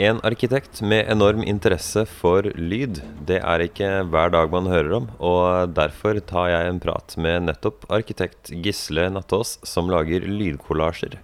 En 0.00 0.20
arkitekt 0.22 0.78
med 0.82 1.08
enorm 1.10 1.40
interesse 1.42 2.04
for 2.06 2.46
lyd, 2.54 3.00
det 3.26 3.40
er 3.42 3.62
ikke 3.64 3.88
hver 4.06 4.30
dag 4.30 4.52
man 4.52 4.68
hører 4.70 4.92
om. 5.00 5.08
Og 5.18 5.72
derfor 5.74 6.20
tar 6.22 6.52
jeg 6.52 6.68
en 6.68 6.78
prat 6.78 7.16
med 7.18 7.48
nettopp 7.48 7.82
arkitekt 7.90 8.52
Gisle 8.62 9.08
Nattås, 9.10 9.56
som 9.66 9.90
lager 9.90 10.22
lydkollasjer. 10.22 11.16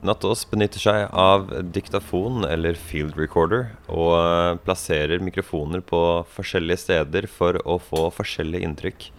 Nattås 0.00 0.46
benytter 0.48 0.80
seg 0.80 1.10
av 1.12 1.52
diktafon 1.76 2.46
eller 2.48 2.80
field 2.88 3.20
recorder, 3.20 3.74
og 3.92 4.64
plasserer 4.64 5.20
mikrofoner 5.20 5.84
på 5.84 6.02
forskjellige 6.38 6.86
steder 6.86 7.28
for 7.28 7.60
å 7.68 7.76
få 7.84 8.06
forskjellige 8.16 8.64
inntrykk. 8.64 9.10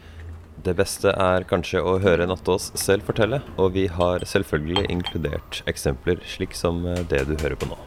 Det 0.66 0.74
beste 0.82 1.14
er 1.14 1.46
kanskje 1.46 1.86
å 1.86 2.00
høre 2.02 2.26
Nattås 2.26 2.72
selv 2.82 3.06
fortelle, 3.06 3.44
og 3.62 3.78
vi 3.78 3.86
har 3.94 4.26
selvfølgelig 4.26 4.90
inkludert 4.90 5.62
eksempler 5.70 6.26
slik 6.26 6.58
som 6.58 6.82
det 7.14 7.28
du 7.30 7.38
hører 7.38 7.62
på 7.62 7.70
nå. 7.70 7.78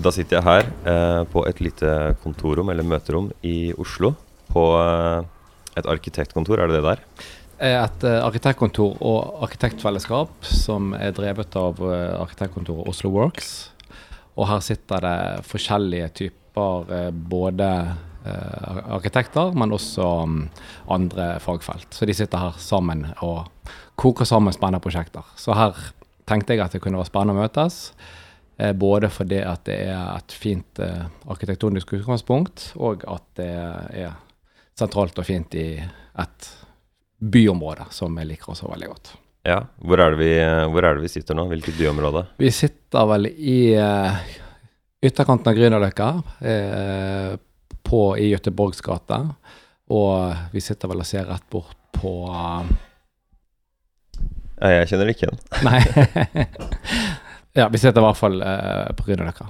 Da 0.00 0.08
sitter 0.14 0.38
jeg 0.38 0.46
her 0.46 0.68
eh, 0.88 1.22
på 1.28 1.42
et 1.48 1.58
lite 1.60 1.90
kontorrom 2.22 2.70
eller 2.72 2.86
møterom 2.88 3.28
i 3.44 3.72
Oslo. 3.76 4.14
På 4.48 4.62
eh, 4.80 5.26
et 5.76 5.88
arkitektkontor, 5.88 6.62
er 6.62 6.70
det 6.70 6.78
det 6.78 6.86
der? 6.86 7.02
Et 7.60 8.06
eh, 8.08 8.20
arkitektkontor 8.24 8.94
og 9.04 9.42
arkitektfellesskap 9.44 10.46
som 10.48 10.94
er 10.96 11.12
drevet 11.16 11.56
av 11.60 11.82
eh, 11.84 12.14
arkitektkontoret 12.16 12.88
Oslo 12.88 13.10
Works. 13.12 13.50
Og 14.40 14.48
her 14.48 14.62
sitter 14.64 15.04
det 15.04 15.18
forskjellige 15.50 16.08
typer 16.22 16.94
eh, 16.96 17.10
både 17.12 17.68
eh, 18.24 18.80
arkitekter, 18.96 19.52
men 19.52 19.76
også 19.76 20.06
um, 20.24 20.38
andre 20.88 21.34
fagfelt. 21.44 21.90
Så 21.92 22.08
de 22.08 22.16
sitter 22.16 22.40
her 22.40 22.56
sammen 22.56 23.04
og 23.20 23.52
koker 24.00 24.24
sammen 24.24 24.56
spennende 24.56 24.80
prosjekter. 24.80 25.28
Så 25.36 25.52
her 25.52 25.76
tenkte 26.30 26.56
jeg 26.56 26.64
at 26.64 26.72
det 26.72 26.80
kunne 26.80 27.02
være 27.02 27.12
spennende 27.12 27.36
å 27.36 27.44
møtes. 27.44 27.90
Eh, 28.60 28.72
både 28.72 29.08
fordi 29.08 29.38
at 29.40 29.64
det 29.64 29.78
er 29.88 30.00
et 30.18 30.34
fint 30.36 30.80
eh, 30.84 31.04
arkitektonisk 31.32 31.94
utgangspunkt, 31.96 32.66
og 32.76 33.06
at 33.08 33.24
det 33.40 33.48
er 34.02 34.18
sentralt 34.76 35.16
og 35.16 35.24
fint 35.24 35.54
i 35.56 35.80
et 35.80 36.48
byområde 37.20 37.86
som 37.94 38.16
jeg 38.20 38.28
liker 38.34 38.52
også 38.52 38.68
veldig 38.68 38.90
godt. 38.90 39.12
Ja, 39.48 39.62
Hvor 39.80 40.02
er 40.04 40.12
det 40.12 40.20
vi, 40.20 40.32
hvor 40.68 40.84
er 40.84 40.98
det 40.98 41.06
vi 41.06 41.12
sitter 41.14 41.36
nå? 41.36 41.46
Hvilket 41.48 41.78
byområde? 41.78 42.26
Vi 42.36 42.50
sitter 42.52 43.06
vel 43.08 43.30
i 43.32 43.72
ytterkanten 45.00 45.48
av 45.48 45.56
Grünerløkka, 45.56 46.08
i 48.20 48.26
Göteborgs 48.34 48.84
gate. 48.84 49.22
Og 49.96 50.52
vi 50.52 50.60
sitter 50.60 50.92
vel 50.92 51.00
og 51.00 51.08
ser 51.08 51.24
rett 51.28 51.48
bort 51.50 51.72
på 51.96 52.12
Jeg 54.60 54.92
kjenner 54.92 55.08
det 55.08 55.16
ikke 55.16 55.30
igjen. 55.30 55.40
Nei. 55.64 55.80
Ja, 57.58 57.68
vi 57.68 57.80
sitter 57.82 58.00
i 58.00 58.06
hvert 58.06 58.18
fall 58.20 58.42
eh, 58.46 58.90
på 58.96 59.08
Grünerløkka. 59.08 59.48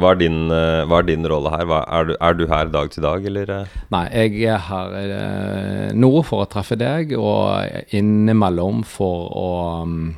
Hva 0.00 0.14
er 0.14 0.20
din, 0.20 0.38
uh, 0.48 0.86
hva 0.88 1.00
er 1.00 1.06
din 1.08 1.26
rolle 1.28 1.50
her? 1.52 1.66
Hva, 1.68 1.80
er, 1.92 2.08
du, 2.08 2.14
er, 2.16 2.36
du, 2.38 2.46
her 2.48 2.70
dag 2.72 2.92
til 2.92 3.04
dag, 3.04 3.24
eller? 3.26 3.50
Uh? 3.52 3.76
Nei, 3.92 4.04
jeg 4.14 4.54
er 4.54 4.62
her 4.68 4.96
uh, 4.96 5.86
nå 5.96 6.10
for 6.24 6.44
å 6.44 6.48
treffe 6.48 6.78
deg, 6.80 7.12
og 7.18 7.92
innimellom 7.96 8.84
for 8.88 9.28
å 9.36 9.50
um, 9.84 10.12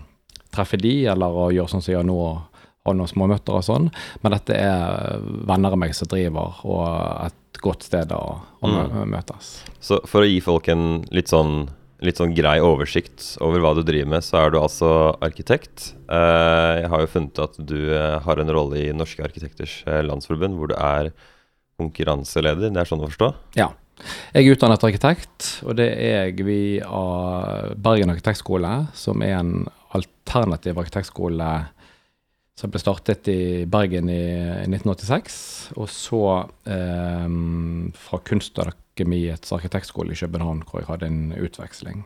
treffe 0.54 0.78
de, 0.78 0.94
eller 1.10 1.34
å 1.34 1.48
gjøre 1.54 1.72
sånn 1.72 1.82
som 1.82 1.94
jeg 1.94 1.98
gjør 1.98 2.08
nå, 2.12 2.18
ha 2.82 2.94
noen 2.98 3.10
småmøter 3.10 3.58
og 3.58 3.66
sånn. 3.66 3.88
Men 4.22 4.36
dette 4.36 4.58
er 4.58 5.22
venner 5.48 5.74
av 5.74 5.82
meg 5.82 5.96
som 5.98 6.10
driver, 6.10 6.62
og 6.68 6.86
et 7.30 7.62
godt 7.62 7.86
sted 7.86 8.12
å, 8.14 8.22
å 8.62 8.70
mm. 8.70 8.98
møtes. 9.10 9.54
Så 9.82 10.02
for 10.06 10.22
å 10.22 10.28
gi 10.28 10.40
folk 10.44 10.68
en 10.72 11.06
litt 11.14 11.32
sånn 11.32 11.64
litt 12.02 12.18
sånn 12.20 12.34
grei 12.36 12.56
oversikt 12.62 13.36
over 13.44 13.62
hva 13.62 13.72
du 13.78 13.82
driver 13.86 14.10
med, 14.16 14.24
så 14.26 14.40
er 14.42 14.52
du 14.52 14.58
altså 14.60 14.90
arkitekt. 15.22 15.92
Eh, 16.10 16.70
jeg 16.82 16.90
har 16.92 17.04
jo 17.04 17.10
funnet 17.12 17.42
at 17.44 17.58
du 17.58 17.78
eh, 17.94 18.18
har 18.24 18.42
en 18.42 18.54
rolle 18.54 18.80
i 18.80 18.96
Norske 18.96 19.22
arkitekters 19.24 19.80
eh, 19.86 20.02
landsforbund, 20.06 20.58
hvor 20.58 20.72
du 20.72 20.76
er 20.76 21.12
konkurranseleder. 21.80 22.72
Det 22.72 22.82
er 22.82 22.90
sånn 22.90 23.04
å 23.04 23.10
forstå? 23.10 23.30
Ja. 23.58 23.70
Jeg 24.32 24.48
er 24.48 24.56
utdannet 24.56 24.82
arkitekt, 24.82 25.46
og 25.62 25.76
det 25.78 25.86
er 25.94 26.32
jeg 26.32 26.46
via 26.48 27.02
Bergen 27.78 28.10
arkitektskole, 28.10 28.72
som 28.98 29.22
er 29.22 29.36
en 29.38 29.54
alternativ 29.94 30.80
arkitektskole 30.80 31.52
som 32.58 32.72
ble 32.72 32.80
startet 32.82 33.28
i 33.32 33.40
Bergen 33.70 34.10
i 34.12 34.22
1986. 34.66 35.36
Og 35.78 35.88
så 35.90 36.22
eh, 36.68 37.28
fra 38.04 38.20
Kunstakademiets 38.92 39.52
arkitektskole 39.52 40.12
i 40.12 40.16
København, 40.16 40.62
hvor 40.68 40.80
jeg 40.80 40.86
hadde 40.86 41.06
en 41.06 41.32
utveksling. 41.32 42.04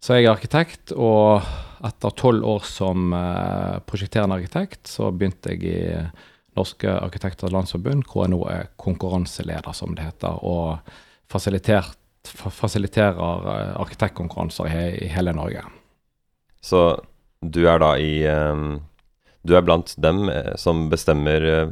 Så 0.00 0.14
jeg 0.14 0.24
er 0.26 0.34
arkitekt, 0.34 0.92
og 0.92 1.42
etter 1.84 2.10
tolv 2.10 2.44
år 2.44 2.64
som 2.64 3.12
eh, 3.14 3.78
prosjekterende 3.86 4.36
arkitekt, 4.36 4.88
så 4.88 5.10
begynte 5.10 5.50
jeg 5.50 5.62
i 5.64 6.08
Norske 6.56 6.88
arkitekters 6.88 7.52
landsforbund, 7.52 8.04
hvor 8.10 8.24
jeg 8.24 8.32
nå 8.32 8.42
er 8.48 8.68
konkurranseleder, 8.76 9.72
som 9.72 9.94
det 9.94 10.04
heter, 10.04 10.38
og 10.42 10.78
fasiliterer 11.28 13.14
eh, 13.14 13.76
arkitektkonkurranser 13.80 14.66
i, 14.66 15.08
hele 15.08 15.32
Norge. 15.32 15.62
Så 16.60 17.00
du 17.42 17.66
er 17.66 17.78
da 17.78 17.96
i 17.98 18.26
um 18.26 18.82
du 19.46 19.54
er 19.54 19.62
blant 19.62 19.94
dem 20.02 20.28
eh, 20.28 20.54
som 20.58 20.88
bestemmer 20.90 21.44
eh, 21.46 21.68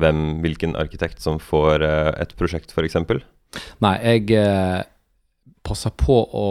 hvem, 0.00 0.40
hvilken 0.40 0.76
arkitekt 0.80 1.20
som 1.20 1.36
får 1.42 1.84
eh, 1.84 2.12
et 2.22 2.32
prosjekt, 2.38 2.72
f.eks.? 2.72 2.96
Nei, 3.84 3.96
jeg 4.04 4.36
eh, 4.38 4.82
passer 5.66 5.94
på 5.98 6.18
å 6.20 6.50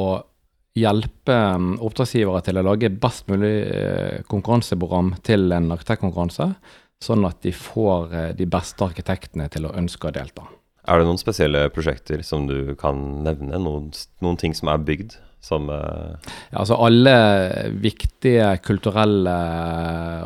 hjelpe 0.79 1.35
um, 1.55 1.73
oppdragsgivere 1.83 2.43
til 2.45 2.59
å 2.59 2.65
lage 2.65 2.91
best 3.01 3.27
mulig 3.31 3.55
eh, 3.67 4.21
konkurranseprogram 4.29 5.15
til 5.25 5.49
en 5.55 5.71
arkitektkonkurranse, 5.75 6.51
sånn 7.03 7.25
at 7.27 7.41
de 7.45 7.53
får 7.55 8.13
eh, 8.13 8.29
de 8.37 8.47
beste 8.49 8.85
arkitektene 8.85 9.49
til 9.51 9.67
å 9.67 9.73
ønske 9.79 10.09
å 10.09 10.15
delta. 10.15 10.45
Er 10.89 11.01
det 11.01 11.09
noen 11.09 11.21
spesielle 11.21 11.67
prosjekter 11.73 12.23
som 12.25 12.47
du 12.49 12.75
kan 12.79 13.23
nevne? 13.25 13.59
Noen, 13.61 13.89
noen 14.23 14.39
ting 14.41 14.55
som 14.57 14.71
er 14.71 14.81
bygd? 14.81 15.17
Som 15.43 15.69
uh... 15.71 16.15
ja, 16.49 16.61
altså 16.63 16.75
Alle 16.83 17.13
viktige 17.79 18.49
kulturelle 18.65 19.35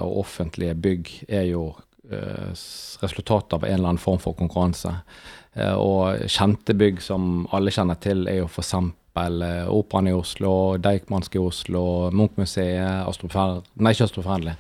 og 0.02 0.24
offentlige 0.24 0.74
bygg 0.74 1.12
er 1.28 1.50
jo 1.52 1.68
uh, 1.74 2.54
resultat 3.04 3.58
av 3.58 3.68
en 3.68 3.76
eller 3.76 3.92
annen 3.92 4.02
form 4.02 4.22
for 4.24 4.38
konkurranse. 4.40 4.96
Uh, 5.58 5.76
og 5.78 6.26
kjente 6.32 6.76
bygg 6.78 7.02
som 7.04 7.46
alle 7.54 7.74
kjenner 7.74 8.00
til, 8.04 8.26
er 8.30 8.42
jo 8.42 8.50
f.eks. 8.50 8.74
Uh, 9.14 9.70
Operaen 9.70 10.10
i 10.10 10.16
Oslo, 10.18 10.54
Deichmanske 10.82 11.38
i 11.38 11.44
Oslo, 11.44 11.84
Munchmuseet, 12.16 13.06
Astrup 13.06 13.36
Nei, 13.78 13.94
ikke 13.94 14.10
Astroferdelig. 14.10 14.58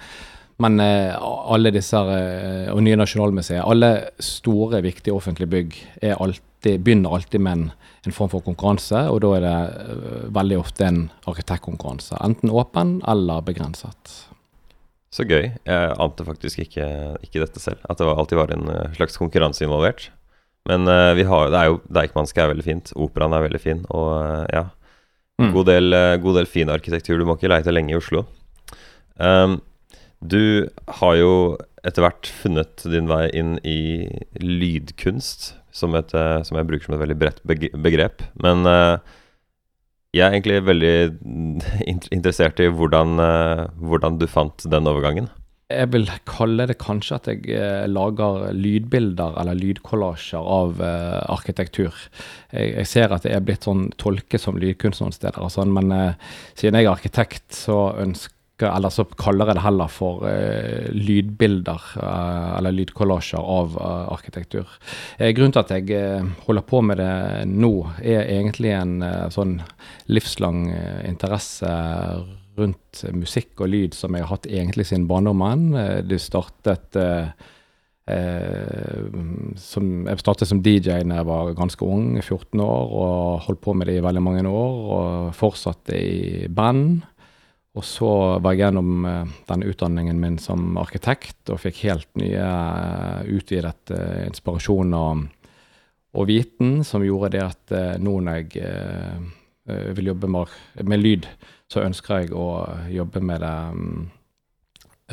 Men 0.61 0.77
alle 0.79 1.71
disse, 1.73 1.97
og 1.97 2.77
Nye 2.85 2.95
Nasjonalmuseet, 2.95 3.63
alle 3.65 3.89
store, 4.21 4.83
viktige 4.85 5.15
offentlige 5.15 5.49
bygg 5.49 5.79
alltid, 6.13 6.77
begynner 6.85 7.15
alltid 7.17 7.41
med 7.41 7.57
en 7.57 7.65
en 8.03 8.15
form 8.15 8.31
for 8.31 8.43
konkurranse, 8.43 8.99
og 9.09 9.21
da 9.23 9.31
er 9.37 9.45
det 9.45 10.29
veldig 10.35 10.59
ofte 10.59 10.87
en 10.87 11.03
arkitektkonkurranse. 11.29 12.17
Enten 12.25 12.51
åpen 12.51 12.97
eller 13.07 13.43
begrenset. 13.47 14.15
Så 15.13 15.25
gøy. 15.29 15.53
Jeg 15.53 15.93
ante 16.01 16.25
faktisk 16.25 16.63
ikke, 16.65 16.87
ikke 17.23 17.43
dette 17.45 17.61
selv, 17.63 17.83
at 17.89 18.01
det 18.01 18.09
alltid 18.09 18.39
var 18.39 18.51
en 18.51 18.67
slags 18.97 19.19
konkurranse 19.21 19.63
involvert. 19.63 20.09
Men 20.69 20.87
uh, 20.87 21.11
vi 21.17 21.25
har, 21.27 21.49
det 21.51 21.59
er 21.59 21.71
jo 21.71 21.81
Deichmanske 21.91 22.39
er 22.39 22.53
veldig 22.53 22.65
fint, 22.65 22.93
operaen 22.95 23.35
er 23.35 23.45
veldig 23.47 23.61
fin, 23.61 23.83
og 23.91 24.47
ja. 24.53 24.69
Mm. 25.41 25.49
God, 25.49 25.65
del, 25.65 25.95
god 26.21 26.37
del 26.37 26.47
fin 26.47 26.69
arkitektur. 26.69 27.17
Du 27.17 27.25
må 27.25 27.35
ikke 27.35 27.49
leite 27.49 27.73
lenge 27.73 27.95
i 27.95 27.97
Oslo. 27.97 28.21
Um, 29.17 29.57
du 30.21 30.69
har 31.01 31.15
jo 31.17 31.31
etter 31.83 32.05
hvert 32.05 32.29
funnet 32.29 32.85
din 32.87 33.09
vei 33.09 33.25
inn 33.35 33.57
i 33.67 34.07
lydkunst 34.39 35.49
som, 35.73 35.97
et, 35.97 36.13
som, 36.13 36.55
jeg 36.55 36.69
bruker 36.69 36.85
som 36.85 36.95
et 36.95 37.01
veldig 37.01 37.17
bredt 37.19 37.41
begrep. 37.83 38.23
Men 38.45 38.63
uh, 38.69 39.01
jeg 40.13 40.27
er 40.27 40.35
egentlig 40.35 40.59
veldig 40.67 40.95
interessert 42.15 42.61
i 42.61 42.69
hvordan, 42.69 43.17
uh, 43.17 43.65
hvordan, 43.81 44.19
du 44.21 44.27
fant 44.29 44.65
den 44.69 44.89
overgangen. 44.89 45.29
Jeg 45.73 45.91
vil 45.93 46.07
kalle 46.29 46.67
det 46.69 46.77
kanskje 46.81 47.17
at 47.19 47.29
jeg 47.31 47.57
uh, 47.57 47.85
lager 47.89 48.51
lydbilder 48.57 49.39
eller 49.41 49.59
lydkollasjer 49.59 50.51
av 50.57 50.83
arkitektur. 50.83 51.97
Jeg, 52.51 52.75
jeg, 52.77 52.89
ser 52.89 53.15
at 53.15 53.25
jeg 53.27 53.37
er 53.37 53.45
blitt 53.45 53.67
sånn 53.67 53.89
tolket 54.01 54.41
som 54.41 54.59
lydkunst 54.59 55.03
noen 55.03 55.15
steder, 55.15 55.41
og 55.43 55.51
sånn, 55.53 55.73
men 55.73 55.91
siden 56.53 56.77
jeg 56.79 56.87
er 56.87 56.93
arkitekt, 56.93 57.49
så 57.57 57.91
ønsker 58.03 58.33
eller 58.61 58.91
så 58.93 59.05
kaller 59.17 59.49
jeg 59.49 59.57
det 59.57 59.63
heller 59.65 59.89
for 59.91 60.25
uh, 60.27 60.89
lydbilder 60.93 61.87
uh, 61.97 62.57
eller 62.57 62.75
lydkollasjer 62.75 63.41
av 63.41 63.77
uh, 63.77 64.13
arkitektur. 64.13 64.69
grunnen 65.19 65.55
til 65.55 65.63
at 65.63 65.73
jeg 65.73 66.29
holder 66.45 66.67
på 66.67 66.81
med 66.85 67.01
det 67.01 67.15
nå, 67.49 67.73
er 68.01 68.29
egentlig 68.37 68.73
en 68.77 68.95
sånn 69.33 69.57
livslang 70.11 70.67
interesse 71.07 71.69
rundt 72.57 73.03
musikk 73.15 73.61
og 73.63 73.71
lyd 73.73 73.97
som 73.97 74.13
jeg 74.13 74.25
har 74.25 74.35
hatt 74.35 74.47
egentlig 74.49 74.85
siden 74.89 75.07
barndommen. 75.09 75.71
det 76.07 76.21
startet 76.21 76.97
som, 78.03 79.85
jeg 80.05 80.19
startet 80.19 80.49
som 80.49 80.59
DJ 80.59 80.99
da 81.07 81.21
jeg 81.21 81.27
var 81.29 81.53
ganske 81.55 81.87
ung, 81.87 82.17
14 82.19 82.59
år, 82.59 82.91
og 82.91 83.45
holdt 83.47 83.61
på 83.63 83.73
med 83.73 83.87
det 83.87 83.95
i 83.97 84.03
veldig 84.03 84.21
mange 84.21 84.43
år. 84.49 84.75
Og 84.97 85.35
fortsatte 85.37 85.95
i 85.95 86.47
band. 86.51 87.01
Og 87.73 87.85
så 87.85 88.09
var 88.37 88.53
jeg 88.53 88.67
gjennom 88.67 89.05
uh, 89.07 89.29
denne 89.49 89.69
utdanningen 89.71 90.19
min 90.21 90.35
som 90.41 90.75
arkitekt 90.77 91.49
og 91.49 91.61
fikk 91.63 91.79
helt 91.87 92.09
nye 92.21 92.49
utvidet 93.33 93.93
uh, 93.95 94.19
inspirasjon 94.27 94.93
og, 94.93 95.23
og, 96.13 96.27
viten 96.29 96.83
som 96.85 97.05
gjorde 97.05 97.33
det 97.33 97.41
at 97.47 97.73
nå 98.01 98.19
når 98.21 98.43
jeg 98.43 98.67
vil 99.95 100.09
jobbe 100.11 100.27
med, 100.27 100.53
med, 100.83 100.99
lyd, 100.99 101.27
så 101.73 101.83
ønsker 101.87 102.23
jeg 102.23 102.35
å 102.37 102.47
jobbe 102.93 103.23
med 103.25 103.41
det 103.43 103.55
um, 103.73 104.05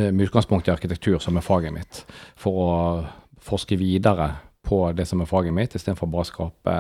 med 0.01 0.29
utgangspunkt 0.29 0.69
i 0.69 0.73
arkitektur, 0.73 1.19
som 1.21 1.37
er 1.37 1.45
faget 1.45 1.75
mitt, 1.75 2.05
for 2.39 2.61
å 2.63 2.71
forske 3.43 3.77
videre 3.81 4.31
på 4.65 4.85
det 4.97 5.07
som 5.09 5.21
er 5.21 5.29
faget 5.29 5.57
mitt, 5.57 5.75
istedenfor 5.75 6.09
bare 6.09 6.25
å 6.25 6.29
skape 6.29 6.77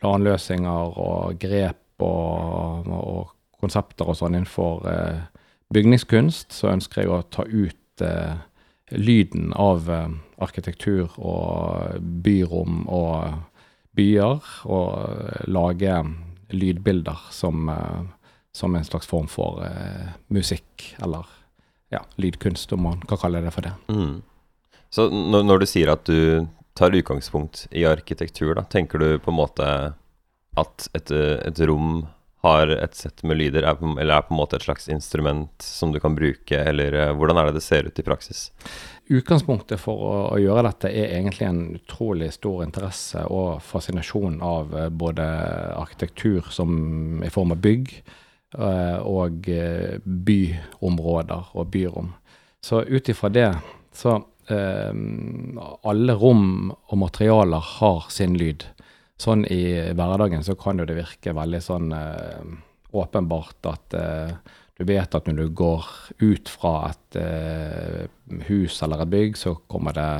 planløsninger 0.00 0.98
og 1.02 1.38
grep 1.42 2.04
og, 2.04 2.88
og 2.88 3.34
konsepter 3.58 4.08
og 4.08 4.18
sånn 4.18 4.38
innenfor 4.38 4.86
eh, 4.88 5.22
bygningskunst, 5.74 6.54
så 6.54 6.72
ønsker 6.72 7.02
jeg 7.02 7.12
å 7.12 7.24
ta 7.34 7.44
ut 7.44 8.04
eh, 8.06 8.38
lyden 8.94 9.52
av 9.58 9.90
eh, 9.90 10.06
arkitektur 10.42 11.18
og 11.18 11.98
byrom 12.24 12.86
og 12.86 13.42
byer, 13.98 14.52
og 14.70 14.88
eh, 15.02 15.42
lage 15.50 15.98
lydbilder 16.54 17.26
som, 17.34 17.68
eh, 17.74 18.06
som, 18.58 18.74
en 18.74 18.86
slags 18.86 19.06
form 19.06 19.28
for 19.30 19.62
eh, 19.66 20.10
musikk, 20.34 20.90
eller 21.02 21.30
ja, 21.94 22.02
lydkunst, 22.20 22.72
om 22.76 22.82
man 22.90 23.00
kan 23.08 23.20
kalle 23.22 23.42
det 23.44 23.54
for 23.54 23.64
det. 23.64 23.72
Mm. 23.88 24.20
Så 24.90 25.08
når, 25.12 25.46
når, 25.46 25.62
du 25.62 25.70
sier 25.70 25.92
at 25.92 26.04
du 26.08 26.46
tar 26.78 26.94
utgangspunkt 26.96 27.66
i 27.70 27.86
arkitektur, 27.88 28.54
da, 28.58 28.66
tenker 28.68 29.00
du 29.00 29.08
på 29.22 29.32
en 29.32 29.40
måte 29.40 29.72
at 30.58 30.88
et, 30.96 31.12
et 31.12 31.60
rom 31.68 32.06
har 32.40 32.70
et 32.70 32.94
sett 32.94 33.22
med 33.26 33.38
lyder, 33.38 33.64
er 33.66 33.74
på, 33.78 33.90
eller 33.98 34.14
er 34.14 34.26
på 34.26 34.34
en 34.34 34.38
måte 34.38 34.58
et 34.58 34.64
slags 34.64 34.86
instrument 34.92 35.64
som 35.64 35.90
du 35.92 35.98
kan 36.00 36.14
bruke, 36.14 36.60
eller 36.70 36.94
uh, 36.94 37.14
hvordan 37.18 37.40
er 37.40 37.48
det 37.48 37.58
det 37.58 37.64
ser 37.66 37.88
ut 37.88 37.98
i 37.98 38.04
praksis? 38.06 38.44
Utgangspunktet 39.10 39.80
for 39.82 40.04
å, 40.06 40.14
å, 40.30 40.38
gjøre 40.38 40.68
dette 40.68 40.92
er 40.92 41.16
egentlig 41.16 41.48
en 41.48 41.62
utrolig 41.80 42.30
stor 42.36 42.62
interesse 42.66 43.24
og 43.26 43.58
fascinasjon 43.66 44.38
av 44.44 44.76
uh, 44.76 44.86
både 44.88 45.26
arkitektur 45.80 46.46
som 46.54 47.24
i 47.26 47.32
form 47.34 47.56
av 47.56 47.62
bygg, 47.64 47.90
og 48.56 49.44
byområder 50.04 51.50
og 51.52 51.66
byrom. 51.68 52.14
Så 52.64 52.80
ut 52.88 53.08
ifra 53.08 53.28
det 53.28 53.50
så 53.92 54.14
Alle 54.48 56.14
rom 56.16 56.70
og 56.72 56.96
materialer 56.98 57.60
har 57.60 58.06
sin 58.08 58.38
lyd 58.40 58.64
sånn 59.18 59.44
i 59.50 59.62
hverdagen 59.98 60.44
så 60.46 60.54
kan 60.58 60.78
jo 60.78 60.86
det 60.86 60.96
virke 60.98 61.34
veldig 61.36 61.60
sånn 61.62 61.92
eh, 61.94 62.50
åpenbart 62.96 63.68
at 63.70 63.96
eh, 63.98 64.34
du 64.78 64.84
vet 64.86 65.14
at 65.14 65.26
når 65.26 65.40
du 65.40 65.56
går 65.58 65.88
ut 66.22 66.50
fra 66.52 66.74
et 66.92 67.18
eh, 67.18 68.04
hus 68.46 68.78
eller 68.86 69.02
et 69.02 69.12
bygg, 69.12 69.38
så 69.38 69.56
kommer 69.66 69.96
det 69.96 70.10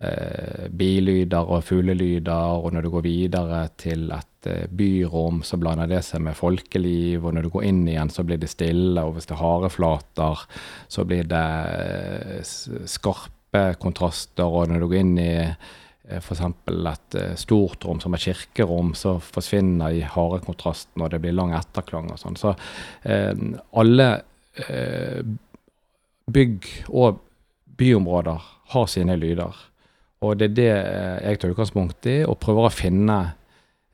eh, 0.00 0.66
bilyder 0.70 1.52
og 1.52 1.64
fuglelyder, 1.66 2.58
og 2.62 2.74
når 2.74 2.86
du 2.86 2.90
går 2.94 3.06
videre 3.06 3.62
til 3.80 4.10
et 4.16 4.50
eh, 4.50 4.66
byrom, 4.68 5.42
så 5.46 5.60
blander 5.60 5.90
det 5.90 6.02
seg 6.06 6.24
med 6.26 6.38
folkeliv, 6.38 7.24
og 7.24 7.36
når 7.36 7.46
du 7.46 7.54
går 7.54 7.70
inn 7.70 7.86
igjen, 7.88 8.12
så 8.12 8.26
blir 8.26 8.42
det 8.42 8.52
stille, 8.52 9.02
og 9.02 9.16
hvis 9.16 9.30
det 9.30 9.36
er 9.36 9.42
hareflater, 9.44 10.44
så 10.88 11.06
blir 11.08 11.26
det 11.30 11.48
eh, 11.80 12.54
skarpe 12.90 13.66
kontraster, 13.80 14.46
og 14.46 14.70
når 14.70 14.82
du 14.82 14.88
går 14.90 15.02
inn 15.02 15.18
i 15.22 15.32
Eh, 16.08 16.18
f.eks. 16.18 16.40
et 16.40 17.14
eh, 17.18 17.34
stort 17.34 17.84
rom 17.84 18.00
som 18.00 18.14
et 18.14 18.22
kirkerom, 18.22 18.94
så 18.94 19.16
forsvinner 19.22 19.94
i 19.94 20.04
harde 20.06 20.42
kontrasten 20.46 21.02
og 21.02 21.10
det 21.10 21.20
blir 21.22 21.34
lang 21.34 21.54
etterklang 21.56 22.12
og 22.12 22.20
sånn. 22.22 22.38
Så 22.38 22.54
eh, 23.02 23.34
alle 23.76 24.10
bygg 26.32 26.66
og 26.88 27.18
byområder 27.76 28.44
har 28.72 28.86
sine 28.88 29.18
lyder. 29.20 29.52
Og 30.24 30.38
det 30.40 30.50
er 30.50 30.54
det 30.56 30.70
eh, 30.72 31.18
jeg 31.30 31.40
tar 31.40 31.52
utgangspunkt 31.52 32.08
i, 32.08 32.20
og 32.24 32.38
prøver 32.40 32.68
å 32.68 32.72
finne 32.72 33.18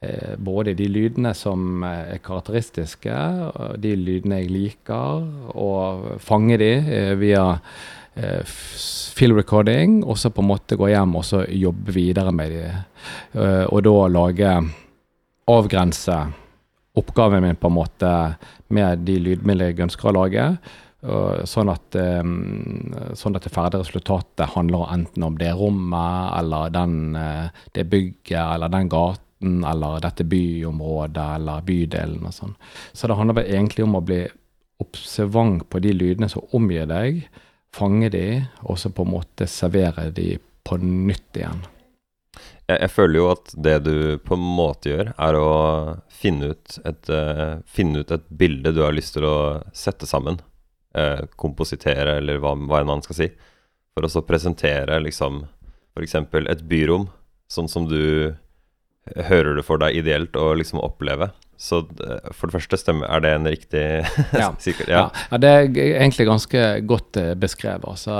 eh, 0.03 0.35
både 0.39 0.77
de 0.79 0.87
lydene 0.91 1.33
som 1.35 1.83
er 1.87 2.21
karakteristiske, 2.23 3.17
de 3.83 3.97
lydene 3.99 4.43
jeg 4.43 4.53
liker, 4.53 5.27
og 5.59 6.21
fange 6.23 6.61
de 6.63 6.71
via 7.19 7.47
eh, 8.15 8.43
field 8.47 9.37
recording, 9.39 10.01
og 10.05 10.21
så 10.21 10.31
på 10.31 10.45
en 10.45 10.51
måte 10.53 10.79
gå 10.79 10.93
hjem 10.93 11.19
og 11.19 11.27
så 11.27 11.43
jobbe 11.49 11.97
videre 11.97 12.35
med 12.35 12.55
de. 12.55 12.71
Uh, 13.35 13.65
og 13.73 13.83
da 13.83 13.97
lage 14.15 14.55
Avgrense 15.51 16.17
oppgaven 16.95 17.43
min 17.43 17.59
på 17.59 17.67
en 17.67 17.75
måte 17.75 18.11
med 18.73 19.03
de 19.07 19.17
lydmidlene 19.19 19.73
jeg 19.73 19.83
ønsker 19.89 20.11
å 20.11 20.17
lage. 20.21 20.45
Sånn, 21.03 21.67
at, 21.67 21.97
um, 21.99 22.93
sånn 23.19 23.35
at 23.35 23.43
det 23.43 23.51
ferdige 23.51 23.83
resultatet 23.83 24.53
handler 24.53 24.85
enten 24.95 25.25
om 25.27 25.35
det 25.41 25.51
rommet, 25.59 26.29
eller 26.39 26.71
den, 26.71 27.17
uh, 27.19 27.49
det 27.75 27.89
bygget, 27.91 28.39
eller 28.39 28.71
den 28.71 28.91
gaten, 28.93 29.65
eller 29.67 29.99
dette 30.05 30.23
byområdet, 30.31 31.25
eller 31.41 31.65
bydelen 31.67 32.29
og 32.29 32.37
sånn. 32.37 32.55
Så 32.95 33.11
det 33.11 33.17
handler 33.19 33.43
egentlig 33.43 33.89
om 33.89 33.99
å 33.99 34.05
bli 34.07 34.21
observant 34.83 35.67
på 35.71 35.83
de 35.83 35.91
lydene 35.97 36.31
som 36.31 36.47
omgir 36.55 36.87
deg, 36.87 37.25
fange 37.75 38.13
de, 38.15 38.27
og 38.63 38.79
så 38.79 38.93
på 38.95 39.03
en 39.03 39.15
måte 39.17 39.51
servere 39.51 40.07
de 40.15 40.37
på 40.63 40.79
nytt 40.79 41.41
igjen. 41.41 41.65
Jeg, 42.69 42.79
jeg, 42.79 42.91
føler 42.95 43.19
jo 43.19 43.27
at 43.33 43.53
det 43.67 43.75
du 43.89 43.97
på 44.23 44.39
en 44.39 44.47
måte 44.55 44.93
gjør, 44.93 45.13
er 45.19 45.41
å 45.41 45.51
finne 46.15 46.55
ut 46.55 46.79
et, 46.87 47.11
uh, 47.11 47.59
finne 47.67 48.07
ut 48.07 48.15
et 48.15 48.31
bilde 48.31 48.71
du 48.71 48.85
har 48.87 48.95
lyst 48.95 49.19
til 49.19 49.27
å 49.27 49.37
sette 49.75 50.07
sammen. 50.07 50.39
Uh, 50.93 51.25
kompositere, 51.41 52.19
eller 52.21 52.37
hva, 52.43 52.53
hva 52.69 52.83
enn 52.83 52.91
man 52.91 53.05
skal 53.05 53.17
si. 53.17 53.29
For 53.97 54.05
å 54.05 54.11
så 54.13 54.21
presentere 54.29 54.99
liksom 55.01 55.43
f.eks. 55.97 56.17
et 56.49 56.65
byrom, 56.69 57.07
sånn 57.53 57.69
som 57.69 57.87
du 57.89 58.35
hører 59.17 59.57
det 59.59 59.65
for 59.67 59.81
deg 59.83 59.99
ideelt 59.99 60.37
å 60.39 60.53
liksom 60.57 60.81
oppleve. 60.83 61.31
Så 61.63 61.79
eh, 61.79 62.31
for 62.35 62.49
det 62.49 62.57
første, 62.57 62.79
stemmer, 62.81 63.07
er 63.07 63.23
det 63.23 63.33
en 63.37 63.47
riktig 63.47 63.83
ja. 64.43 64.49
sikkert, 64.63 64.89
ja. 64.91 65.05
ja. 65.31 65.39
det 65.43 65.51
er 65.51 65.69
egentlig 66.01 66.27
ganske 66.27 66.65
godt 66.91 67.21
uh, 67.23 67.33
beskrevet. 67.39 67.87
Altså, 67.87 68.17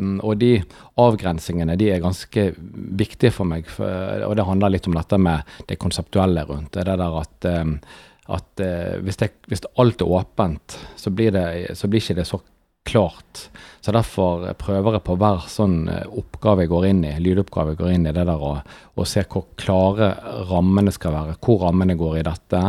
um, 0.00 0.14
og 0.24 0.38
de 0.40 0.54
avgrensingene 1.02 1.76
de 1.76 1.90
er 1.92 2.04
ganske 2.04 2.46
viktige 2.96 3.34
for 3.36 3.48
meg. 3.48 3.68
For, 3.68 4.24
og 4.28 4.36
det 4.38 4.48
handler 4.48 4.72
litt 4.72 4.88
om 4.88 4.96
dette 4.96 5.20
med 5.20 5.58
det 5.68 5.80
konseptuelle 5.82 6.46
rundt 6.48 6.72
det. 6.76 6.86
Det 6.88 6.96
der 7.02 7.20
at, 7.20 7.50
um, 7.52 7.76
at 8.32 8.62
eh, 8.62 8.98
hvis, 9.04 9.20
det, 9.20 9.30
hvis, 9.50 9.64
alt 9.78 10.02
er 10.02 10.12
åpent, 10.18 10.78
så 10.98 11.12
blir, 11.14 11.34
det, 11.34 11.76
så 11.78 11.90
blir 11.90 12.02
ikke 12.02 12.20
det 12.20 12.26
så 12.28 12.40
klart. 12.86 13.48
Så 13.80 13.92
derfor 13.94 14.44
prøver 14.58 14.96
jeg 14.96 15.04
på 15.06 15.16
hver 15.18 15.46
sånn 15.50 15.88
eh, 15.90 16.06
oppgave 16.18 16.64
jeg 16.64 16.72
går 16.72 16.86
inn 16.90 17.02
i, 17.06 17.14
lydoppgave 17.22 17.74
jeg 17.74 17.80
går 17.80 17.92
inn 17.94 18.06
i, 18.08 18.14
det 18.14 18.26
der 18.28 18.44
å, 18.46 18.54
se 19.06 19.24
hvor 19.30 19.48
klare 19.58 20.12
rammene 20.50 20.94
skal 20.94 21.14
være, 21.14 21.36
hvor 21.42 21.66
rammene 21.66 21.98
går 21.98 22.20
i 22.20 22.24
dette. 22.26 22.62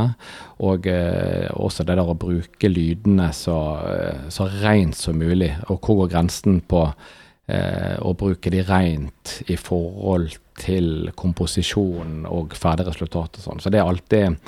Og 0.66 0.90
eh, 0.92 1.48
også 1.54 1.86
det 1.88 1.98
der 2.00 2.12
å 2.14 2.18
bruke 2.18 2.72
lydene 2.72 3.30
så, 3.36 3.60
eh, 3.94 4.28
så 4.34 4.50
rent 4.60 4.98
som 4.98 5.18
mulig, 5.22 5.54
og 5.70 5.80
hvor 5.80 6.04
går 6.04 6.14
grensen 6.16 6.62
på 6.70 6.84
eh, 6.88 7.96
å 8.02 8.14
bruke 8.18 8.54
de 8.54 8.66
rent 8.68 9.40
i 9.48 9.58
forhold 9.58 10.38
til 10.58 11.12
komposisjon 11.16 12.26
og 12.30 12.56
ferdig 12.58 12.88
resultat 12.88 13.38
og 13.38 13.46
sånn. 13.46 13.62
Så 13.62 13.72
det 13.74 13.82
er 13.82 13.90
alltid 13.90 14.40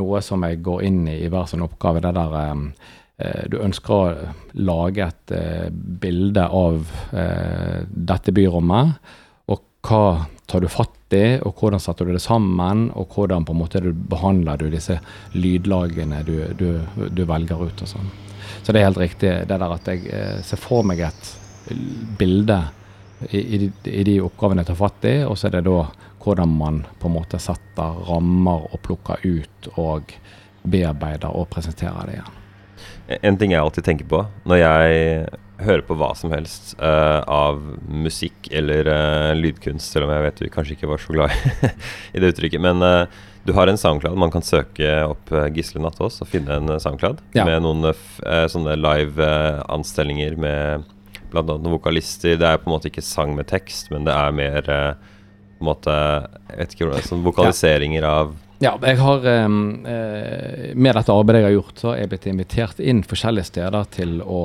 noe 0.00 0.20
som 0.24 0.44
jeg 0.44 0.62
går 0.64 0.84
inn 0.88 1.06
i 1.08 1.22
i 1.24 1.30
hver 1.32 1.48
sånn 1.48 1.64
oppgave. 1.64 2.02
det 2.04 2.14
der 2.14 2.36
eh, 2.40 2.68
Eh, 3.16 3.44
du 3.46 3.60
ønsker 3.62 3.94
å 3.94 4.30
lage 4.66 5.04
et 5.06 5.34
eh, 5.36 5.68
bilde 5.70 6.48
av 6.50 6.88
eh, 7.14 7.84
dette 7.86 8.34
byrommet. 8.34 8.96
Og 9.54 9.62
hva 9.86 10.26
tar 10.50 10.64
du 10.64 10.68
fatt 10.72 11.14
i, 11.14 11.38
og 11.38 11.60
hvordan 11.60 11.82
setter 11.82 12.08
du 12.08 12.16
det 12.16 12.24
sammen, 12.24 12.88
og 12.98 13.14
hvordan 13.14 13.46
på 13.46 13.54
en 13.54 13.60
måte 13.60 13.82
behandler 13.84 14.58
du 14.58 14.66
disse 14.72 14.98
lydlagene 15.36 16.24
du, 16.26 16.36
du, 16.58 16.68
du 17.06 17.22
velger 17.28 17.62
ut. 17.62 17.84
og 17.86 17.92
sånn. 17.92 18.10
Så 18.64 18.72
det 18.72 18.80
er 18.80 18.88
helt 18.88 19.02
riktig 19.04 19.30
det 19.46 19.60
der 19.60 19.76
at 19.76 19.88
jeg 19.88 20.42
ser 20.44 20.60
for 20.60 20.84
meg 20.86 21.04
et 21.06 21.30
bilde 22.18 22.58
i, 23.30 23.40
i, 23.40 23.58
de, 23.64 23.70
i 23.90 24.04
de 24.06 24.18
oppgavene 24.24 24.64
jeg 24.64 24.72
tar 24.72 24.80
fatt 24.80 25.06
i, 25.10 25.16
og 25.28 25.38
så 25.38 25.48
er 25.48 25.58
det 25.58 25.66
da 25.68 25.78
hvordan 26.24 26.56
man 26.56 26.80
på 27.00 27.10
en 27.10 27.16
måte 27.18 27.40
setter 27.42 28.00
rammer 28.08 28.64
og 28.70 28.80
plukker 28.84 29.20
ut 29.24 29.68
og 29.76 30.14
bearbeider 30.64 31.34
og 31.36 31.50
presenterer 31.52 32.08
det 32.08 32.18
igjen. 32.18 32.40
En 33.28 33.36
ting 33.36 33.52
jeg 33.52 33.60
alltid 33.60 33.84
tenker 33.84 34.08
på 34.08 34.22
når 34.48 34.62
jeg 34.62 35.26
hører 35.64 35.84
på 35.86 35.96
hva 35.98 36.10
som 36.18 36.32
helst 36.34 36.72
uh, 36.80 37.20
av 37.30 37.60
musikk 37.86 38.48
eller 38.50 38.88
uh, 38.90 39.34
lydkunst, 39.36 39.92
selv 39.92 40.08
om 40.08 40.14
jeg 40.14 40.24
vet 40.24 40.40
du 40.40 40.48
kanskje 40.52 40.74
ikke 40.78 40.90
var 40.90 41.02
så 41.02 41.14
glad 41.14 41.36
i 42.14 42.18
det 42.22 42.32
uttrykket, 42.32 42.62
men 42.64 42.82
uh, 42.82 43.04
du 43.44 43.52
har 43.54 43.68
en 43.68 43.78
SoundCloud. 43.78 44.16
Man 44.18 44.32
kan 44.32 44.42
søke 44.44 44.88
opp 45.04 45.28
Gisle 45.52 45.82
Nattås 45.84 46.16
og 46.24 46.30
finne 46.32 46.56
en 46.56 46.78
SoundCloud 46.80 47.20
ja. 47.36 47.44
med 47.44 47.60
noen 47.66 47.90
sånne 48.48 48.72
live-anstellinger 48.80 50.38
med 50.40 50.86
bl.a. 51.32 51.42
noen 51.42 51.76
vokalister. 51.76 52.38
Det 52.40 52.48
er 52.48 52.60
på 52.62 52.68
en 52.68 52.74
måte 52.76 52.90
ikke 52.90 53.04
sang 53.04 53.34
med 53.36 53.48
tekst, 53.50 53.90
men 53.94 54.06
det 54.08 54.14
er 54.14 54.36
mer 54.36 54.70
på 55.54 55.64
en 55.64 55.70
måte 55.70 55.94
Jeg 56.50 56.58
vet 56.58 56.74
ikke 56.74 56.88
hvordan 56.88 57.06
Sånn 57.06 57.24
vokaliseringer 57.24 58.02
ja. 58.02 58.12
av 58.20 58.34
Ja, 58.62 58.74
jeg 58.82 58.98
har 59.00 59.26
eh, 59.30 59.48
Med 60.74 60.98
dette 60.98 61.14
arbeidet 61.14 61.42
jeg 61.42 61.48
har 61.48 61.56
gjort, 61.58 61.80
så 61.80 61.92
er 61.92 62.02
jeg 62.02 62.12
blitt 62.14 62.30
invitert 62.32 62.82
inn 62.82 63.02
forskjellige 63.06 63.50
steder 63.52 63.90
til 63.94 64.18
å, 64.22 64.42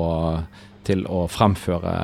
til 0.86 1.04
å 1.10 1.24
fremføre 1.30 1.94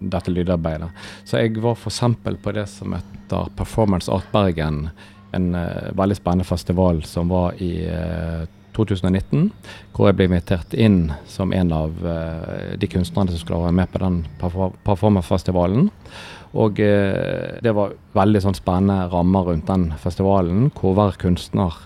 dette 0.00 0.32
lydarbeidet. 0.32 0.90
Så 1.24 1.40
jeg 1.40 1.56
var 1.64 1.78
f.eks. 1.78 2.02
på 2.42 2.56
det 2.56 2.66
som 2.70 2.96
heter 2.96 3.52
Performance 3.56 4.12
Art 4.12 4.28
Bergen. 4.34 4.88
En 5.34 5.48
uh, 5.56 5.90
veldig 5.96 6.16
spennende 6.18 6.46
festival 6.48 7.02
som 7.08 7.32
var 7.32 7.56
i 7.62 7.72
2019, 8.76 9.50
hvor 9.96 10.10
jeg 10.10 10.18
ble 10.18 10.28
invitert 10.28 10.74
inn 10.76 11.10
som 11.30 11.54
en 11.56 11.72
av 11.74 11.94
uh, 12.04 12.74
de 12.78 12.90
kunstnerne 12.90 13.32
som 13.32 13.42
skulle 13.42 13.64
være 13.64 13.78
med 13.80 13.92
på 13.92 14.02
den 14.02 14.22
performancefestivalen. 14.40 15.90
Og 16.56 16.80
uh, 16.80 17.56
det 17.64 17.74
var 17.76 17.96
veldig 18.16 18.44
sånn 18.44 18.58
spennende 18.58 19.08
rammer 19.12 19.50
rundt 19.50 19.70
den 19.70 19.90
festivalen, 20.02 20.68
hvor 20.76 20.96
hver 20.98 21.18
kunstner 21.20 21.80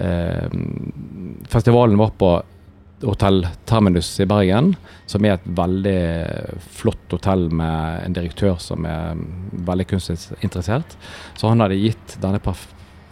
uh, 0.00 0.48
Festivalen 1.50 2.00
var 2.00 2.16
på 2.16 2.34
Hotell 3.02 3.46
Terminus 3.64 4.08
i 4.20 4.26
Bergen, 4.28 4.74
som 5.08 5.24
er 5.24 5.38
et 5.38 5.46
veldig 5.56 6.00
flott 6.76 7.14
hotell 7.14 7.46
med 7.52 8.04
en 8.04 8.16
direktør 8.16 8.58
som 8.60 8.84
er 8.88 9.16
veldig 9.68 9.86
kunstinteressert. 9.94 10.96
Så 11.38 11.48
han 11.48 11.64
hadde 11.64 11.80
gitt 11.80 12.18
denne 12.20 12.42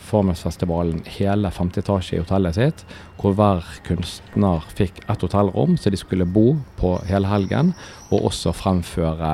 Performancefestivalen 0.09 1.03
hele 1.19 1.51
femte 1.53 1.83
etasje 1.83 2.17
i 2.17 2.23
hotellet 2.23 2.57
sitt, 2.57 2.85
hvor 3.21 3.35
hver 3.37 3.67
kunstner 3.85 4.65
fikk 4.73 5.03
et 5.05 5.25
hotellrom 5.27 5.77
så 5.77 5.93
de 5.93 6.01
skulle 6.01 6.25
bo 6.25 6.55
på 6.81 6.95
hele 7.11 7.29
helgen, 7.29 7.75
og 8.09 8.31
også 8.31 8.55
fremføre 8.57 9.33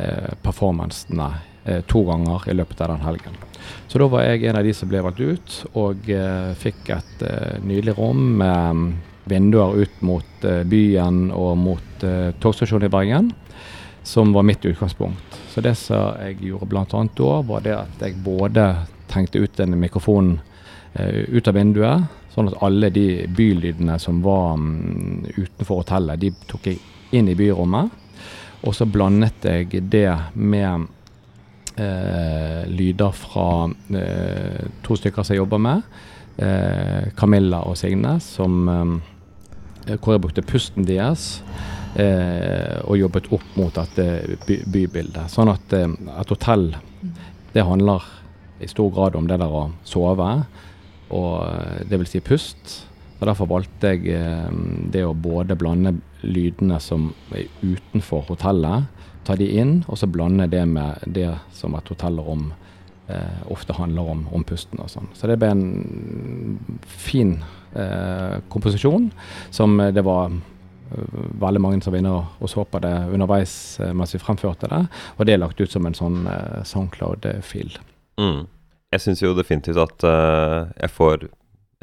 eh, 0.00 0.32
performancene 0.40 1.28
eh, 1.68 1.82
to 1.84 2.06
ganger 2.08 2.48
i 2.48 2.56
løpet 2.56 2.80
av 2.86 2.94
den 2.94 3.04
helgen. 3.04 3.36
Så 3.84 4.00
da 4.00 4.08
var 4.08 4.24
jeg 4.24 4.48
en 4.48 4.56
av 4.56 4.64
de 4.64 4.72
som 4.72 4.88
ble 4.88 5.04
valgt 5.04 5.20
ut, 5.20 5.60
og 5.76 6.08
eh, 6.08 6.56
fikk 6.56 6.88
et 6.96 7.28
eh, 7.28 7.60
nydelig 7.60 7.98
rom 8.00 8.24
med 8.40 8.86
vinduer 9.28 9.76
ut 9.84 10.02
mot 10.08 10.48
eh, 10.48 10.64
byen 10.64 11.26
og 11.36 11.52
mot 11.60 12.08
eh, 12.08 12.30
togstasjonen 12.40 12.88
i 12.88 12.96
Bergen 12.96 13.34
som 14.08 14.32
var 14.32 14.46
mitt 14.48 14.64
utgangspunkt. 14.64 15.36
Så 15.52 15.60
det 15.60 15.74
som 15.76 16.16
jeg 16.22 16.38
gjorde 16.48 16.70
bl.a. 16.70 16.84
da, 16.88 17.32
var 17.44 17.60
det 17.60 17.74
at 17.76 18.06
jeg 18.06 18.22
både 18.24 18.70
tenkte 19.10 19.42
ut 19.42 19.60
en 19.60 19.78
mikrofon 19.80 20.36
uh, 20.98 21.22
ut 21.28 21.48
av 21.48 21.56
vinduet, 21.56 22.04
sånn 22.34 22.50
at 22.50 22.60
alle 22.64 22.90
de 22.94 23.08
bylydene 23.34 23.98
som 24.02 24.20
var 24.24 24.54
um, 24.58 25.24
utenfor 25.36 25.82
hotellet, 25.82 26.20
de 26.22 26.32
tok 26.50 26.70
jeg 26.70 26.78
inn 27.16 27.30
i 27.30 27.36
byrommet. 27.38 27.90
Og 28.66 28.74
så 28.74 28.88
blandet 28.90 29.46
jeg 29.46 29.82
det 29.90 30.10
med 30.34 30.88
uh, 31.78 32.62
lyder 32.68 33.14
fra 33.14 33.48
uh, 33.68 34.62
to 34.86 34.98
stykker 34.98 35.24
som 35.24 35.36
jeg 35.36 35.44
jobber 35.44 35.66
med. 35.70 35.90
Camilla 37.18 37.64
og 37.66 37.74
Signe, 37.74 38.12
som, 38.22 38.68
um, 38.70 38.92
hvor 39.88 40.12
jeg 40.12 40.22
brukte 40.22 40.44
pusten 40.46 40.86
deres. 40.86 41.40
og 41.98 42.94
jobbet 42.94 43.26
opp 43.32 43.56
mot 43.56 43.74
dette 43.74 44.36
by 44.46 44.58
bybildet. 44.70 45.32
Sånn 45.32 45.50
at 45.50 45.72
et 45.74 46.30
hotell, 46.30 46.68
det 47.56 47.64
handler 47.66 48.04
i 48.60 48.68
stor 48.70 48.90
grad 48.94 49.16
om 49.16 49.28
det 49.30 49.38
der 49.40 49.54
å 49.54 49.68
sove, 49.86 50.30
og 51.08 51.32
dvs. 51.42 51.88
det 51.88 51.98
vil 52.00 52.10
si 52.10 52.20
pust. 52.20 52.76
Og 53.18 53.26
Derfor 53.26 53.48
valgte 53.50 53.94
jeg 53.94 54.14
eh, 54.14 54.50
det 54.92 55.02
å 55.02 55.14
både 55.16 55.56
blande 55.58 55.96
lydene 56.22 56.78
som 56.82 57.10
er 57.34 57.48
utenfor 57.62 58.28
hotellet, 58.28 58.86
ta 59.26 59.36
de 59.36 59.48
inn, 59.60 59.82
og 59.88 59.98
så 60.00 60.08
blande 60.08 60.48
det 60.48 60.64
med 60.70 61.02
det 61.04 61.28
som 61.52 61.74
et 61.76 61.90
hotellrom 61.90 62.46
eh, 63.10 63.40
ofte 63.52 63.76
handler 63.76 64.12
om, 64.14 64.22
om 64.32 64.46
pusten 64.46 64.80
og 64.80 64.88
sånn. 64.92 65.10
Så 65.18 65.28
det 65.28 65.36
ble 65.40 65.50
en 65.52 65.66
fin 66.86 67.34
eh, 67.74 68.38
komposisjon 68.48 69.10
som 69.50 69.76
det 69.92 70.06
var 70.06 70.30
eh, 70.30 71.20
veldig 71.42 71.64
mange 71.64 71.82
som 71.84 71.92
var 71.92 72.04
inne 72.04 72.14
og 72.16 72.48
så 72.48 72.64
på 72.64 72.80
det 72.86 72.94
underveis 73.10 73.52
mens 73.92 74.16
vi 74.16 74.22
fremførte 74.22 74.70
det. 74.70 74.82
Og 75.18 75.28
det 75.28 75.36
er 75.36 75.44
lagt 75.44 75.60
ut 75.60 75.74
som 75.74 75.90
en 75.90 75.98
sånn 75.98 76.22
Soundcloud-fil. 76.64 77.76
Mm. 78.18 78.46
Jeg 78.94 79.04
syns 79.04 79.22
jo 79.22 79.34
definitivt 79.36 79.80
at 79.82 80.06
uh, 80.06 80.70
jeg 80.74 80.92
får 80.94 81.28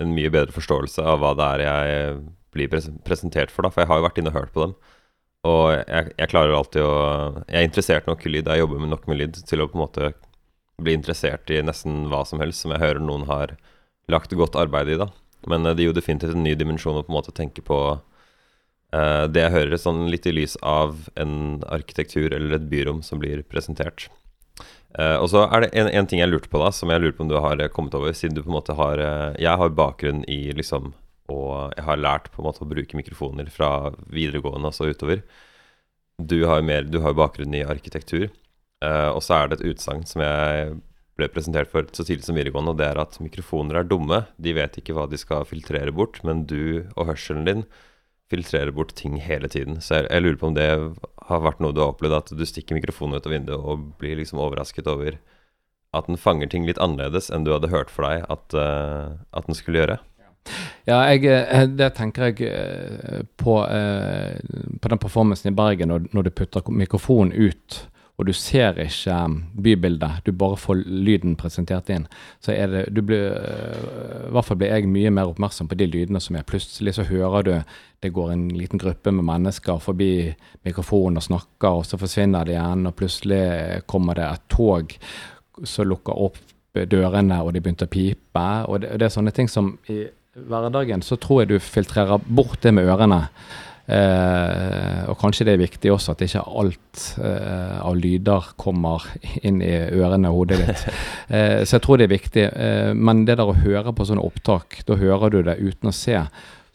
en 0.02 0.12
mye 0.16 0.32
bedre 0.34 0.56
forståelse 0.56 1.04
av 1.06 1.22
hva 1.22 1.32
det 1.38 1.48
er 1.48 1.64
jeg 1.64 2.18
blir 2.56 2.72
pres 2.72 2.90
presentert 3.08 3.52
for, 3.54 3.66
da. 3.66 3.72
For 3.72 3.84
jeg 3.84 3.92
har 3.92 4.00
jo 4.00 4.08
vært 4.08 4.22
inne 4.22 4.32
og 4.32 4.38
hørt 4.40 4.54
på 4.56 4.66
dem. 4.66 4.76
Og 5.46 5.66
jeg, 5.76 6.14
jeg, 6.18 6.30
klarer 6.32 6.56
alltid 6.58 6.82
å 6.82 6.96
Jeg 7.46 7.60
er 7.60 7.68
interessert 7.68 8.08
nok 8.10 8.24
i 8.26 8.32
lyd, 8.32 8.50
jeg 8.50 8.64
jobber 8.64 8.82
med 8.82 8.92
nok 8.96 9.06
med 9.12 9.20
lyd 9.20 9.38
til 9.46 9.62
å 9.62 9.70
på 9.70 9.78
en 9.78 9.84
måte 9.84 10.14
bli 10.82 10.96
interessert 10.98 11.52
i 11.54 11.62
nesten 11.64 12.10
hva 12.12 12.24
som 12.28 12.42
helst 12.44 12.66
som 12.66 12.74
jeg 12.74 12.82
hører 12.82 13.04
noen 13.04 13.28
har 13.30 13.54
lagt 14.12 14.34
godt 14.36 14.58
arbeid 14.60 14.92
i, 14.92 14.98
da. 15.00 15.12
Men 15.50 15.68
uh, 15.68 15.74
det 15.76 15.86
gir 15.86 15.94
jo 15.94 16.00
definitivt 16.00 16.36
en 16.36 16.44
ny 16.46 16.56
dimensjon 16.58 16.98
å 16.98 17.06
på 17.06 17.14
en 17.14 17.20
måte 17.20 17.36
tenke 17.36 17.64
på 17.66 17.80
uh, 17.96 19.26
det 19.30 19.46
jeg 19.46 19.56
hører, 19.56 19.78
sånn 19.80 20.08
litt 20.12 20.28
i 20.28 20.34
lys 20.36 20.58
av 20.66 21.08
en 21.22 21.62
arkitektur 21.70 22.34
eller 22.34 22.58
et 22.58 22.70
byrom 22.72 23.06
som 23.06 23.22
blir 23.22 23.46
presentert. 23.48 24.10
Uh, 24.96 25.18
og 25.20 25.28
så 25.28 25.42
er 25.52 25.66
det 25.66 25.72
en, 25.76 25.90
en, 25.92 26.08
ting 26.08 26.22
jeg 26.22 26.32
lurte 26.32 26.48
på, 26.48 26.60
da 26.62 26.70
som 26.72 26.92
jeg 26.92 27.02
lurer 27.04 27.16
på 27.18 27.26
om 27.26 27.32
du 27.32 27.36
har 27.44 27.60
eh, 27.60 27.72
kommet 27.72 27.96
over. 27.98 28.14
Siden 28.16 28.38
du 28.38 28.44
på 28.46 28.52
en 28.52 28.56
måte 28.56 28.78
har 28.78 29.02
uh, 29.02 29.36
Jeg 29.42 29.60
har 29.60 29.76
bakgrunn 29.76 30.24
i 30.32 30.54
liksom 30.56 30.94
Og 31.34 31.74
jeg 31.76 31.84
har 31.84 32.00
lært 32.00 32.30
på 32.32 32.40
en 32.40 32.48
måte 32.48 32.64
å 32.64 32.70
bruke 32.70 32.96
mikrofoner 32.96 33.50
fra 33.52 33.92
videregående 34.08 34.72
og 34.72 34.78
så 34.78 34.88
utover. 34.88 35.26
Du 36.16 36.46
har 36.48 36.64
har 36.64 37.18
bakgrunn 37.18 37.56
i 37.58 37.66
arkitektur. 37.66 38.30
Uh, 38.84 39.12
og 39.12 39.24
så 39.26 39.40
er 39.40 39.50
det 39.50 39.60
et 39.60 39.74
utsagn 39.74 40.06
som 40.08 40.22
jeg 40.24 40.78
ble 41.16 41.28
presentert 41.32 41.72
for 41.72 41.88
så 41.96 42.04
tidlig 42.04 42.28
som 42.28 42.36
videregående, 42.36 42.76
og 42.76 42.80
det 42.80 42.88
er 42.88 43.00
at 43.00 43.20
mikrofoner 43.24 43.80
er 43.80 43.88
dumme. 43.88 44.26
De 44.38 44.54
vet 44.56 44.80
ikke 44.80 44.96
hva 44.96 45.08
de 45.08 45.20
skal 45.20 45.48
filtrere 45.48 45.92
bort, 45.96 46.22
men 46.28 46.44
du 46.48 46.86
og 46.96 47.08
hørselen 47.10 47.48
din 47.48 47.64
filtrerer 48.32 48.72
bort 48.74 48.96
ting 48.98 49.20
hele 49.22 49.50
tiden. 49.52 49.80
Så 49.82 50.00
jeg, 50.00 50.10
jeg, 50.10 50.24
lurer 50.24 50.40
på 50.42 50.50
om 50.50 50.58
det 50.58 50.68
har 51.30 51.46
vært 51.46 51.62
noe 51.62 51.76
du 51.76 51.82
har 51.84 51.94
opplevd, 51.94 52.18
at 52.18 52.34
du 52.34 52.46
stikker 52.48 52.78
mikrofonen 52.78 53.20
ut 53.20 53.28
av 53.28 53.36
vinduet 53.36 53.60
og 53.62 53.88
blir 54.02 54.18
liksom 54.20 54.42
overrasket 54.42 54.90
over 54.90 55.20
at 55.96 56.10
den 56.10 56.20
fanger 56.20 56.50
ting 56.52 56.66
litt 56.68 56.82
annerledes 56.82 57.30
enn 57.32 57.46
du 57.46 57.54
hadde 57.54 57.72
hørt 57.72 57.94
for 57.94 58.08
deg 58.08 58.26
at, 58.32 58.58
uh, 58.58 59.16
at 59.32 59.48
den 59.48 59.58
skulle 59.58 59.84
gjøre? 59.84 60.00
Ja, 60.86 61.00
jeg, 61.10 61.24
eh, 61.26 61.64
det 61.74 61.88
tenker 61.98 62.28
jeg 62.30 62.46
eh, 62.46 63.24
på, 63.42 63.56
på 63.66 64.92
den 64.92 65.00
performancen 65.02 65.50
i 65.50 65.56
Bergen 65.58 65.90
når, 65.90 66.04
når 66.14 66.28
du 66.28 66.36
putter 66.38 66.68
mikrofonen 66.70 67.34
ut 67.34 67.80
og 68.16 68.30
du 68.30 68.32
ser 68.38 68.78
ikke 68.80 69.16
um, 69.28 69.36
bybildet, 69.60 70.22
du 70.24 70.32
bare 70.32 70.58
får 70.60 70.86
lyden 70.88 71.36
presentert 71.40 71.90
inn, 71.92 72.08
så 72.44 72.54
er 72.56 72.72
det 72.72 72.84
du 72.96 73.02
blir, 73.04 73.34
uh, 73.36 74.30
I 74.30 74.34
hvert 74.36 74.48
fall 74.48 74.60
blir 74.62 74.72
jeg 74.72 74.92
mye 74.92 75.12
mer 75.12 75.34
oppmerksom 75.34 75.68
på 75.72 75.78
de 75.80 75.90
lydene 75.92 76.22
som 76.24 76.38
er. 76.40 76.48
Plutselig 76.48 76.96
så 76.96 77.08
hører 77.10 77.48
du 77.48 77.54
det 78.04 78.14
går 78.16 78.32
en 78.32 78.48
liten 78.54 78.80
gruppe 78.80 79.12
med 79.12 79.26
mennesker 79.26 79.80
forbi 79.82 80.30
mikrofonen 80.68 81.20
og 81.20 81.26
snakker, 81.28 81.80
og 81.82 81.88
så 81.90 82.00
forsvinner 82.00 82.46
de 82.46 82.56
igjen, 82.56 82.86
og 82.88 82.96
plutselig 83.00 83.46
kommer 83.90 84.20
det 84.20 84.28
et 84.30 84.46
tog 84.54 84.98
som 85.64 85.88
lukker 85.90 86.26
opp 86.28 86.38
dørene, 86.76 87.40
og 87.42 87.54
de 87.56 87.64
begynte 87.64 87.88
å 87.88 87.92
pipe. 87.92 88.48
og 88.68 88.84
det, 88.84 88.98
det 89.00 89.08
er 89.08 89.16
sånne 89.16 89.34
ting 89.36 89.50
som 89.52 89.78
i 89.92 90.04
hverdagen 90.36 91.04
så 91.06 91.16
tror 91.16 91.44
jeg 91.44 91.54
du 91.54 91.60
filtrerer 91.64 92.20
bort 92.28 92.60
det 92.64 92.74
med 92.76 92.88
ørene. 92.92 93.24
Eh, 93.86 95.02
og 95.12 95.20
kanskje 95.22 95.46
det 95.46 95.54
er 95.54 95.62
viktig 95.62 95.92
også 95.94 96.16
at 96.16 96.24
ikke 96.26 96.42
alt 96.42 97.04
eh, 97.22 97.78
av 97.78 97.94
lyder 98.00 98.48
kommer 98.58 99.06
inn 99.46 99.62
i 99.62 99.74
ørene 99.94 100.32
og 100.32 100.42
hodet 100.42 100.62
ditt. 100.64 100.86
Eh, 101.26 101.64
så 101.66 101.80
jeg 101.80 101.82
tror 101.82 101.98
det 101.98 102.06
er 102.06 102.12
viktig. 102.12 102.44
Eh, 102.54 102.92
men 102.94 103.24
det 103.26 103.40
der 103.40 103.50
å 103.50 103.58
høre 103.58 103.94
på 103.96 104.06
sånne 104.06 104.22
opptak, 104.22 104.84
da 104.86 104.98
hører 105.00 105.34
du 105.34 105.40
det 105.48 105.58
uten 105.58 105.90
å 105.90 105.96
se, 105.96 106.20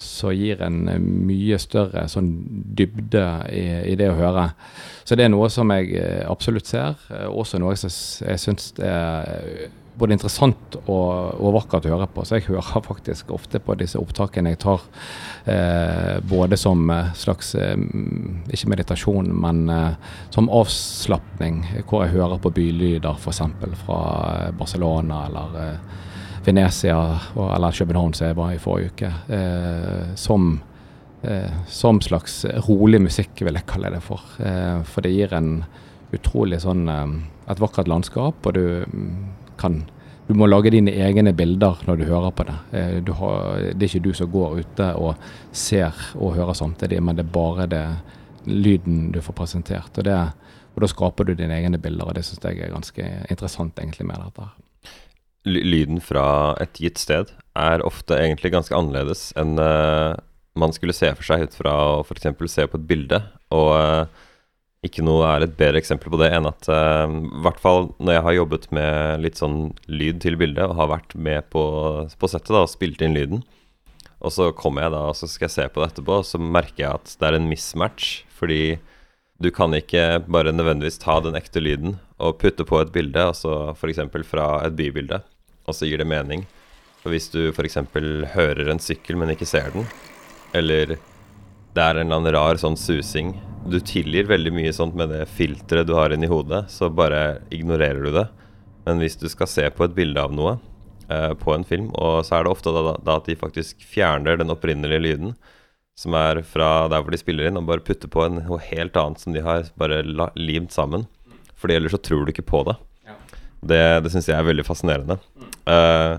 så 0.01 0.33
gir 0.35 0.63
en 0.65 0.89
eh, 0.91 0.99
mye 0.99 1.59
større 1.63 2.07
sånn 2.11 2.33
dybde 2.77 3.25
i, 3.55 3.65
i, 3.93 3.95
det 4.01 4.11
å 4.11 4.19
høre. 4.19 4.49
Så 5.07 5.19
det 5.19 5.29
er 5.29 5.33
noe 5.33 5.51
som 5.53 5.71
jeg 5.75 5.95
eh, 6.01 6.25
absolutt 6.27 6.71
ser. 6.71 6.99
Også 7.31 7.61
noe 7.63 7.77
jeg, 7.77 7.93
jeg 8.27 8.43
syns 8.43 8.73
er 8.83 9.71
både 10.01 10.17
interessant 10.17 10.77
og, 10.81 11.37
og, 11.37 11.53
vakkert 11.59 11.87
å 11.87 11.95
høre 11.95 12.09
på. 12.11 12.25
Så 12.25 12.39
jeg 12.39 12.49
hører 12.49 12.85
faktisk 12.91 13.33
ofte 13.37 13.61
på 13.63 13.77
disse 13.81 14.01
opptakene 14.01 14.55
jeg 14.55 14.63
tar, 14.65 14.85
eh, 15.51 16.17
både 16.31 16.59
som 16.61 16.87
eh, 16.95 17.13
slags 17.19 17.55
eh, 17.59 17.77
ikke 18.51 18.73
meditasjon, 18.73 19.31
men 19.45 19.63
eh, 19.73 20.15
som 20.33 20.51
avslapning, 20.61 21.63
hvor 21.85 22.07
jeg 22.07 22.17
hører 22.17 22.41
på 22.41 22.55
bylyder 22.57 23.21
f.eks. 23.21 23.45
fra 23.85 24.01
eh, 24.31 24.49
Barcelona 24.57 25.25
eller 25.29 25.61
eh, 25.65 25.99
Venezia 26.41 26.97
eller 27.37 27.77
København, 27.77 28.17
som 28.17 28.31
jeg 28.31 28.39
var 28.39 28.55
i 28.55 28.61
forrige 28.63 28.95
uke. 28.95 29.11
som 30.17 30.55
som 31.69 31.99
slags 32.01 32.47
rolig 32.65 32.97
musikk, 33.05 33.43
vil 33.45 33.59
jeg 33.59 33.67
kalle 33.69 33.91
det 33.93 33.99
for. 34.01 34.23
for 34.89 35.05
det 35.05 35.11
gir 35.13 35.35
en 35.37 35.51
utrolig 36.17 36.63
sånn 36.63 36.89
et 36.89 37.61
vakkert 37.61 37.91
landskap, 37.93 38.47
og 38.47 38.57
du 38.57 38.87
kan 39.61 39.83
du 40.31 40.37
må 40.39 40.47
lage 40.47 40.71
dine 40.71 40.93
egne 41.03 41.33
bilder 41.35 41.81
når 41.89 41.97
du 41.99 42.05
hører 42.07 42.31
på 42.31 42.45
det. 42.47 42.53
Du 43.03 43.11
har, 43.19 43.65
det 43.75 43.83
er 43.83 43.89
ikke 43.89 44.05
du 44.05 44.13
som 44.15 44.29
går 44.31 44.61
ute 44.63 44.87
og 44.95 45.19
ser 45.51 45.97
og 46.15 46.37
hører 46.37 46.55
samtidig, 46.55 47.01
men 47.03 47.19
det 47.19 47.25
er 47.25 47.33
bare 47.35 47.67
det 47.67 47.83
lyden 48.47 49.11
du 49.11 49.19
får 49.25 49.35
presentert. 49.41 49.91
Og, 49.99 50.07
det, 50.07 50.17
og 50.77 50.85
da 50.85 50.91
skaper 50.93 51.27
du 51.27 51.35
dine 51.35 51.59
egne 51.59 51.81
bilder, 51.83 52.07
og 52.07 52.15
det 52.15 52.23
syns 52.29 52.45
jeg 52.47 52.63
er 52.63 52.71
ganske 52.71 53.11
interessant 53.27 53.83
egentlig 53.83 54.07
med 54.07 54.23
dette. 54.23 54.47
her. 54.47 54.57
lyden 55.45 56.01
fra 56.01 56.55
et 56.61 56.79
gitt 56.79 56.99
sted 56.99 57.35
er 57.57 57.83
ofte 57.83 58.15
egentlig 58.15 58.53
ganske 58.53 58.77
annerledes 58.77 59.33
enn 59.41 59.59
eh, 59.59 60.15
man 60.55 60.73
skulle 60.77 60.93
se 60.95 61.09
for 61.17 61.25
seg 61.25 61.47
ut 61.47 61.55
fra 61.57 61.73
å 61.73 62.01
f.eks. 62.05 62.27
se 62.53 62.67
på 62.67 62.79
et 62.79 62.87
bilde. 62.87 63.23
Og 63.51 63.71
eh, 63.75 64.07
ikke 64.87 65.05
noe 65.05 65.27
er 65.29 65.45
et 65.45 65.57
bedre 65.59 65.81
eksempel 65.81 66.13
på 66.13 66.21
det 66.23 66.31
enn 66.33 66.49
at 66.49 66.69
I 66.71 67.41
hvert 67.45 67.61
fall 67.61 67.91
når 68.01 68.15
jeg 68.15 68.25
har 68.27 68.37
jobbet 68.39 68.69
med 68.73 69.25
litt 69.27 69.41
sånn 69.41 69.59
lyd 69.93 70.23
til 70.25 70.39
bildet, 70.41 70.65
og 70.65 70.79
har 70.79 70.93
vært 70.95 71.17
med 71.17 71.51
på, 71.53 71.65
på 72.09 72.31
settet 72.33 72.55
da, 72.55 72.63
og 72.65 72.73
spilt 72.73 73.05
inn 73.05 73.17
lyden, 73.17 73.43
og 74.21 74.33
så 74.35 74.51
kommer 74.57 74.87
jeg 74.87 74.95
da 74.95 75.03
og 75.11 75.17
så 75.17 75.29
skal 75.31 75.49
jeg 75.49 75.57
se 75.57 75.67
på 75.73 75.83
det 75.83 75.91
etterpå, 75.91 76.21
og 76.21 76.29
så 76.29 76.41
merker 76.41 76.85
jeg 76.85 77.01
at 77.01 77.13
det 77.21 77.29
er 77.29 77.39
en 77.39 77.49
mismatch. 77.49 78.23
Fordi 78.37 78.79
du 79.41 79.49
kan 79.53 79.73
ikke 79.77 80.21
bare 80.29 80.53
nødvendigvis 80.53 81.01
ta 81.01 81.19
den 81.25 81.37
ekte 81.39 81.63
lyden 81.65 81.99
og 82.21 82.37
putte 82.41 82.67
på 82.69 82.81
et 82.83 82.93
bilde, 82.93 83.21
altså 83.33 83.73
så 83.73 83.77
f.eks. 83.77 84.03
fra 84.29 84.49
et 84.67 84.77
bybilde, 84.77 85.23
og 85.65 85.77
så 85.77 85.89
gir 85.89 86.01
det 86.01 86.09
mening. 86.09 86.45
For 87.01 87.13
hvis 87.13 87.31
du 87.33 87.49
f.eks. 87.49 87.79
hører 88.35 88.69
en 88.69 88.83
sykkel, 88.83 89.17
men 89.17 89.33
ikke 89.33 89.49
ser 89.49 89.73
den, 89.73 89.89
eller 90.53 90.99
det 91.77 91.83
er 91.83 92.01
en 92.01 92.09
eller 92.09 92.19
annen 92.19 92.35
rar 92.35 92.59
sånn 92.59 92.79
susing 92.79 93.37
Du 93.71 93.79
tilgir 93.85 94.27
veldig 94.31 94.53
mye 94.57 94.73
sånt 94.75 94.97
med 94.99 95.13
det 95.13 95.27
filteret 95.31 95.87
du 95.87 95.95
har 95.95 96.15
inni 96.15 96.31
hodet, 96.31 96.65
så 96.73 96.89
bare 96.91 97.43
ignorerer 97.53 98.01
du 98.03 98.11
det. 98.15 98.27
Men 98.87 99.03
hvis 99.03 99.19
du 99.21 99.29
skal 99.31 99.51
se 99.51 99.67
på 99.71 99.85
et 99.85 99.95
bilde 99.95 100.23
av 100.23 100.33
noe 100.35 100.57
eh, 101.13 101.35
på 101.39 101.53
en 101.55 101.67
film, 101.69 101.91
og 101.93 102.25
så 102.27 102.39
er 102.39 102.47
det 102.47 102.55
ofte 102.55 102.73
da, 102.73 102.95
da 103.05 103.19
at 103.21 103.29
de 103.29 103.37
faktisk 103.39 103.85
fjerner 103.85 104.41
den 104.41 104.51
opprinnelige 104.51 105.05
lyden, 105.05 105.35
som 106.01 106.17
er 106.17 106.41
fra 106.49 106.89
der 106.89 107.05
hvor 107.05 107.13
de 107.13 107.21
spiller 107.21 107.51
inn, 107.51 107.61
og 107.61 107.69
bare 107.69 107.85
putter 107.85 108.09
på 108.11 108.25
en, 108.25 108.41
noe 108.49 108.63
helt 108.71 108.97
annet 108.97 109.21
som 109.21 109.37
de 109.37 109.45
har 109.45 109.69
bare 109.79 110.01
la, 110.09 110.31
limt 110.41 110.73
sammen. 110.73 111.05
Fordi 111.61 111.77
ellers 111.77 111.93
så 111.93 112.01
tror 112.01 112.25
du 112.25 112.33
ikke 112.33 112.49
på 112.49 112.65
det. 112.71 112.79
Det, 113.61 113.83
det 114.01 114.15
syns 114.15 114.31
jeg 114.31 114.39
er 114.41 114.47
veldig 114.49 114.65
fascinerende. 114.65 115.19
Eh, 115.69 116.15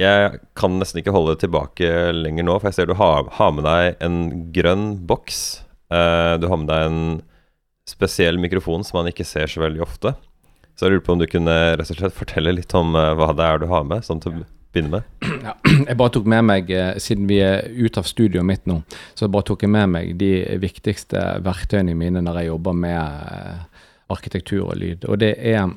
jeg 0.00 0.40
kan 0.58 0.74
nesten 0.80 1.00
ikke 1.00 1.14
holde 1.14 1.36
det 1.36 1.44
tilbake 1.44 1.90
lenger 2.16 2.46
nå, 2.46 2.56
for 2.58 2.70
jeg 2.70 2.78
ser 2.78 2.90
du 2.90 2.96
har, 2.98 3.28
har 3.36 3.52
med 3.54 3.66
deg 3.66 4.02
en 4.02 4.18
grønn 4.54 4.88
boks. 5.06 5.42
Uh, 5.92 6.34
du 6.42 6.48
har 6.50 6.58
med 6.58 6.70
deg 6.70 6.88
en 6.88 7.04
spesiell 7.86 8.40
mikrofon 8.40 8.82
som 8.86 8.98
man 9.00 9.10
ikke 9.10 9.26
ser 9.28 9.50
så 9.50 9.62
veldig 9.62 9.84
ofte. 9.84 10.14
Så 10.74 10.86
jeg 10.86 10.96
lurer 10.96 11.04
på 11.06 11.14
om 11.14 11.22
du 11.22 11.28
kunne 11.30 11.54
rett 11.78 11.92
og 11.92 12.00
slett 12.00 12.16
fortelle 12.16 12.56
litt 12.56 12.74
om 12.74 12.96
uh, 12.98 13.12
hva 13.14 13.30
det 13.36 13.46
er 13.46 13.62
du 13.62 13.68
har 13.70 13.86
med, 13.86 14.02
sånn 14.06 14.22
til 14.24 14.40
å 14.40 14.42
begynne 14.74 14.96
med. 14.96 15.30
Ja, 15.46 15.54
jeg 15.90 15.98
bare 16.00 16.14
tok 16.16 16.26
med 16.26 16.48
meg, 16.48 16.74
eh, 16.74 16.96
siden 16.98 17.30
vi 17.30 17.38
er 17.46 17.62
ute 17.70 18.02
av 18.02 18.10
studioet 18.10 18.48
mitt 18.48 18.66
nå, 18.66 18.80
så 19.14 19.30
bare 19.30 19.46
tok 19.46 19.62
jeg 19.62 19.70
med 19.70 19.92
meg 19.94 20.12
de 20.18 20.32
viktigste 20.58 21.22
verktøyene 21.46 21.94
mine 21.98 22.24
når 22.24 22.40
jeg 22.40 22.50
jobber 22.50 22.74
med 22.82 23.62
arkitektur 24.10 24.64
og 24.64 24.78
lyd. 24.82 25.06
Og 25.06 25.22
det 25.22 25.36
er 25.38 25.70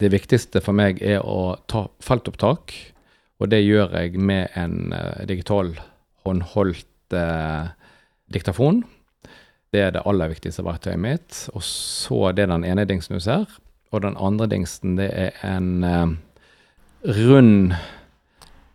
Det 0.00 0.08
viktigste 0.08 0.62
for 0.64 0.72
meg 0.72 1.02
er 1.04 1.20
å 1.20 1.58
ta 1.68 1.82
feltopptak, 2.00 2.72
og 3.42 3.50
det 3.52 3.62
gjør 3.64 3.92
jeg 3.98 4.18
med 4.22 4.52
en 4.58 4.92
eh, 4.94 5.24
digital 5.28 5.72
håndholdt 6.26 7.16
eh, 7.18 7.72
diktafon. 8.32 8.82
Det 9.72 9.80
er 9.86 9.94
det 9.96 10.02
aller 10.06 10.30
viktigste 10.32 10.64
verktøyet 10.66 11.00
mitt. 11.00 11.40
Og 11.56 11.64
så 11.66 12.30
det 12.36 12.44
er 12.46 12.52
den 12.52 12.64
ene 12.68 12.84
dingsen 12.88 13.16
du 13.18 13.22
ser. 13.24 13.48
Og 13.92 14.04
den 14.04 14.14
andre 14.20 14.46
dingsen, 14.48 14.94
det 15.00 15.10
er 15.10 15.32
en 15.48 15.84
eh, 15.84 16.14
rund 17.18 17.74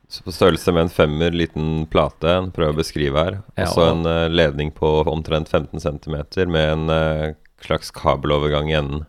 Så 0.09 0.23
på 0.23 0.31
størrelse 0.31 0.71
med 0.71 0.85
en 0.85 0.93
femmer, 0.93 1.33
liten 1.35 1.85
plate, 1.91 2.37
prøver 2.55 2.75
å 2.75 2.79
beskrive 2.79 3.23
her. 3.23 3.39
Og 3.43 3.59
Ja, 3.59 3.65
så 3.71 3.81
og- 3.83 3.91
en 3.97 4.05
eh, 4.11 4.29
ledning 4.31 4.71
på 4.71 5.03
omtrent 5.07 5.49
15 5.51 5.79
cm 5.83 6.47
med 6.51 6.71
en 6.73 6.89
eh, 6.89 7.33
slags 7.61 7.91
kabelovergang 7.91 8.69
i 8.71 8.77
enden. 8.77 9.05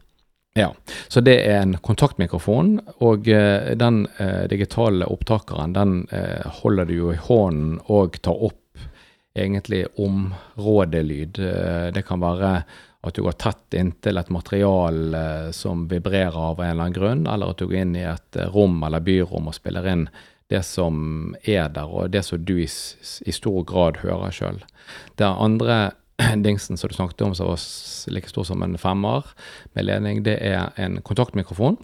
Ja, 0.58 0.72
så 1.08 1.20
det 1.22 1.36
er 1.46 1.60
en 1.60 1.76
kontaktmikrofon, 1.78 2.80
og 3.06 3.28
eh, 3.30 3.74
den 3.78 4.06
eh, 4.18 4.48
digitale 4.50 5.06
opptakeren 5.06 5.76
den 5.76 6.00
eh, 6.10 6.42
holder 6.62 6.88
du 6.88 6.96
jo 6.96 7.12
i 7.12 7.20
hånden 7.28 7.76
og 7.86 8.18
tar 8.26 8.42
opp 8.48 8.64
egentlig 9.38 9.84
områdelyd. 10.02 11.38
Det 11.94 12.02
kan 12.08 12.18
være 12.18 12.50
at 13.06 13.14
du 13.14 13.22
går 13.22 13.36
tett 13.38 13.76
inntil 13.78 14.18
et 14.18 14.32
material 14.34 15.14
eh, 15.14 15.50
som 15.54 15.86
vibrerer 15.90 16.34
av 16.34 16.58
en 16.58 16.72
eller 16.72 16.88
annen 16.88 16.96
grunn, 16.96 17.22
eller 17.30 17.54
at 17.54 17.62
du 17.62 17.68
går 17.68 17.84
inn 17.84 17.94
i 17.94 18.08
et 18.08 18.40
rom 18.50 18.82
eller 18.82 19.04
byrom 19.04 19.46
og 19.46 19.54
spiller 19.54 19.86
inn 19.92 20.08
det 20.50 20.64
som 20.66 21.36
er 21.44 21.68
der, 21.70 21.86
og 21.86 22.10
det 22.10 22.24
som 22.26 22.42
du 22.42 22.56
i, 22.58 22.66
i 22.66 23.36
stor 23.36 23.62
grad 23.68 24.02
hører 24.02 24.34
sjøl. 24.34 24.62
Det 25.20 25.28
andre 25.28 25.78
dingsen 26.44 26.76
som 26.76 26.88
du 26.88 26.94
snakket 26.94 27.20
om, 27.26 27.34
som 27.34 27.50
var 27.50 27.60
like 28.14 28.28
stor 28.28 28.44
som 28.44 28.62
en 28.62 28.78
femmer 28.78 29.26
med 29.72 29.86
ledning, 29.86 30.22
det 30.26 30.38
er 30.42 30.72
en 30.76 31.00
kontaktmikrofon. 31.02 31.78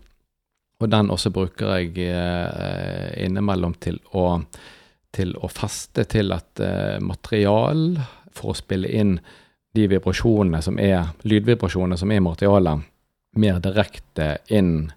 Og 0.83 0.91
den 0.91 1.11
også 1.11 1.31
bruker 1.33 1.77
jeg 1.79 1.95
eh, 2.11 3.13
innimellom 3.25 3.77
til 3.81 4.01
å, 4.13 4.41
til 5.15 5.37
å 5.39 5.51
feste 5.53 6.05
til 6.11 6.35
et 6.35 6.61
eh, 6.61 6.99
material 7.01 7.95
for 8.35 8.53
å 8.53 8.59
spille 8.59 8.91
inn 8.91 9.17
de 9.75 9.87
vibrasjonene 9.91 10.61
som 10.63 10.79
er, 10.83 11.15
lydvibrasjonene 11.27 11.99
som 11.99 12.11
er 12.11 12.21
i 12.21 12.27
materialet, 12.27 12.91
mer 13.39 13.59
direkte 13.63 14.37
inn 14.55 14.91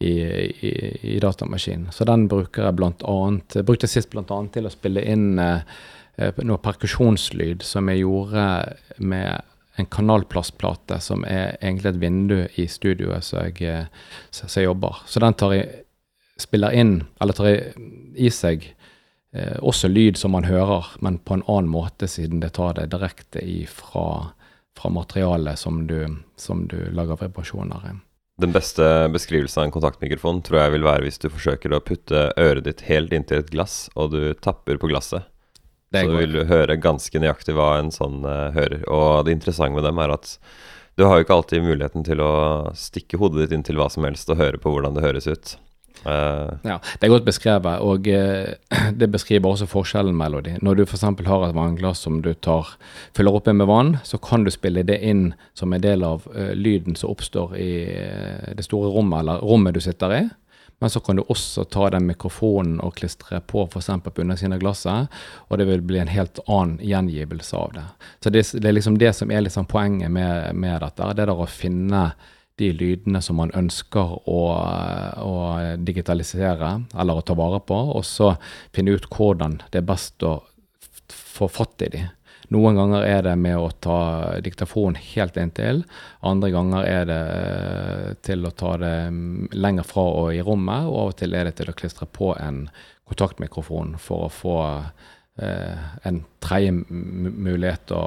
i, 0.00 0.12
i, 0.12 0.72
i 1.14 1.18
datamaskinen. 1.20 1.90
Så 1.92 2.06
den 2.08 2.28
bruker 2.28 2.68
jeg 2.68 2.76
blant 2.78 3.04
annet, 3.08 3.58
brukte 3.64 3.88
jeg 3.88 3.98
sist 3.98 4.16
annet 4.16 4.52
til 4.54 4.68
å 4.68 4.72
spille 4.72 5.04
inn 5.08 5.40
eh, 5.40 5.64
noe 6.18 6.62
perkusjonslyd 6.62 7.64
som 7.66 7.90
jeg 7.90 8.04
gjorde 8.04 8.44
med 9.02 9.50
en 9.80 9.88
kanalplastplate 9.90 11.00
som 11.02 11.24
er 11.26 11.56
egentlig 11.58 11.90
et 11.90 12.00
vindu 12.02 12.36
i 12.60 12.68
studioet 12.70 13.26
som 13.26 13.48
jeg, 13.48 13.58
eh, 13.66 14.20
så 14.30 14.46
jeg 14.46 14.68
jobber. 14.68 15.02
Så 15.10 15.22
den 15.22 15.34
tar 15.34 15.56
jeg, 15.56 15.80
spiller 16.38 16.74
inn, 16.74 16.96
eller 17.22 17.34
tar 17.34 17.50
jeg 17.50 17.74
i 18.18 18.30
seg 18.30 18.64
eh, 19.34 19.58
også 19.58 19.90
lyd 19.90 20.18
som 20.18 20.34
man 20.34 20.46
hører, 20.46 20.94
men 21.02 21.18
på 21.18 21.36
en 21.36 21.46
annen 21.46 21.70
måte, 21.70 22.06
siden 22.10 22.42
det 22.42 22.54
tar 22.58 22.78
det 22.78 22.88
direkte 22.94 23.42
ifra 23.42 24.34
fra 24.74 24.90
materialet 24.90 25.58
som 25.58 25.86
du, 25.86 26.16
som 26.36 26.68
du 26.68 26.90
lager 26.90 27.18
vibrasjoner 27.20 27.90
i. 27.90 27.94
Den 28.42 28.50
beste 28.50 28.82
beskrivelsen 29.14 29.60
av 29.60 29.68
en 29.68 29.74
kontaktmikrofon 29.76 30.40
tror 30.42 30.64
jeg 30.64 30.72
vil 30.74 30.86
være 30.86 31.06
hvis 31.06 31.20
du 31.22 31.28
forsøker 31.30 31.76
å 31.76 31.82
putte 31.86 32.26
øret 32.40 32.66
ditt 32.66 32.82
helt 32.88 33.14
inntil 33.14 33.44
et 33.44 33.52
glass, 33.54 33.84
og 33.94 34.10
du 34.16 34.34
tapper 34.42 34.80
på 34.82 34.90
glasset. 34.90 35.28
Så 36.02 36.10
du 36.10 36.18
vil 36.18 36.46
høre 36.50 36.78
ganske 36.80 37.22
nøyaktig 37.22 37.54
hva 37.56 37.74
en 37.78 37.92
sånn 37.94 38.24
uh, 38.26 38.50
hører. 38.56 38.82
Og 38.90 39.24
det 39.26 39.36
interessante 39.36 39.76
med 39.78 39.86
dem 39.86 40.00
er 40.02 40.16
at 40.16 40.36
du 40.94 41.06
har 41.06 41.18
jo 41.18 41.26
ikke 41.26 41.36
alltid 41.38 41.64
muligheten 41.64 42.04
til 42.06 42.22
å 42.22 42.32
stikke 42.78 43.18
hodet 43.18 43.44
ditt 43.44 43.54
inn 43.56 43.64
til 43.66 43.78
hva 43.80 43.88
som 43.90 44.06
helst 44.06 44.30
og 44.30 44.38
høre 44.38 44.60
på 44.62 44.70
hvordan 44.70 44.94
det 44.94 45.02
høres 45.06 45.26
ut. 45.26 45.56
Uh, 46.04 46.60
Ja, 46.66 46.76
det 47.00 47.06
er 47.06 47.12
godt 47.14 47.26
beskrevet, 47.26 47.80
og 47.80 48.06
uh, 48.12 48.90
det 49.00 49.08
beskriver 49.10 49.54
også 49.54 49.68
forskjellen 49.70 50.16
mellom 50.16 50.44
de. 50.44 50.56
Når 50.62 50.78
du 50.78 50.84
f.eks. 50.84 51.06
har 51.26 51.48
et 51.48 51.56
vannglass 51.56 52.04
som 52.04 52.20
du 52.22 52.32
tar, 52.34 52.74
fyller 53.16 53.34
opp 53.34 53.48
med 53.50 53.66
vann, 53.70 53.96
så 54.04 54.20
kan 54.22 54.44
du 54.44 54.52
spille 54.52 54.84
det 54.86 55.00
inn 55.02 55.32
som 55.56 55.72
en 55.72 55.82
del 55.82 56.04
av 56.04 56.28
uh, 56.34 56.52
lyden 56.54 56.98
som 56.98 57.14
oppstår 57.14 57.56
i 57.58 57.72
det 58.54 58.66
store 58.66 58.92
rommet, 58.94 59.24
eller 59.24 59.42
rommet 59.42 59.74
du 59.74 59.82
sitter 59.82 60.18
i. 60.18 60.22
Men 60.84 60.90
så 60.90 61.00
kan 61.00 61.16
du 61.16 61.22
også 61.22 61.62
ta 61.64 61.86
den 61.94 62.04
mikrofonen 62.04 62.74
og 62.84 62.98
klistre 62.98 63.38
på 63.40 63.62
f.eks. 63.64 63.86
på 64.04 64.12
undersiden 64.20 64.52
av 64.52 64.58
glasset, 64.60 65.14
og 65.48 65.56
det 65.56 65.64
vil 65.70 65.80
bli 65.80 65.96
en 66.02 66.10
helt 66.12 66.42
annen 66.44 66.74
gjengivelse 66.84 67.56
av 67.56 67.70
det. 67.72 67.84
Så 68.20 68.32
det, 68.34 68.42
det 68.52 68.68
er 68.68 68.76
liksom 68.76 68.98
det 69.00 69.14
som 69.16 69.32
er 69.32 69.46
liksom 69.46 69.64
poenget 69.64 70.12
med, 70.12 70.52
med 70.52 70.84
dette, 70.84 71.08
det 71.16 71.24
der 71.24 71.40
å 71.40 71.48
finne 71.48 72.02
de 72.60 72.68
lydene 72.76 73.24
som 73.24 73.40
man 73.40 73.54
ønsker 73.56 74.12
å, 74.28 74.42
å 75.24 75.38
digitalisere 75.88 76.74
eller 76.92 77.16
å 77.16 77.24
ta 77.24 77.38
vare 77.40 77.64
på, 77.64 77.80
og 77.96 78.04
så 78.04 78.34
finne 78.76 78.98
ut 78.98 79.08
hvordan 79.08 79.62
det 79.70 79.80
er 79.80 79.88
best 79.88 80.20
å 80.20 80.36
få 81.08 81.48
fatt 81.48 81.88
i 81.88 81.92
de. 81.96 82.04
Noen 82.52 82.76
ganger 82.76 83.06
er 83.08 83.22
det 83.24 83.34
med 83.40 83.56
å 83.56 83.70
ta 83.80 83.98
diktafon 84.44 84.98
helt 85.00 85.38
inntil, 85.40 85.84
andre 86.20 86.50
ganger 86.52 86.88
er 86.88 87.06
det 87.08 87.22
eh, 87.36 88.10
til 88.26 88.44
å 88.44 88.52
ta 88.52 88.74
det 88.80 88.96
mm, 89.14 89.48
lenger 89.56 89.88
fra 89.88 90.04
og 90.20 90.34
i 90.34 90.42
rommet, 90.44 90.90
og 90.90 90.98
av 91.00 91.14
og 91.14 91.16
til 91.22 91.36
er 91.36 91.48
det 91.48 91.56
til 91.60 91.72
å 91.72 91.76
klistre 91.78 92.08
på 92.10 92.34
en 92.36 92.66
kontaktmikrofon 93.08 93.96
for 94.00 94.26
å 94.26 94.32
få 94.32 94.58
eh, 95.40 95.88
en 96.04 96.22
tredje 96.44 96.76
mulighet 96.84 97.96
å, 97.96 98.04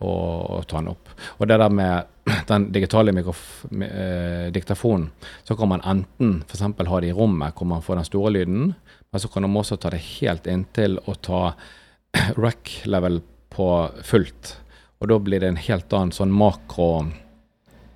å, 0.00 0.12
å 0.58 0.64
ta 0.64 0.80
den 0.80 0.92
opp. 0.94 1.12
Og 1.36 1.48
det 1.48 1.60
der 1.60 1.72
med 1.72 2.14
den 2.50 2.70
digitale 2.72 3.12
mikrof 3.16 3.66
eh, 3.84 4.48
diktafonen, 4.54 5.10
så 5.44 5.56
kan 5.60 5.76
man 5.76 5.84
enten 5.84 6.38
f.eks. 6.48 6.64
ha 6.64 7.00
det 7.04 7.12
i 7.12 7.16
rommet 7.16 7.56
hvor 7.56 7.68
man 7.68 7.84
får 7.84 8.00
den 8.00 8.12
store 8.12 8.36
lyden, 8.40 8.70
men 9.08 9.20
så 9.20 9.28
kan 9.32 9.44
man 9.44 9.60
også 9.60 9.76
ta 9.80 9.92
det 9.92 10.04
helt 10.20 10.48
inntil 10.48 11.02
og 11.04 11.20
ta 11.24 11.42
rack 12.44 12.80
level 12.88 13.20
på 13.50 13.68
fullt. 14.04 14.56
Og 14.98 15.10
da 15.10 15.18
blir 15.22 15.42
det 15.42 15.52
en 15.52 15.60
helt 15.68 15.92
annen 15.94 16.14
sånn 16.14 16.32
makro 16.34 17.06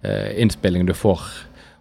eh, 0.02 0.84
du 0.86 0.94
får. 0.94 1.24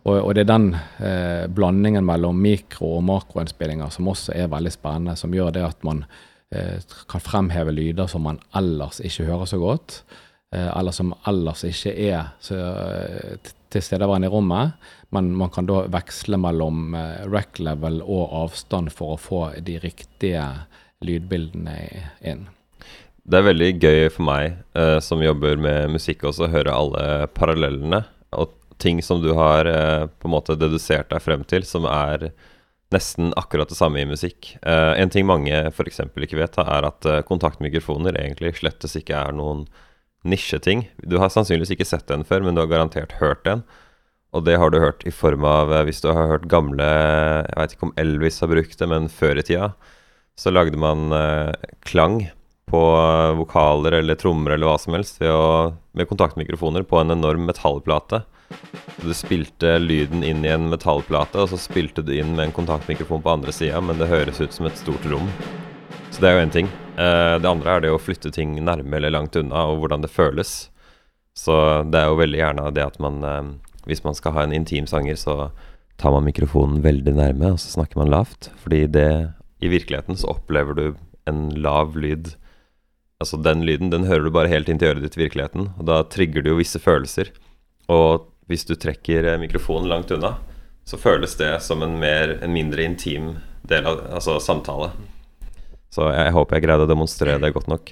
Og, 0.04 0.18
og 0.18 0.34
det 0.34 0.46
er 0.46 0.50
den 0.50 0.74
eh, 0.74 1.46
blandingen 1.48 2.06
mellom 2.06 2.40
mikro- 2.42 2.98
og 2.98 3.06
makroinnspillinger 3.06 3.94
som 3.94 4.10
også 4.10 4.34
er 4.34 4.50
veldig 4.50 4.74
spennende, 4.74 5.16
som 5.16 5.34
gjør 5.34 5.54
det 5.54 5.66
at 5.68 5.84
man 5.86 6.06
eh, 6.50 6.82
kan 7.08 7.22
fremheve 7.22 7.74
lyder 7.76 8.10
som 8.10 8.26
man 8.26 8.42
ellers 8.58 9.00
ikke 9.00 9.28
hører 9.30 9.46
så 9.46 9.62
godt, 9.62 10.02
eh, 10.56 10.72
eller 10.74 10.96
som 10.96 11.14
ellers 11.30 11.62
ikke 11.70 11.94
er 11.94 12.34
så, 12.42 12.58
eh, 12.58 13.52
tilstedeværende 13.72 14.28
i 14.28 14.34
rommet, 14.34 14.74
men 15.14 15.30
man 15.38 15.52
kan 15.54 15.70
da 15.70 15.86
veksle 15.92 16.40
mellom 16.42 16.96
eh, 16.98 17.22
rack 17.30 17.62
level 17.62 18.02
og 18.02 18.34
avstand 18.42 18.92
for 18.96 19.14
å 19.14 19.22
få 19.22 19.44
de 19.62 19.78
riktige 19.86 20.48
lydbildene 21.06 21.78
inn. 22.26 22.48
Det 23.22 23.38
er 23.38 23.46
veldig 23.46 23.70
gøy 23.78 24.08
for 24.10 24.26
meg 24.26 24.56
uh, 24.78 24.98
som 25.04 25.22
jobber 25.22 25.60
med 25.62 25.94
musikk 25.94 26.26
også, 26.26 26.48
å 26.48 26.54
høre 26.56 26.74
alle 26.74 27.28
parallellene 27.36 28.02
og 28.34 28.56
ting 28.82 29.02
som 29.06 29.22
du 29.22 29.30
har 29.38 29.70
uh, 29.70 30.08
på 30.10 30.30
en 30.30 30.34
måte 30.34 30.58
dedusert 30.58 31.12
deg 31.12 31.22
frem 31.22 31.46
til, 31.46 31.68
som 31.68 31.86
er 31.86 32.32
nesten 32.92 33.30
akkurat 33.40 33.70
det 33.70 33.78
samme 33.78 34.02
i 34.02 34.10
musikk. 34.10 34.56
Uh, 34.66 34.98
en 34.98 35.14
ting 35.14 35.30
mange 35.30 35.54
f.eks. 35.70 36.02
ikke 36.10 36.42
vet, 36.42 36.58
er 36.66 36.90
at 36.90 37.08
kontaktmikrofoner 37.30 38.18
egentlig 38.18 38.56
slettes 38.58 38.98
ikke 38.98 39.22
er 39.30 39.38
noen 39.38 39.68
nisjeting. 40.26 40.88
Du 41.06 41.20
har 41.22 41.32
sannsynligvis 41.34 41.78
ikke 41.78 41.88
sett 41.88 42.10
den 42.10 42.26
før, 42.26 42.44
men 42.46 42.58
du 42.58 42.66
har 42.66 42.74
garantert 42.74 43.16
hørt 43.22 43.46
den. 43.46 43.64
Og 44.34 44.48
det 44.48 44.58
har 44.58 44.74
du 44.74 44.82
hørt 44.82 45.02
i 45.04 45.12
form 45.12 45.44
av 45.44 45.74
Hvis 45.84 46.00
du 46.00 46.06
har 46.08 46.30
hørt 46.30 46.46
gamle 46.48 46.86
Jeg 46.88 47.58
vet 47.58 47.74
ikke 47.76 47.88
om 47.90 47.98
Elvis 48.00 48.38
har 48.40 48.48
brukt 48.48 48.78
det, 48.80 48.88
men 48.88 49.10
før 49.12 49.42
i 49.42 49.44
tida 49.44 49.74
så 50.40 50.54
lagde 50.56 50.80
man 50.80 51.12
klang 51.84 52.22
på 52.70 52.82
vokaler 53.38 53.98
eller 54.00 54.16
trommer 54.16 54.56
eller 54.56 54.70
hva 54.70 54.78
som 54.80 54.96
helst 54.96 55.22
å, 55.26 55.74
med 55.98 56.08
kontaktmikrofoner 56.08 56.86
på 56.88 57.02
en 57.02 57.12
enorm 57.18 57.48
metallplate. 57.50 58.22
Du 59.02 59.12
spilte 59.16 59.78
lyden 59.80 60.24
inn 60.24 60.46
i 60.46 60.52
en 60.52 60.70
metallplate, 60.72 61.40
og 61.42 61.52
så 61.52 61.60
spilte 61.60 62.04
du 62.06 62.14
inn 62.16 62.36
med 62.36 62.48
en 62.48 62.56
kontaktmikrofon 62.56 63.24
på 63.24 63.34
andre 63.34 63.56
sida, 63.56 63.82
men 63.84 64.00
det 64.00 64.12
høres 64.12 64.40
ut 64.44 64.56
som 64.56 64.70
et 64.70 64.80
stort 64.80 65.08
rom. 65.12 65.28
Så 66.12 66.24
det 66.24 66.30
er 66.30 66.38
jo 66.38 66.46
én 66.46 66.54
ting. 66.54 66.70
Eh, 67.00 67.36
det 67.42 67.50
andre 67.50 67.76
er 67.76 67.84
det 67.86 67.92
å 67.96 68.00
flytte 68.02 68.32
ting 68.36 68.58
nærme 68.60 69.00
eller 69.00 69.14
langt 69.16 69.36
unna, 69.40 69.66
og 69.72 69.82
hvordan 69.82 70.04
det 70.04 70.12
føles. 70.12 70.70
Så 71.38 71.56
det 71.88 72.00
er 72.00 72.12
jo 72.12 72.20
veldig 72.20 72.42
gjerne 72.42 72.72
det 72.76 72.84
at 72.84 72.98
man 73.00 73.22
eh, 73.24 73.44
Hvis 73.88 74.04
man 74.04 74.14
skal 74.14 74.36
ha 74.36 74.44
en 74.44 74.54
intim 74.54 74.86
sanger, 74.86 75.16
så 75.18 75.50
tar 75.98 76.12
man 76.14 76.28
mikrofonen 76.28 76.84
veldig 76.84 77.16
nærme, 77.18 77.56
og 77.56 77.60
så 77.60 77.72
snakker 77.80 77.98
man 77.98 78.12
lavt. 78.14 78.52
Fordi 78.62 78.86
det 78.86 79.34
I 79.62 79.72
virkeligheten 79.72 80.20
så 80.20 80.36
opplever 80.36 80.78
du 80.78 80.84
en 81.26 81.50
lav 81.58 81.98
lyd 81.98 82.36
Altså 83.22 83.38
Den 83.38 83.62
lyden 83.68 83.92
den 83.94 84.08
hører 84.10 84.26
du 84.26 84.34
bare 84.34 84.50
helt 84.50 84.70
inn 84.72 84.82
til 84.82 84.96
øret 84.96 85.06
ditt 85.06 85.18
i 85.20 85.24
virkeligheten. 85.28 85.70
Og 85.78 85.86
da 85.86 86.02
trigger 86.10 86.42
du 86.42 86.56
jo 86.56 86.60
visse 86.60 86.82
følelser. 86.82 87.30
Og 87.92 88.28
hvis 88.50 88.66
du 88.66 88.74
trekker 88.76 89.30
eh, 89.30 89.40
mikrofonen 89.42 89.90
langt 89.92 90.12
unna, 90.12 90.36
så 90.88 90.98
føles 90.98 91.38
det 91.38 91.54
som 91.64 91.86
en, 91.86 92.00
mer, 92.02 92.40
en 92.42 92.54
mindre 92.54 92.84
intim 92.84 93.36
del 93.70 93.86
av 93.86 94.02
altså, 94.18 94.40
samtale. 94.42 94.90
Så 95.92 96.08
jeg, 96.08 96.32
håper 96.32 96.56
jeg 96.56 96.64
greide 96.64 96.86
å 96.86 96.90
demonstrere 96.90 97.40
det 97.44 97.52
godt 97.52 97.68
nok. 97.68 97.90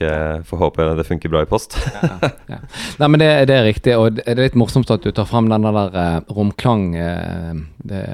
Får 0.48 0.60
håpe 0.62 0.86
det 0.96 1.04
funker 1.04 1.32
bra 1.32 1.44
i 1.44 1.50
post. 1.50 1.76
ja, 1.94 2.30
ja. 2.48 2.60
Nei, 3.02 3.10
men 3.12 3.20
det, 3.20 3.28
det, 3.52 3.58
er 3.58 3.68
riktig, 3.68 3.96
og 4.00 4.16
det 4.16 4.24
er 4.24 4.40
litt 4.40 4.56
morsomt 4.60 4.92
at 4.96 5.04
du 5.04 5.12
tar 5.12 5.28
frem 5.28 5.52
den 5.52 5.68
der 5.68 5.98
uh, 5.98 6.22
romklang 6.32 6.86
uh, 6.96 7.60
det, 7.92 8.06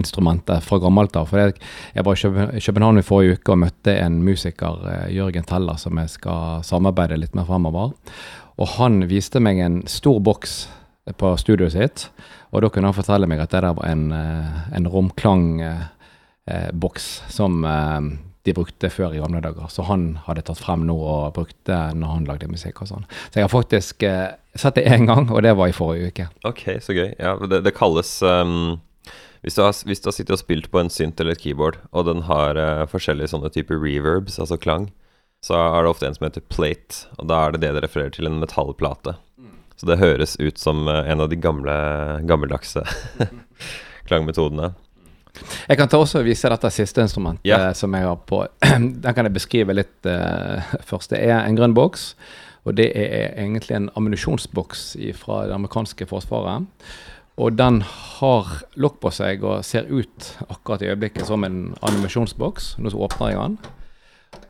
instrumentet 0.00 0.64
fra 0.64 0.76
gammelt 0.82 1.14
av. 1.18 1.24
For 1.30 1.36
jeg, 1.42 1.50
jeg 1.94 2.04
var 2.06 2.14
i 2.16 2.18
København 2.64 3.00
i 3.00 3.06
forrige 3.06 3.34
uke 3.38 3.50
og 3.54 3.62
møtte 3.64 3.92
en 4.00 4.14
musiker, 4.26 4.74
eh, 4.90 5.08
Jørgen 5.16 5.46
Teller, 5.48 5.76
som 5.80 5.92
jeg 6.00 6.08
skal 6.16 6.40
samarbeide 6.66 7.20
litt 7.20 7.34
med 7.38 7.48
fremover. 7.48 7.88
Og 8.60 8.66
han 8.76 8.94
viste 9.10 9.38
meg 9.42 9.56
en 9.64 9.76
stor 9.88 10.18
boks 10.20 10.52
på 11.20 11.28
studioet 11.40 11.74
sitt, 11.74 11.98
og 12.52 12.58
da 12.62 12.68
kunne 12.70 12.88
han 12.90 12.98
fortelle 12.98 13.28
meg 13.30 13.38
at 13.42 13.52
det 13.54 13.62
der 13.64 13.78
var 13.78 13.86
en, 13.88 14.04
eh, 14.12 14.58
en 14.76 14.90
romklangboks 14.90 17.06
eh, 17.24 17.30
som 17.32 17.52
de 18.46 18.54
brukte 18.56 18.90
før 18.92 19.14
i 19.14 19.20
gamle 19.20 19.42
dager. 19.44 19.68
Så 19.72 19.84
han 19.88 20.14
hadde 20.26 20.44
tatt 20.48 20.60
frem 20.60 20.86
nå 20.88 20.96
og 20.96 21.34
brukte 21.36 21.78
når 21.96 22.14
han 22.14 22.28
lagde 22.28 22.50
musikk 22.50 22.82
og 22.84 22.90
sånn. 22.90 23.08
Så 23.28 23.40
jeg 23.40 23.46
har 23.46 23.52
faktisk 23.52 24.04
eh, 24.08 24.28
sett 24.56 24.78
det 24.78 24.86
én 24.88 25.06
gang, 25.08 25.28
og 25.28 25.44
det 25.44 25.54
var 25.58 25.70
i 25.70 25.76
forrige 25.76 26.10
uke. 26.10 26.28
Ok, 26.48 26.64
så 26.84 26.96
gøy. 26.96 27.10
Ja, 27.18 27.36
det, 27.50 27.62
det 27.66 27.76
kalles 27.76 28.14
um, 28.24 28.80
hvis 29.40 29.56
du, 29.56 29.62
har, 29.64 29.72
hvis 29.88 30.02
du 30.02 30.10
har 30.10 30.16
sittet 30.16 30.34
og 30.36 30.42
spilt 30.42 30.68
på 30.72 30.82
en 30.82 30.90
synt 30.92 31.20
eller 31.20 31.32
et 31.36 31.40
keyboard, 31.40 31.78
og 31.96 32.04
den 32.10 32.26
har 32.28 32.58
uh, 32.60 32.88
forskjellige 32.90 33.32
sånne 33.32 33.48
typer 33.54 33.80
reverbs, 33.80 34.36
altså 34.42 34.58
klang, 34.60 34.90
så 35.44 35.56
er 35.56 35.80
det 35.80 35.92
ofte 35.94 36.08
en 36.10 36.16
som 36.18 36.26
heter 36.26 36.44
plate, 36.52 37.06
og 37.16 37.30
da 37.30 37.38
er 37.46 37.54
det 37.54 37.62
det 37.62 37.72
det 37.78 37.84
refererer 37.86 38.12
til, 38.12 38.28
en 38.28 38.40
metallplate. 38.42 39.14
Mm. 39.40 39.54
Så 39.80 39.88
det 39.88 40.00
høres 40.02 40.36
ut 40.36 40.60
som 40.60 40.84
uh, 40.90 41.00
en 41.08 41.24
av 41.24 41.32
de 41.32 41.40
gamle, 41.40 41.76
gammeldagse 42.28 42.84
klangmetodene. 44.10 44.74
Jeg 45.70 45.78
kan 45.78 45.88
ta 45.88 46.00
også 46.02 46.20
vise 46.26 46.50
dette 46.50 46.68
siste 46.74 47.00
instrumentet 47.00 47.48
yeah. 47.48 47.70
som 47.72 47.94
jeg 47.96 48.04
har 48.04 48.20
på. 48.28 48.42
Den 48.76 49.16
kan 49.16 49.24
jeg 49.24 49.38
beskrive 49.38 49.76
litt 49.78 50.10
uh, 50.10 50.60
først. 50.84 51.14
Det 51.14 51.22
er 51.24 51.40
en 51.46 51.56
grønn 51.56 51.76
boks. 51.76 52.12
Og 52.68 52.76
det 52.76 52.90
er 52.92 53.30
egentlig 53.40 53.72
en 53.72 53.88
ammunisjonsboks 53.96 54.82
fra 55.16 55.46
det 55.48 55.54
amerikanske 55.56 56.04
forsvaret. 56.10 56.66
Og 57.38 57.56
den 57.56 57.80
har 57.82 58.48
lokk 58.80 59.00
på 59.00 59.12
seg 59.14 59.44
og 59.46 59.64
ser 59.64 59.88
ut 59.88 60.32
akkurat 60.48 60.82
i 60.82 60.90
øyeblikket 60.90 61.28
som 61.28 61.44
en 61.46 61.74
animasjonsboks. 61.80 62.74
Nå 62.78 62.92
så 62.92 63.04
åpner 63.06 63.32
jeg 63.32 63.42
den. 63.42 63.58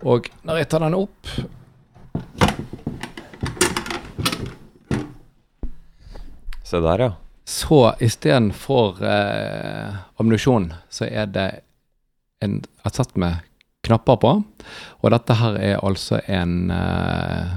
Og 0.00 0.30
når 0.48 0.62
jeg 0.62 0.70
tar 0.70 0.86
den 0.86 0.96
opp 0.98 1.34
Se 6.70 6.78
der, 6.78 7.00
ja. 7.02 7.12
Så 7.50 7.94
istedenfor 7.98 9.00
eh, 9.02 9.94
ammunisjon, 10.22 10.68
så 10.86 11.08
er 11.10 11.26
det 11.26 11.46
en, 12.44 12.60
et 12.86 12.94
sett 12.94 13.16
med 13.18 13.42
knapper 13.82 14.20
på. 14.22 14.30
Og 15.02 15.10
dette 15.10 15.34
her 15.40 15.58
er 15.58 15.82
altså 15.82 16.20
en, 16.30 16.70
eh, 16.70 17.56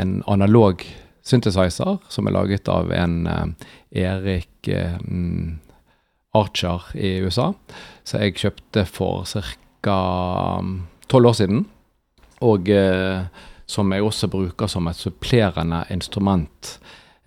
en 0.00 0.14
analog 0.32 0.80
synthesizer 1.28 1.98
som 2.08 2.28
er 2.28 2.34
laget 2.34 2.68
av 2.72 2.92
en 2.94 3.26
uh, 3.28 3.46
Erik 3.90 4.68
uh, 4.72 4.96
Archer 6.38 6.88
i 6.94 7.18
USA. 7.24 7.52
som 8.04 8.20
jeg 8.22 8.38
kjøpte 8.38 8.84
for 8.88 9.24
ca. 9.82 9.98
tolv 11.08 11.30
år 11.32 11.36
siden. 11.40 11.66
Og 12.44 12.68
uh, 12.70 13.26
som 13.68 13.92
jeg 13.92 14.04
også 14.04 14.28
bruker 14.32 14.66
som 14.70 14.88
et 14.88 14.96
supplerende 14.96 15.84
instrument 15.92 16.78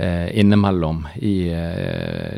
innimellom 0.01 1.03
i 1.21 1.53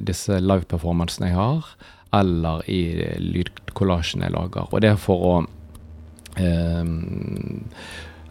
disse 0.03 0.35
live-performancene 0.43 1.29
jeg 1.29 1.37
har, 1.37 1.69
eller 2.11 2.59
i 2.67 2.91
lydkollasjen 3.23 4.25
jeg 4.25 4.33
lager. 4.35 4.67
Og 4.67 4.83
det 4.83 4.89
er 4.89 4.99
for 4.99 5.23
å 5.29 5.35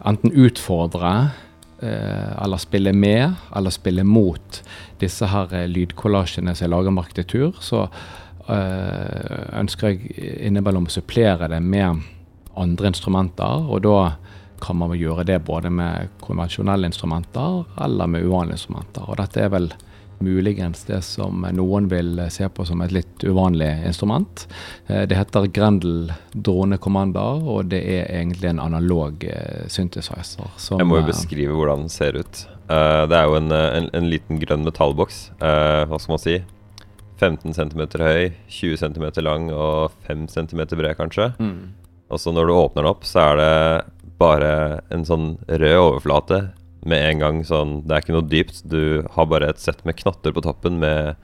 enten 0.05 0.35
utfordre 0.37 1.15
Eh, 1.23 1.52
eller 1.81 2.61
spille 2.61 2.93
med 2.93 3.33
eller 3.55 3.73
spille 3.73 4.03
mot 4.07 4.59
disse 5.01 5.27
her 5.27 5.53
eh, 5.53 5.69
lydkollasjene 5.69 6.53
som 6.55 6.65
jeg 6.65 6.73
lager 6.73 6.93
med 6.93 7.03
arkitektur, 7.03 7.57
så 7.63 7.85
uh, 7.87 9.59
ønsker 9.59 9.93
jeg 9.93 10.13
innimellom 10.49 10.87
å 10.87 10.93
supplere 10.93 11.49
det 11.51 11.59
med 11.63 12.03
andre 12.59 12.91
instrumenter. 12.91 13.67
Og 13.67 13.83
da 13.83 13.97
kan 14.63 14.79
man 14.79 14.93
gjøre 14.95 15.25
det 15.27 15.41
både 15.43 15.71
med 15.73 16.13
konvensjonelle 16.23 16.87
instrumenter 16.87 17.63
eller 17.83 18.07
med 18.07 18.23
uvanlige 18.23 18.61
instrumenter. 18.61 19.07
Og 19.09 19.19
dette 19.19 19.43
er 19.43 19.51
vel 19.51 19.71
muligens 20.23 20.85
det 20.87 21.01
som 21.05 21.43
noen 21.55 21.89
vil 21.91 22.21
se 22.33 22.47
på 22.49 22.65
som 22.67 22.81
et 22.83 22.93
litt 22.95 23.25
uvanlig 23.25 23.69
instrument. 23.87 24.45
Eh, 24.87 25.03
det 25.09 25.17
heter 25.19 25.49
Grendel 25.53 26.13
Drone 26.33 26.79
Commander, 26.81 27.43
og 27.43 27.69
det 27.73 27.83
er 27.83 28.09
egentlig 28.21 28.53
en 28.53 28.63
analog 28.63 29.23
eh, 29.27 29.67
synthesizer. 29.67 30.49
Jeg 30.71 30.87
må 30.87 31.01
jo 31.01 31.05
eh, 31.05 31.11
beskrive 31.11 31.57
hvordan 31.57 31.85
den 31.85 31.93
ser 31.93 32.19
ut. 32.19 32.47
det 32.67 33.17
er 33.17 33.27
jo 33.27 33.37
en, 33.37 33.51
en, 33.51 33.89
en 33.93 34.09
liten 34.09 34.39
grønn 34.39 34.63
metallboks. 34.65 35.33
hva 35.39 35.99
skal 35.99 36.15
man 36.15 36.21
si? 36.23 36.37
15 37.19 37.53
cm 37.53 37.83
høy, 38.01 38.31
20 38.49 38.79
cm 38.81 39.05
lang 39.23 39.49
og 39.53 39.93
5 40.07 40.27
cm 40.31 40.63
bred, 40.73 40.95
kanskje. 40.97 41.29
Mm. 41.39 41.73
Og 42.09 42.19
så 42.19 42.33
når 42.33 42.47
du 42.47 42.53
åpner 42.55 42.83
den 42.83 42.91
opp, 42.91 43.05
så 43.07 43.27
er 43.27 43.39
det 43.39 43.53
bare 44.21 44.51
en 44.93 45.05
sånn 45.07 45.33
rød 45.47 45.77
overflate 45.77 46.41
med 46.85 47.03
en 47.07 47.21
gang 47.21 47.37
sånn 47.47 47.77
Det 47.87 47.95
er 47.95 48.03
ikke 48.03 48.15
noe 48.15 48.27
dypt. 48.27 48.63
Du 48.67 49.05
har 49.15 49.29
bare 49.31 49.51
et 49.53 49.61
sett 49.61 49.83
med 49.87 49.97
knatter 49.99 50.35
på 50.35 50.43
toppen 50.43 50.79
med 50.81 51.15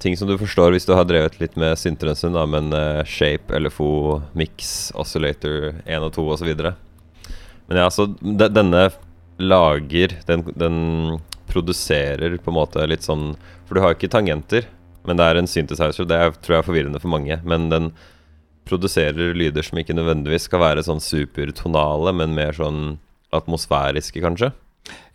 ting 0.00 0.16
som 0.16 0.28
du 0.28 0.38
forstår 0.40 0.72
hvis 0.72 0.88
du 0.88 0.94
har 0.96 1.04
drevet 1.04 1.36
litt 1.40 1.58
med 1.60 1.76
synteren 1.78 2.16
sin, 2.16 2.32
da, 2.32 2.46
men 2.48 2.72
uh, 2.72 3.02
shape, 3.04 3.52
LFO, 3.52 4.20
mix, 4.32 4.90
oscillator 4.96 5.74
1 5.84 6.06
og 6.06 6.14
2 6.16 6.24
osv. 6.36 6.50
Men 7.68 7.82
ja, 7.82 7.90
så 7.92 8.08
de, 8.08 8.48
denne 8.48 8.86
lager 9.40 10.16
den, 10.28 10.46
den, 10.56 10.78
produserer 11.50 12.36
på 12.38 12.52
en 12.52 12.54
måte 12.54 12.84
litt 12.86 13.02
sånn 13.02 13.32
For 13.66 13.74
du 13.74 13.80
har 13.82 13.96
ikke 13.96 14.10
tangenter, 14.12 14.68
men 15.02 15.18
det 15.18 15.24
er 15.26 15.40
en 15.40 15.48
synthesizer. 15.50 16.06
Det 16.06 16.14
er, 16.14 16.30
tror 16.38 16.54
jeg 16.54 16.62
er 16.62 16.68
forvirrende 16.68 17.00
for 17.02 17.10
mange. 17.10 17.40
Men 17.42 17.66
den 17.72 17.88
produserer 18.68 19.34
lyder 19.34 19.66
som 19.66 19.80
ikke 19.80 19.96
nødvendigvis 19.96 20.46
skal 20.46 20.62
være 20.62 20.84
sånn 20.86 21.02
supertonale, 21.02 22.12
men 22.14 22.36
mer 22.36 22.54
sånn 22.54 23.00
atmosfæriske, 23.34 24.22
kanskje. 24.22 24.52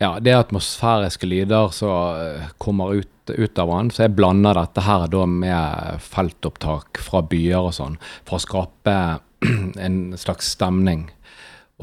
Ja, 0.00 0.16
det 0.20 0.32
er 0.32 0.42
atmosfæriske 0.42 1.28
lyder 1.28 1.72
som 1.74 2.20
eh, 2.20 2.48
kommer 2.62 2.98
ut, 3.00 3.12
ut, 3.32 3.58
av 3.58 3.72
den. 3.72 3.90
Så 3.90 4.04
jeg 4.04 4.16
blander 4.16 4.58
dette 4.58 4.84
her 4.84 5.06
da 5.12 5.24
med 5.28 6.02
feltopptak 6.04 7.00
fra 7.02 7.22
byer 7.26 7.70
og 7.70 7.76
sånn, 7.76 8.00
for 8.28 8.38
å 8.38 8.44
skape 8.44 8.96
en 9.86 10.00
slags 10.20 10.52
stemning. 10.56 11.08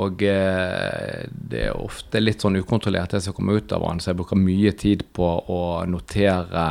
Og 0.01 0.23
eh, 0.25 1.23
det 1.29 1.67
er 1.67 1.77
ofte 1.77 2.21
litt 2.21 2.41
sånn 2.41 2.57
ukontrollert, 2.61 3.13
det 3.13 3.23
som 3.25 3.35
kommer 3.37 3.61
ut 3.61 3.73
av 3.75 3.85
den, 3.85 4.01
så 4.01 4.11
jeg 4.11 4.21
bruker 4.21 4.41
mye 4.41 4.73
tid 4.77 5.05
på 5.13 5.27
å 5.53 5.61
notere 5.89 6.65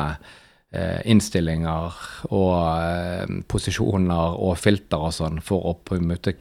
eh, 0.74 0.98
innstillinger 1.10 2.00
og 2.34 3.38
posisjoner 3.50 4.38
og 4.42 4.58
filter 4.58 5.06
og 5.06 5.14
sånn, 5.14 5.42
for 5.44 5.70
å 5.70 5.76
på 5.86 5.98
en 5.98 6.10
måte 6.10 6.34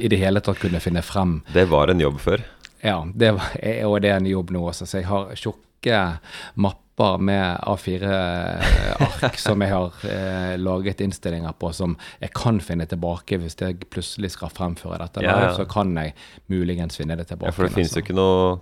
i 0.00 0.08
det 0.08 0.20
hele 0.20 0.44
tatt 0.44 0.60
kunne 0.64 0.80
finne 0.84 1.04
frem. 1.04 1.42
Det 1.52 1.68
var 1.72 1.92
en 1.92 2.04
jobb 2.04 2.20
før? 2.24 2.44
Ja, 2.84 2.98
det 3.14 3.30
var, 3.32 3.52
og 3.88 4.00
det 4.04 4.10
er 4.12 4.18
en 4.20 4.28
jobb 4.28 4.50
nå 4.52 4.66
også. 4.68 4.84
Så 4.84 5.00
jeg 5.00 5.08
har 5.08 5.30
tjukke 5.40 6.00
mapper 6.60 7.18
med 7.18 7.62
A4-ark 7.64 9.38
som 9.40 9.64
jeg 9.64 9.72
har 9.72 10.04
eh, 10.10 10.52
laget 10.60 11.00
innstillinger 11.00 11.56
på, 11.58 11.72
som 11.72 11.96
jeg 12.20 12.34
kan 12.36 12.60
finne 12.60 12.86
tilbake 12.90 13.40
hvis 13.40 13.56
jeg 13.60 13.80
plutselig 13.88 14.34
skal 14.36 14.52
fremføre 14.52 15.00
dette. 15.00 15.24
Ja, 15.24 15.38
ja. 15.46 15.54
Så 15.56 15.64
kan 15.70 15.96
jeg 15.96 16.12
muligens 16.52 17.00
finne 17.00 17.16
det 17.16 17.30
tilbake. 17.32 17.48
Ja, 17.50 17.56
for 17.56 17.68
det 17.68 17.74
finnes 17.78 17.96
jo 17.96 18.04
ikke 18.04 18.16
noe 18.20 18.60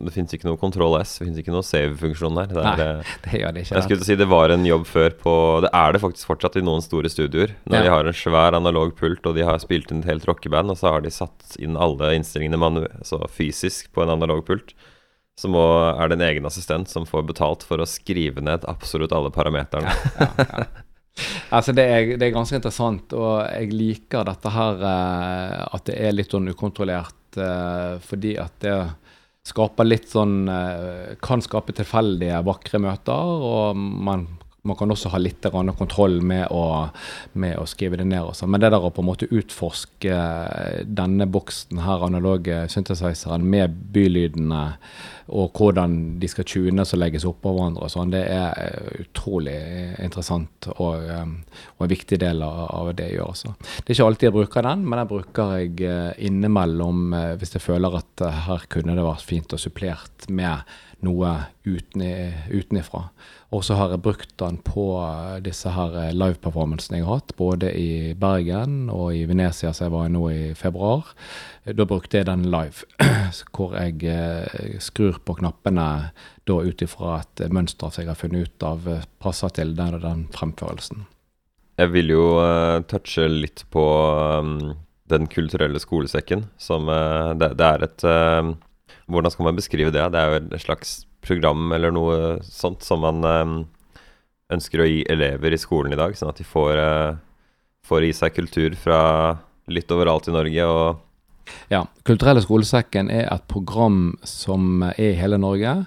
det 0.00 0.12
finnes 0.14 0.32
ikke 0.32 0.46
noe 0.48 0.56
Control 0.60 0.94
S, 1.02 1.16
det 1.18 1.26
finnes 1.26 1.40
ikke 1.42 1.52
noe 1.52 1.66
save-funksjon 1.66 2.36
der. 2.38 2.52
Det 2.54 2.62
er, 2.62 2.76
Nei, 2.78 2.84
eh, 3.02 3.14
det 3.26 3.40
gjør 3.42 3.52
det 3.56 3.64
ikke. 3.64 3.74
jeg 3.76 3.86
skulle 3.88 4.06
si 4.08 4.16
det 4.20 4.28
var 4.30 4.54
en 4.54 4.64
jobb 4.68 4.86
før 4.88 5.16
på 5.20 5.32
Det 5.66 5.70
er 5.76 5.92
det 5.96 6.00
faktisk 6.04 6.30
fortsatt 6.30 6.56
i 6.56 6.62
noen 6.64 6.84
store 6.84 7.10
studioer. 7.12 7.52
Når 7.66 7.76
Ja. 7.76 7.82
de 7.82 7.92
har 7.96 8.08
en 8.08 8.16
svær 8.16 8.56
analog 8.56 8.94
pult, 8.96 9.26
og 9.26 9.34
de 9.36 9.44
har 9.48 9.58
spilt 9.60 9.90
inn 9.92 10.00
et 10.04 10.08
helt 10.12 10.24
rockeband, 10.30 10.70
og 10.72 10.78
så 10.80 10.94
har 10.94 11.02
de 11.04 11.10
satt 11.12 11.56
inn 11.58 11.76
alle 11.76 12.12
innstillingene 12.16 12.62
altså 13.02 13.20
fysisk 13.28 13.90
på 13.92 14.04
en 14.06 14.14
analog 14.14 14.44
pult, 14.48 14.72
så 15.36 15.48
må, 15.50 15.60
er 15.98 16.08
det 16.12 16.18
en 16.20 16.26
egen 16.28 16.46
assistent 16.46 16.88
som 16.92 17.04
får 17.08 17.26
betalt 17.26 17.62
for 17.66 17.80
å 17.82 17.86
skrive 17.88 18.40
ned 18.44 18.64
absolutt 18.68 19.12
alle 19.16 19.30
parameterne. 19.34 19.92
ja, 20.20 20.30
ja. 20.38 20.64
Altså 21.52 21.74
det 21.76 21.82
er, 21.84 22.06
det 22.16 22.24
er 22.24 22.32
ganske 22.32 22.56
interessant, 22.56 23.12
og 23.12 23.42
jeg 23.44 23.68
liker 23.76 24.24
dette 24.24 24.48
her 24.54 24.78
eh, 24.80 25.58
at 25.76 25.82
det 25.90 25.98
er 26.00 26.14
litt 26.16 26.32
sånn 26.32 26.48
ukontrollert, 26.48 27.36
eh, 27.36 27.98
fordi 28.00 28.30
at 28.40 28.54
det 28.64 28.76
skaper 29.46 29.88
litt 29.88 30.08
sånn 30.12 30.46
eh, 30.50 31.14
Kan 31.22 31.42
skape 31.44 31.74
tilfeldige, 31.76 32.42
vakre 32.46 32.80
møter, 32.82 33.46
og 33.48 33.76
man, 33.76 34.26
man 34.62 34.76
kan 34.78 34.90
også 34.94 35.10
ha 35.10 35.18
litt 35.18 35.42
kontroll 35.78 36.20
med 36.22 36.46
å, 36.54 36.88
med 37.34 37.56
å 37.58 37.64
skrive 37.66 37.98
det 37.98 38.06
ned. 38.06 38.22
Også. 38.22 38.46
Men 38.46 38.62
det 38.62 38.70
der 38.70 38.84
å 38.84 38.92
på 38.94 39.02
en 39.02 39.08
måte 39.08 39.26
utforske 39.26 40.12
eh, 40.14 40.84
denne 40.86 41.26
boksen 41.26 41.80
her, 41.82 42.04
analoge 42.06 42.60
synthesizeren, 42.70 43.42
med 43.42 43.74
bylydene, 43.94 44.62
og 45.32 45.58
hvordan 45.58 45.96
de 46.22 46.30
skal 46.30 46.46
tunes 46.46 46.94
og 46.94 47.00
legges 47.02 47.26
oppå 47.26 47.54
hverandre 47.56 47.88
sånn, 47.90 48.14
det 48.14 48.22
er 48.30 48.54
eh, 48.62 49.02
utrolig 49.02 49.56
interessant 50.02 50.70
og, 50.76 51.10
eh, 51.10 51.58
og 51.78 51.82
en 51.86 51.92
viktig 51.96 52.20
del 52.22 52.46
av, 52.46 52.92
det 52.94 53.10
jeg 53.10 53.18
gjør. 53.18 53.34
Også. 53.34 53.56
Det 53.58 53.90
er 53.90 53.96
ikke 53.96 54.08
alltid 54.12 54.28
jeg 54.28 54.36
bruker 54.36 54.68
den, 54.68 54.86
men 54.86 55.02
den 55.02 55.10
bruker 55.10 55.56
jeg 55.58 55.98
innimellom 56.22 57.18
hvis 57.40 57.56
jeg 57.56 57.64
føler 57.64 57.98
at 57.98 58.26
her 58.46 58.66
kunne 58.70 58.94
det 58.94 59.06
vært 59.06 59.26
fint 59.26 59.54
og 59.56 59.62
supplert 59.62 60.30
med 60.30 60.62
noe 61.02 61.30
uten, 61.66 62.02
utenifra. 62.50 63.04
Og 63.52 63.64
så 63.66 63.76
har 63.76 63.92
jeg 63.92 64.02
brukt 64.04 64.32
den 64.40 64.58
på 64.64 64.86
disse 65.44 65.72
her 65.74 66.12
live-performancene 66.16 67.00
jeg 67.00 67.06
har 67.08 67.20
hatt, 67.20 67.34
både 67.36 67.72
i 67.76 68.14
Bergen 68.18 68.86
og 68.92 69.12
i 69.16 69.24
Venezia, 69.28 69.74
som 69.74 69.88
jeg 69.88 69.94
var 69.96 70.12
nå 70.14 70.24
i 70.32 70.42
februar. 70.58 71.12
Da 71.66 71.86
brukte 71.88 72.20
jeg 72.20 72.30
den 72.30 72.46
live, 72.54 72.86
hvor 73.54 73.76
jeg 73.76 74.02
eh, 74.08 74.78
skrur 74.82 75.20
på 75.22 75.36
knappene 75.42 75.88
da 76.48 76.58
ut 76.58 76.82
ifra 76.82 77.20
et 77.20 77.44
mønster 77.52 77.92
som 77.92 78.02
jeg 78.02 78.10
har 78.10 78.18
funnet 78.18 78.48
ut 78.48 78.66
av 78.66 78.88
eh, 78.90 79.08
passer 79.22 79.52
til 79.58 79.76
den 79.78 79.98
og 79.98 80.06
den 80.06 80.28
fremførelsen. 80.34 81.04
Jeg 81.80 81.92
vil 81.94 82.12
jo 82.12 82.24
uh, 82.38 82.82
touche 82.88 83.24
litt 83.30 83.64
på 83.72 83.84
um, 84.42 84.74
Den 85.08 85.26
kulturelle 85.28 85.80
skolesekken, 85.80 86.46
som 86.60 86.88
uh, 86.88 87.32
det, 87.36 87.54
det 87.58 87.68
er 87.68 87.86
et 87.86 88.04
eh, 88.08 88.52
Hvordan 89.10 89.34
skal 89.34 89.48
man 89.48 89.58
beskrive 89.58 89.92
det? 89.94 90.04
Det 90.12 90.20
er 90.20 90.30
jo 90.30 90.40
et 90.42 90.64
slags 90.64 91.02
program 91.22 91.72
eller 91.74 91.94
noe 91.94 92.16
sånt 92.46 92.82
som 92.86 93.02
man 93.04 93.22
eh, 93.26 93.54
ønsker 94.52 94.82
å 94.82 94.88
gi 94.88 95.02
elever 95.10 95.54
i 95.54 95.60
skolen 95.60 95.94
i 95.94 96.00
dag, 96.00 96.14
sånn 96.18 96.32
at 96.32 96.40
de 96.40 96.46
får, 96.46 96.72
eh, 96.82 97.14
får 97.86 98.08
i 98.08 98.12
seg 98.16 98.36
kultur 98.36 98.76
fra 98.78 99.00
litt 99.72 99.90
overalt 99.94 100.28
i 100.28 100.36
Norge. 100.36 100.66
og 100.66 101.52
Ja, 101.70 101.84
Kulturelle 102.04 102.42
skolesekken 102.42 103.10
er 103.10 103.28
et 103.32 103.46
program 103.48 104.16
som 104.24 104.82
er 104.82 105.12
i 105.12 105.14
hele 105.18 105.38
Norge. 105.38 105.86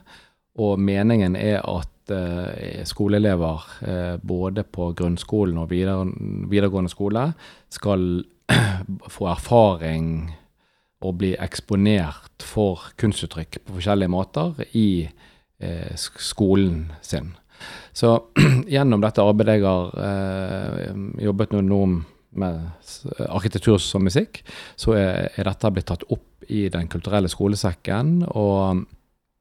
Og 0.58 0.80
meningen 0.80 1.36
er 1.36 1.60
at 1.60 2.12
eh, 2.12 2.84
skoleelever 2.88 3.63
eh, 3.84 4.15
både 4.23 4.63
på 4.63 4.93
grunnskolen 4.95 5.58
og 5.60 5.69
videre, 5.69 6.08
videregående 6.47 6.91
skole 6.91 7.34
skal 7.69 8.23
få 9.15 9.28
erfaring 9.34 10.32
og 11.03 11.17
bli 11.19 11.34
eksponert 11.41 12.45
for 12.45 12.91
kunstuttrykk 12.99 13.60
på 13.65 13.77
forskjellige 13.77 14.12
måter 14.12 14.62
i 14.77 15.08
eh, 15.60 15.95
skolen 15.95 16.91
sin. 17.01 17.34
Så 17.95 18.17
gjennom 18.75 19.03
dette 19.03 19.23
arbeidet 19.23 19.60
jeg 19.60 19.67
har 19.67 19.95
eh, 20.08 20.91
jobbet 21.25 21.55
nå, 21.55 21.81
med 22.36 22.60
arkitektur 23.29 23.79
som 23.79 24.03
musikk, 24.03 24.41
så 24.75 24.95
er, 24.97 25.29
er 25.36 25.47
dette 25.47 25.71
blitt 25.71 25.88
tatt 25.91 26.03
opp 26.12 26.49
i 26.51 26.67
Den 26.69 26.86
kulturelle 26.91 27.29
skolesekken, 27.31 28.19
og, 28.38 28.84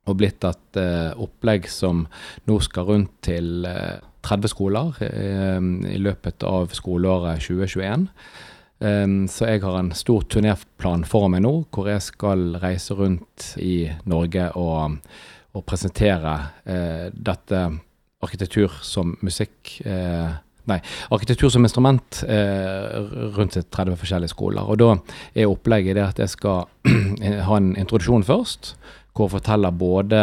og 0.08 0.16
blitt 0.16 0.44
et 0.48 0.78
eh, 0.80 1.10
opplegg 1.20 1.66
som 1.68 2.06
nå 2.48 2.58
skal 2.64 2.86
rundt 2.88 3.18
til 3.26 3.66
eh, 3.68 3.98
30 4.24 4.48
skoler 4.48 5.02
eh, 5.04 5.60
i 5.92 6.00
løpet 6.00 6.46
av 6.48 6.72
skoleåret 6.76 7.44
2021. 7.44 8.08
Um, 8.82 9.28
så 9.30 9.46
jeg 9.48 9.62
har 9.62 9.78
en 9.78 9.92
stor 9.94 10.24
turnéplan 10.26 11.04
foran 11.06 11.36
meg 11.36 11.44
nå, 11.44 11.52
hvor 11.72 11.88
jeg 11.88 12.02
skal 12.02 12.56
reise 12.62 12.96
rundt 12.98 13.52
i 13.62 13.86
Norge 14.10 14.48
og, 14.58 14.96
og 15.54 15.66
presentere 15.68 16.34
uh, 16.66 17.06
dette 17.14 17.60
arkitektur 18.24 18.80
som 18.82 19.14
musikk 19.24 19.78
uh, 19.86 20.40
Nei, 20.64 20.78
arkitektur 21.12 21.50
som 21.52 21.66
instrument 21.66 22.22
uh, 22.24 23.02
rundt 23.36 23.58
30 23.60 23.98
forskjellige 24.00 24.32
skoler. 24.32 24.64
Og 24.64 24.78
da 24.80 24.94
er 25.36 25.50
opplegget 25.50 25.98
det 25.98 26.04
at 26.06 26.22
jeg 26.22 26.32
skal 26.32 26.64
ha 27.48 27.58
en 27.58 27.74
introduksjon 27.76 28.24
først, 28.24 28.70
hvor 29.12 29.28
jeg 29.28 29.34
forteller 29.36 29.76
både 29.76 30.22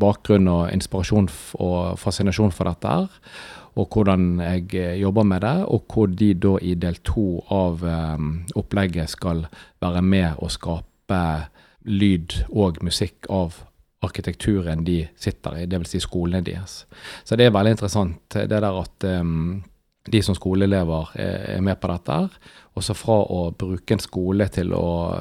bakgrunn 0.00 0.46
og 0.48 0.70
inspirasjon 0.70 1.26
og 1.58 1.98
fascinasjon 1.98 2.54
for 2.54 2.70
dette 2.70 2.94
her, 2.94 3.18
og 3.74 3.88
hvordan 3.94 4.40
jeg 4.40 4.74
eh, 4.76 5.00
jobber 5.00 5.24
med 5.24 5.40
det, 5.40 5.56
og 5.64 5.84
hvor 5.88 6.06
de 6.06 6.32
da 6.34 6.56
i 6.60 6.74
del 6.74 6.98
to 7.06 7.42
av 7.54 7.84
eh, 7.88 8.28
opplegget 8.58 9.10
skal 9.14 9.46
være 9.80 10.02
med 10.04 10.42
å 10.42 10.50
skape 10.52 11.22
lyd 11.88 12.42
og 12.50 12.82
musikk 12.84 13.28
av 13.32 13.62
arkitekturen 14.02 14.84
de 14.84 15.04
sitter 15.16 15.62
i, 15.62 15.66
dvs. 15.70 15.94
Si 15.94 16.00
skolene 16.02 16.42
deres. 16.44 16.82
Så 17.24 17.38
det 17.38 17.46
er 17.46 17.54
veldig 17.54 17.76
interessant 17.76 18.34
det 18.34 18.48
der 18.50 18.66
at 18.66 19.06
um, 19.06 19.62
de 20.10 20.22
som 20.22 20.34
skoleelever 20.34 21.12
er, 21.14 21.60
med 21.62 21.78
på 21.78 21.90
dette 21.92 22.16
og 22.26 22.30
Også 22.80 22.94
fra 22.96 23.18
å 23.28 23.50
bruke 23.52 23.92
en 23.92 24.00
skole 24.00 24.46
til 24.48 24.72
å 24.72 25.12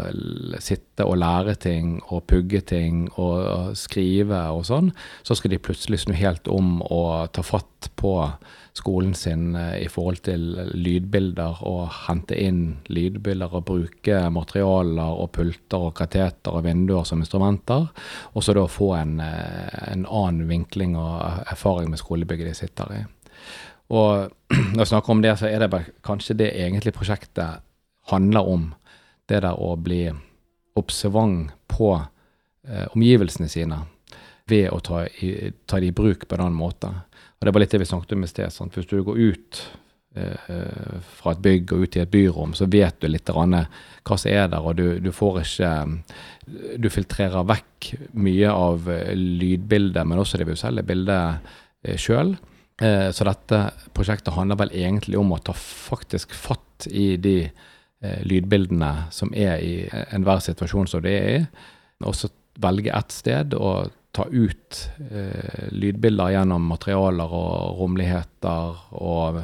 sitte 0.63 1.03
og 1.03 1.17
lære 1.19 1.57
ting 1.59 1.97
og 2.07 2.23
pugge 2.31 2.61
ting 2.63 3.09
og 3.19 3.75
skrive 3.75 4.39
og 4.55 4.63
sånn, 4.69 4.93
så 5.27 5.35
skal 5.35 5.51
de 5.51 5.59
plutselig 5.59 5.99
snu 6.05 6.15
helt 6.15 6.47
om 6.47 6.79
og 6.87 7.33
ta 7.35 7.43
fatt 7.43 7.91
på 7.99 8.13
skolen 8.73 9.13
sin 9.13 9.55
eh, 9.55 9.83
i 9.83 9.89
forhold 9.91 10.23
til 10.23 10.45
lydbilder 10.71 11.59
og 11.67 11.89
hente 12.07 12.39
inn 12.39 12.77
lydbilder 12.87 13.51
og 13.59 13.65
bruke 13.67 14.21
materialer 14.31 15.11
og 15.11 15.33
pulter 15.35 15.89
og 15.89 15.95
kateter 15.99 16.55
og 16.55 16.63
vinduer 16.69 17.03
som 17.03 17.19
instrumenter. 17.19 17.89
Og 18.31 18.45
så 18.45 18.55
da 18.55 18.63
få 18.71 18.93
en, 19.01 19.17
eh, 19.19 19.91
en 19.91 20.07
annen 20.07 20.47
vinkling 20.47 20.95
og 20.95 21.43
erfaring 21.51 21.91
med 21.91 21.99
skolebygget 21.99 22.53
de 22.53 22.61
sitter 22.63 23.01
i. 23.01 23.03
Og 23.91 24.31
når 24.73 24.83
jeg 24.83 24.91
snakker 24.93 25.13
om 25.13 25.23
det, 25.23 25.35
så 25.39 25.49
er 25.49 25.61
det 25.61 25.71
bare 25.71 25.95
kanskje 26.05 26.37
det 26.39 26.51
egentlig 26.55 26.95
prosjektet 26.95 27.63
handler 28.11 28.47
om. 28.47 28.69
Det 29.29 29.43
der 29.43 29.59
å 29.59 29.75
bli 29.79 30.05
observant 30.79 31.51
på 31.71 31.93
eh, 31.95 32.87
omgivelsene 32.95 33.47
sine 33.51 33.77
ved 34.51 34.71
å 34.73 34.79
ta, 34.83 35.05
i, 35.23 35.51
ta 35.69 35.79
det 35.79 35.91
i 35.91 35.95
bruk 35.95 36.25
på 36.27 36.35
en 36.35 36.47
annen 36.47 36.57
måte. 36.57 36.89
Og 37.39 37.45
Det 37.47 37.53
var 37.53 37.63
litt 37.63 37.71
det 37.73 37.81
vi 37.81 37.89
snakket 37.89 38.17
om 38.17 38.25
i 38.25 38.29
sted. 38.29 38.53
Sant? 38.53 38.75
Hvis 38.77 38.89
du 38.89 38.99
går 39.05 39.17
ut 39.21 39.61
eh, 40.15 40.51
fra 41.17 41.33
et 41.33 41.43
bygg 41.45 41.73
og 41.73 41.85
ut 41.85 41.97
i 41.97 42.03
et 42.03 42.11
byrom, 42.11 42.55
så 42.57 42.67
vet 42.71 42.99
du 42.99 43.07
litt 43.09 43.31
hva 43.31 44.17
som 44.17 44.29
er 44.31 44.51
der, 44.51 44.59
og 44.59 44.75
du, 44.79 44.99
du 44.99 45.11
får 45.15 45.41
ikke 45.43 45.71
Du 46.81 46.89
filtrerer 46.91 47.47
vekk 47.47 47.91
mye 48.19 48.51
av 48.51 48.89
eh, 48.91 49.13
lydbildet, 49.15 50.07
men 50.07 50.21
også 50.21 50.41
det 50.41 50.49
visuelle 50.51 50.85
bildet 50.85 51.51
eh, 51.85 51.97
sjøl. 51.99 52.35
Eh, 52.81 53.11
så 53.11 53.25
dette 53.27 53.61
prosjektet 53.93 54.33
handler 54.33 54.59
vel 54.63 54.73
egentlig 54.73 55.19
om 55.19 55.33
å 55.35 55.41
ta 55.43 55.53
faktisk 55.53 56.33
fatt 56.33 56.87
i 56.89 57.15
de 57.21 57.37
eh, 57.45 58.21
lydbildene 58.25 59.11
som 59.13 59.33
er 59.37 59.61
i 59.61 59.73
enhver 60.15 60.41
situasjon 60.41 60.89
som 60.89 61.03
det 61.05 61.17
er 61.17 61.33
i, 61.35 61.41
og 62.01 62.15
så 62.17 62.31
velge 62.61 62.93
ett 62.93 63.13
sted 63.13 63.53
og 63.57 63.91
ta 64.11 64.25
ut 64.27 64.79
eh, 65.11 65.67
lydbilder 65.71 66.33
gjennom 66.33 66.65
materialer 66.67 67.31
og 67.31 67.77
romligheter 67.79 68.81
og, 68.97 69.43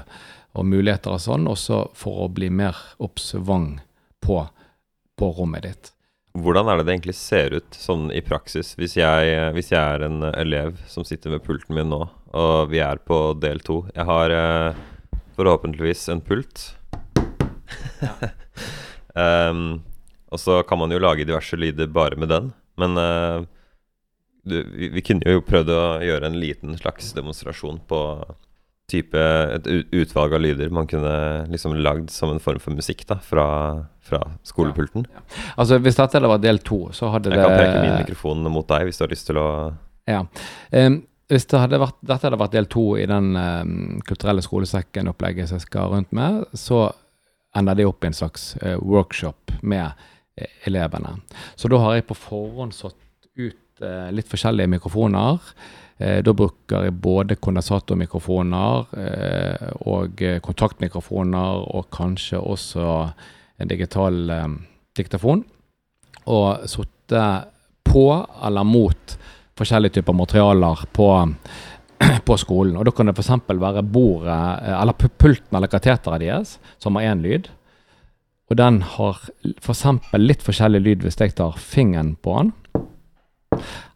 og 0.57 0.65
muligheter 0.65 1.15
og 1.15 1.23
sånn, 1.23 1.47
også 1.47 1.85
for 1.95 2.25
å 2.25 2.31
bli 2.33 2.49
mer 2.51 2.75
observant 3.03 3.83
på, 4.23 4.41
på 5.15 5.31
rommet 5.37 5.69
ditt. 5.69 5.93
hvordan 6.37 6.67
er 6.69 6.77
det 6.77 6.87
det 6.87 6.97
egentlig 6.97 7.15
ser 7.17 7.53
ut 7.53 7.77
sånn 7.77 8.09
i 8.11 8.21
praksis, 8.25 8.73
hvis 8.77 8.97
jeg, 8.97 9.37
hvis 9.55 9.71
jeg 9.71 9.79
er 9.79 10.03
en 10.09 10.25
elev 10.33 10.81
som 10.89 11.05
sitter 11.07 11.37
ved 11.37 11.45
pulten 11.45 11.77
min 11.77 11.93
nå, 11.93 12.07
og 12.35 12.71
vi 12.71 12.81
er 12.83 12.99
på 13.07 13.33
del 13.39 13.61
to? 13.65 13.81
Jeg 13.95 14.07
har 14.07 14.33
eh, 14.33 14.79
forhåpentligvis 15.37 16.07
en 16.13 16.23
pult. 16.23 16.63
um, 19.15 19.61
og 20.31 20.41
så 20.41 20.61
kan 20.67 20.81
man 20.81 20.91
jo 20.91 21.01
lage 21.01 21.27
diverse 21.27 21.59
lyder 21.59 21.87
bare 21.87 22.19
med 22.19 22.31
den. 22.33 22.51
Men 22.77 22.97
uh, 22.99 23.45
du, 24.47 24.59
vi, 24.73 24.89
vi, 24.95 25.05
kunne 25.05 25.37
jo 25.37 25.45
prøvd 25.45 25.71
å 25.73 25.85
gjøre 26.03 26.29
en 26.29 26.39
liten 26.39 26.75
slags 26.79 27.13
demonstrasjon 27.15 27.79
på 27.87 28.01
type 28.87 29.19
et 29.19 29.65
utvalg 29.91 30.37
av 30.37 30.39
lyder 30.39 30.69
man 30.71 30.87
kunne 30.87 31.11
liksom 31.51 31.73
lagd 31.83 32.11
som 32.13 32.31
en 32.31 32.39
form 32.39 32.61
for 32.63 32.71
musikk 32.71 33.03
da 33.09 33.17
fra, 33.19 33.47
fra 33.99 34.21
skolepulten. 34.47 35.03
Ja, 35.11 35.19
ja. 35.19 35.43
Altså 35.59 35.81
Hvis 35.83 35.99
dette 35.99 36.21
var 36.23 36.39
del 36.39 36.61
to, 36.63 36.85
så 36.95 37.11
hadde 37.11 37.33
Jeg 37.33 37.35
det 37.35 37.43
Jeg 37.43 37.49
kan 37.49 37.59
preke 37.59 37.83
min 37.83 37.99
mikrofon 37.99 38.47
mot 38.47 38.67
deg 38.69 38.87
hvis 38.87 39.01
du 39.01 39.03
har 39.03 39.11
lyst 39.11 39.27
til 39.27 39.41
å 39.43 39.49
Ja. 40.07 40.23
Um, 40.71 41.01
hvis 41.27 41.47
det 41.51 41.59
hadde 41.59 41.79
vært, 41.81 41.97
dette 42.07 42.27
hadde 42.27 42.39
vært 42.39 42.55
del 42.55 42.69
to 42.71 42.85
i 42.99 43.07
den 43.09 43.33
um, 43.35 43.71
kulturelle 44.07 44.43
skolesekken-opplegget 44.45 45.49
som 45.49 45.59
jeg 45.59 45.67
skal 45.67 45.91
rundt 45.91 46.13
med, 46.15 46.45
så 46.55 46.85
ender 47.57 47.75
det 47.77 47.87
opp 47.89 48.05
i 48.05 48.11
en 48.11 48.15
slags 48.15 48.53
uh, 48.61 48.77
workshop 48.79 49.57
med 49.61 49.91
uh, 49.91 50.47
elevene. 50.69 51.17
Så 51.59 51.71
da 51.71 51.81
har 51.83 51.97
jeg 51.97 52.07
på 52.07 52.17
forhånd 52.19 52.75
satt 52.77 52.95
ut 53.35 53.83
uh, 53.83 54.07
litt 54.15 54.29
forskjellige 54.31 54.75
mikrofoner. 54.77 55.51
Da 55.97 56.29
bruker 56.29 56.83
jeg 56.85 56.93
både 57.01 57.39
kondensatormikrofoner 57.41 58.83
og 59.89 60.19
kontaktmikrofoner, 60.45 61.63
og 61.73 61.87
kanskje 61.89 62.37
også 62.37 62.83
en 63.57 63.69
digital 63.71 64.29
eh, 64.29 64.47
diktafon. 64.97 65.43
Og 66.27 66.67
sitte 66.69 67.23
på 67.87 68.07
eller 68.43 68.67
mot 68.67 69.17
forskjellige 69.57 69.99
typer 69.99 70.15
materialer 70.15 70.85
på, 70.93 71.09
på 72.29 72.37
skolen. 72.37 72.77
Og 72.77 72.85
Da 72.87 72.93
kan 72.95 73.09
det 73.09 73.17
f.eks. 73.17 73.31
være 73.47 73.83
bordet, 73.83 74.39
eh, 74.63 74.81
eller 74.81 74.93
pulten 74.93 75.57
eller 75.57 75.71
kateteret 75.71 76.23
deres, 76.23 76.57
som 76.77 76.95
har 76.95 77.13
én 77.13 77.23
lyd. 77.25 77.49
Og 78.49 78.57
den 78.57 78.81
har 78.81 79.19
f.eks. 79.59 79.83
For 79.83 80.21
litt 80.21 80.45
forskjellig 80.45 80.81
lyd 80.83 81.03
hvis 81.03 81.19
jeg 81.19 81.35
tar 81.35 81.57
fingeren 81.59 82.15
på 82.15 82.37
den, 82.39 82.53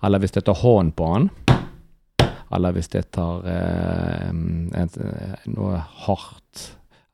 eller 0.03 0.19
hvis 0.19 0.35
jeg 0.35 0.45
tar 0.47 0.59
hånden 0.59 0.91
på 0.97 1.07
den. 1.13 1.29
Eller 2.51 2.75
hvis 2.75 2.89
jeg 2.91 3.07
tar 3.15 3.45
eh, 3.47 4.31
et, 4.81 4.97
noe 5.53 5.77
hardt 6.03 6.65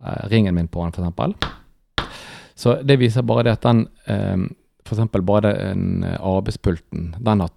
eh, 0.02 0.24
Ringen 0.32 0.56
min 0.58 0.70
på 0.72 0.88
den, 0.88 1.14
f.eks. 1.14 1.54
Så 2.58 2.80
det 2.82 2.98
viser 2.98 3.22
bare 3.28 3.46
det 3.46 3.60
at 3.60 3.68
den 3.68 3.86
eh, 4.10 4.48
F.eks. 4.88 5.12
bare 5.28 5.52
den 5.52 6.06
arbeidspulten, 6.08 7.12
den 7.20 7.42
har 7.44 7.52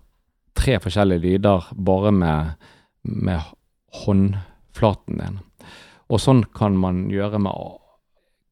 tre 0.61 0.77
forskjellige 0.83 1.25
lyder 1.25 1.70
bare 1.75 2.12
med, 2.12 2.57
med 3.03 3.53
håndflaten 4.05 5.20
din. 5.20 5.38
Og 6.11 6.20
sånn 6.23 6.42
kan 6.57 6.77
man 6.79 7.07
gjøre 7.12 7.40
med 7.42 7.79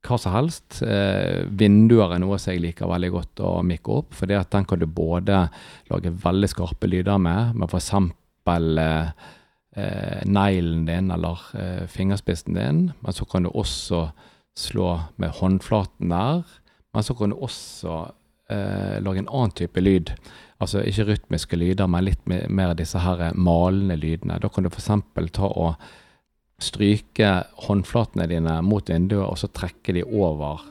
hva 0.07 0.19
som 0.21 0.35
helst. 0.35 0.81
Eh, 0.83 1.45
vinduer 1.59 2.15
er 2.15 2.23
noe 2.23 2.39
som 2.41 2.55
jeg 2.55 2.63
liker 2.63 2.91
veldig 2.91 3.11
godt 3.13 3.43
å 3.45 3.57
mikke 3.67 3.97
opp. 4.01 4.15
For 4.17 4.31
den 4.31 4.69
kan 4.69 4.81
du 4.81 4.87
både 4.87 5.49
lage 5.91 6.15
veldig 6.23 6.51
skarpe 6.53 6.91
lyder 6.91 7.19
med, 7.23 7.59
med 7.59 7.69
f.eks 7.69 7.93
eh, 7.99 9.11
eh, 9.77 10.23
neglen 10.25 10.87
din 10.89 11.11
eller 11.15 11.43
eh, 11.59 11.85
fingerspissen 11.91 12.57
din. 12.57 12.85
Men 13.01 13.17
så 13.17 13.27
kan 13.29 13.45
du 13.45 13.51
også 13.51 14.09
slå 14.59 14.95
med 15.17 15.35
håndflaten 15.41 16.15
der. 16.15 16.47
Men 16.95 17.05
så 17.05 17.15
kan 17.19 17.35
du 17.35 17.43
også 17.43 18.07
eh, 18.51 18.99
lage 19.03 19.23
en 19.23 19.31
annen 19.31 19.55
type 19.57 19.81
lyd. 19.81 20.13
Altså 20.59 20.83
ikke 20.83 21.07
rytmiske 21.13 21.57
lyder, 21.57 21.87
men 21.87 22.07
litt 22.09 22.25
mer, 22.27 22.75
disse 22.75 22.99
her 22.99 23.31
malende 23.35 23.97
lydene. 23.97 24.41
Da 24.43 24.51
kan 24.51 24.67
du 24.67 24.71
f.eks. 24.73 24.91
ta 25.37 25.49
og 25.49 25.77
stryke 26.59 27.31
håndflatene 27.69 28.27
dine 28.27 28.59
mot 28.67 28.91
vinduet, 28.91 29.27
og 29.29 29.39
så 29.39 29.51
trekke 29.55 29.95
de 29.95 30.03
over 30.05 30.65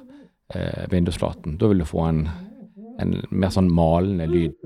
eh, 0.53 0.83
vindusflaten. 0.91 1.55
Da 1.57 1.71
vil 1.71 1.83
du 1.83 1.87
få 1.87 2.09
en, 2.09 2.25
en 2.99 3.15
mer 3.31 3.53
sånn 3.55 3.71
malende 3.71 4.27
lyd. 4.27 4.57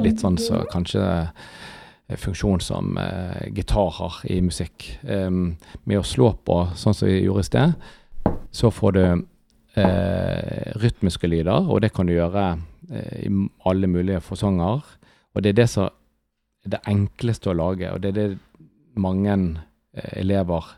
Litt 0.00 0.22
sånn 0.22 0.38
så 0.38 0.62
kanskje 0.70 1.02
funksjon 2.16 2.60
som 2.60 2.98
eh, 2.98 3.48
gitar 3.54 3.90
har 3.90 4.20
i 4.24 4.40
musikk. 4.42 4.86
Um, 5.02 5.56
med 5.84 6.00
å 6.00 6.06
slå 6.06 6.32
på 6.44 6.62
sånn 6.78 6.96
som 6.96 7.08
vi 7.10 7.20
gjorde 7.22 7.44
i 7.44 7.50
sted, 7.50 7.90
så 8.50 8.70
får 8.74 8.92
du 8.96 9.02
eh, 9.04 10.72
rytmiske 10.82 11.28
lyder, 11.30 11.68
og 11.70 11.82
det 11.84 11.92
kan 11.94 12.08
du 12.08 12.14
gjøre 12.14 12.46
eh, 12.90 13.26
i 13.26 13.32
alle 13.66 13.90
mulige 13.90 14.20
fasonger. 14.24 14.82
Og 15.34 15.42
det 15.42 15.52
er 15.52 15.60
det 15.62 15.68
som 15.70 15.88
er 15.88 16.74
det 16.74 16.82
enkleste 16.90 17.52
å 17.52 17.56
lage, 17.56 17.92
og 17.92 18.02
det 18.02 18.12
er 18.12 18.18
det 18.18 18.38
mange 19.00 19.36
eh, 19.36 20.12
elever 20.20 20.74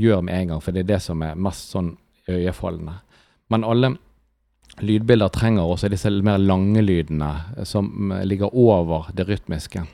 gjør 0.00 0.22
med 0.24 0.38
en 0.38 0.54
gang, 0.54 0.62
for 0.62 0.74
det 0.74 0.84
er 0.84 0.94
det 0.94 1.02
som 1.04 1.22
er 1.22 1.38
mest 1.38 1.74
sånn 1.74 1.94
øyefallende. 2.30 3.00
Men 3.52 3.66
alle 3.68 3.96
lydbilder 4.80 5.28
trenger 5.28 5.68
også 5.68 5.90
disse 5.92 6.10
mer 6.24 6.40
lange 6.40 6.82
lydene 6.84 7.32
eh, 7.56 7.66
som 7.68 8.12
eh, 8.12 8.24
ligger 8.24 8.54
over 8.54 9.10
det 9.16 9.28
rytmiske. 9.28 9.84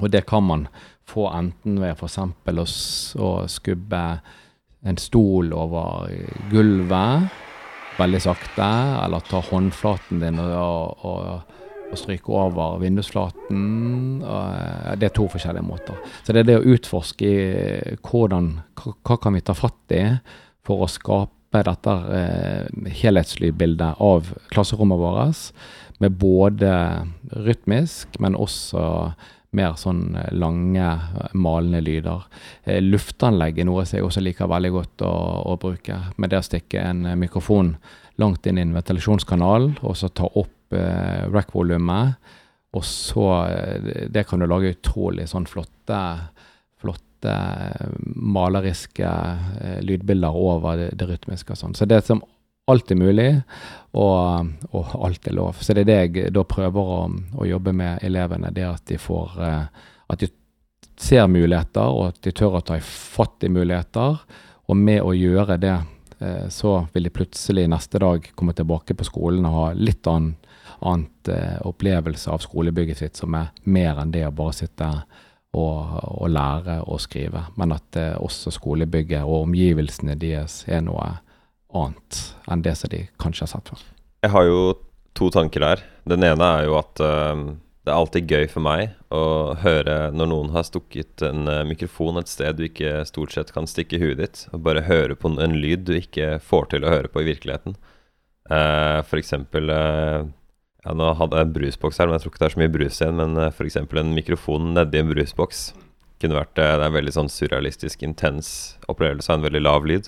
Og 0.00 0.10
det 0.12 0.26
kan 0.28 0.44
man 0.44 0.66
få 1.06 1.28
enten 1.32 1.78
ved 1.80 1.94
f.eks. 1.94 2.18
Å, 3.16 3.30
skubbe 3.48 4.02
en 4.84 4.98
stol 5.00 5.52
over 5.56 6.10
gulvet 6.50 7.30
veldig 7.96 8.22
sakte, 8.22 8.66
eller 9.04 9.24
ta 9.28 9.40
håndflaten 9.44 10.20
din 10.20 10.40
og, 10.42 11.04
og, 11.06 11.54
og 11.90 12.00
stryke 12.00 12.32
over 12.32 12.80
vindusflaten. 12.82 13.62
Eh, 14.22 14.90
det 15.00 15.10
er 15.10 15.14
to 15.16 15.28
forskjellige 15.32 15.66
måter. 15.66 15.96
Så 16.22 16.34
det 16.34 16.44
er 16.44 16.50
det 16.50 16.58
å 16.60 16.74
utforske 16.74 17.30
hvordan, 18.04 18.52
hva, 18.82 19.16
kan 19.16 19.36
vi 19.36 19.44
ta 19.46 19.56
fatt 19.56 19.96
i 19.96 20.04
for 20.66 20.84
å 20.84 20.90
skape 20.90 21.64
dette 21.66 21.96
eh, 22.18 22.90
helhetslydbildet 23.00 24.02
av 24.04 24.32
klasserommet 24.52 25.00
vårt. 25.00 25.50
Med 26.02 26.18
både 26.20 26.70
rytmisk, 27.46 28.18
men 28.20 28.36
også 28.36 28.82
mer 29.56 29.76
sånn 29.80 30.16
eh, 30.18 30.32
lange, 30.36 30.88
malende 31.34 31.82
lyder. 31.84 32.26
Eh, 32.64 32.80
luftanlegg 32.84 33.60
er 33.60 33.68
noe 33.68 33.84
som 33.86 33.98
jeg 33.98 34.06
også 34.06 34.24
liker 34.24 34.50
veldig 34.50 34.72
godt 34.74 35.06
å, 35.06 35.12
å 35.52 35.58
bruke. 35.60 36.00
Med 36.16 36.32
det 36.32 36.42
å 36.42 36.46
stikke 36.46 36.82
en 36.82 37.04
eh, 37.06 37.18
mikrofon 37.18 37.76
langt 38.20 38.46
inn 38.48 38.58
i 38.58 38.64
en 38.64 38.74
ventilasjonskanal, 38.76 39.74
og 39.84 39.96
så 39.98 40.10
ta 40.10 40.28
opp 40.32 40.76
eh, 40.76 41.26
rack-volumet. 41.30 42.32
Og 42.76 42.84
så 42.84 43.28
eh, 43.46 44.06
Det 44.12 44.26
kan 44.28 44.42
du 44.42 44.48
lage 44.48 44.74
utrolig 44.74 45.28
sånn 45.30 45.48
flotte 45.48 46.00
flotte, 46.76 47.34
maleriske 48.04 49.08
eh, 49.60 49.80
lydbilder 49.84 50.36
over 50.36 50.76
det, 50.76 50.90
det 50.98 51.08
rytmiske 51.08 51.56
sånn. 51.56 51.74
Så 51.74 51.88
det 51.88 52.02
som 52.06 52.22
alt 52.66 52.90
er 52.90 52.98
mulig, 52.98 53.28
og, 53.96 54.48
og, 54.72 54.94
alt 55.06 55.28
er 55.28 55.36
lov. 55.36 55.60
Så 55.60 55.74
det 55.74 55.86
er 55.86 55.90
det 55.90 55.98
jeg 55.98 56.32
da 56.34 56.44
prøver 56.48 56.94
å, 56.96 57.00
å 57.38 57.46
jobbe 57.48 57.74
med 57.76 58.02
elevene, 58.06 58.52
det 58.54 58.66
at 58.68 58.86
de 58.90 58.98
får 59.00 59.36
eh, 59.42 59.84
At 60.06 60.20
de 60.22 60.28
ser 60.96 61.26
muligheter, 61.26 61.82
og 61.82 62.12
at 62.12 62.20
de 62.22 62.30
tør 62.30 62.60
å 62.60 62.64
ta 62.64 62.76
fatt 62.80 63.42
i 63.42 63.50
muligheter. 63.50 64.20
Og 64.70 64.76
med 64.78 65.02
å 65.02 65.14
gjøre 65.14 65.56
det, 65.58 65.76
eh, 66.20 66.46
så 66.48 66.78
vil 66.94 67.08
de 67.08 67.14
plutselig 67.14 67.66
neste 67.68 67.98
dag 68.02 68.30
komme 68.34 68.54
tilbake 68.54 68.94
på 68.94 69.06
skolen 69.08 69.46
og 69.46 69.58
ha 69.60 69.68
litt 69.74 70.06
annen 70.06 70.36
annet 70.84 71.30
opplevelse 71.64 72.28
av 72.28 72.42
skolebygget 72.44 72.98
sitt 72.98 73.16
som 73.16 73.32
er 73.38 73.46
mer 73.64 73.96
enn 73.96 74.10
det 74.12 74.26
å 74.26 74.34
bare 74.36 74.52
sitte 74.58 74.90
og, 75.56 76.00
og 76.20 76.30
lære 76.30 76.80
å 76.84 76.98
skrive, 77.00 77.46
men 77.56 77.74
at 77.76 77.98
eh, 78.00 78.14
også 78.20 78.52
skolebygget 78.54 79.24
og 79.24 79.46
omgivelsene 79.46 80.16
deres 80.20 80.62
er 80.68 80.84
noe 80.84 81.16
annet 81.74 82.22
enn 82.50 82.64
det 82.64 82.74
som 82.78 82.92
de 82.92 83.04
kanskje 83.22 83.46
har 83.46 83.52
sett 83.54 83.70
før. 83.72 83.84
Jeg 84.24 84.32
har 84.34 84.46
jo 84.48 84.60
to 85.16 85.30
tanker 85.32 85.64
der. 85.64 85.82
Den 86.08 86.24
ene 86.26 86.50
er 86.58 86.68
jo 86.68 86.76
at 86.78 87.02
uh, 87.02 87.34
det 87.86 87.92
er 87.92 87.96
alltid 87.96 88.32
gøy 88.32 88.46
for 88.52 88.64
meg 88.66 88.94
å 89.14 89.54
høre 89.62 90.10
når 90.14 90.30
noen 90.32 90.54
har 90.54 90.66
stukket 90.66 91.22
en 91.26 91.46
uh, 91.50 91.64
mikrofon 91.68 92.20
et 92.20 92.30
sted 92.30 92.58
du 92.58 92.66
ikke 92.68 93.04
stort 93.08 93.34
sett 93.34 93.52
kan 93.54 93.68
stikke 93.70 94.00
huet 94.02 94.20
ditt, 94.22 94.46
og 94.52 94.64
bare 94.66 94.86
høre 94.88 95.18
på 95.18 95.32
en 95.34 95.58
lyd 95.58 95.86
du 95.88 95.94
ikke 95.98 96.36
får 96.42 96.72
til 96.74 96.86
å 96.86 96.92
høre 96.92 97.12
på 97.12 97.22
i 97.22 97.30
virkeligheten. 97.32 97.78
Uh, 98.46 99.02
for 99.06 99.18
eksempel 99.18 99.72
ja, 100.86 100.94
nå 100.94 101.08
hadde 101.18 101.40
jeg 101.40 101.48
en 101.48 101.54
brusboks 101.56 101.98
her, 101.98 102.06
men 102.06 102.14
jeg 102.14 102.22
tror 102.22 102.32
ikke 102.32 102.42
det 102.44 102.46
er 102.46 102.54
så 102.54 102.60
mye 102.62 102.74
brus 102.76 103.00
igjen. 103.00 103.18
Men 103.18 103.40
uh, 103.40 103.48
f.eks. 103.50 103.78
en 103.82 104.14
mikrofon 104.14 104.72
nedi 104.76 105.02
en 105.02 105.10
brusboks 105.10 105.66
kunne 106.22 106.38
vært 106.38 106.54
Det 106.56 106.64
er 106.64 106.80
en 106.80 106.94
veldig 106.94 107.12
sånn 107.12 107.28
surrealistisk, 107.28 108.04
intens 108.06 108.48
opplevelse 108.88 109.28
av 109.28 109.40
en 109.40 109.46
veldig 109.48 109.60
lav 109.66 109.88
lyd. 109.88 110.06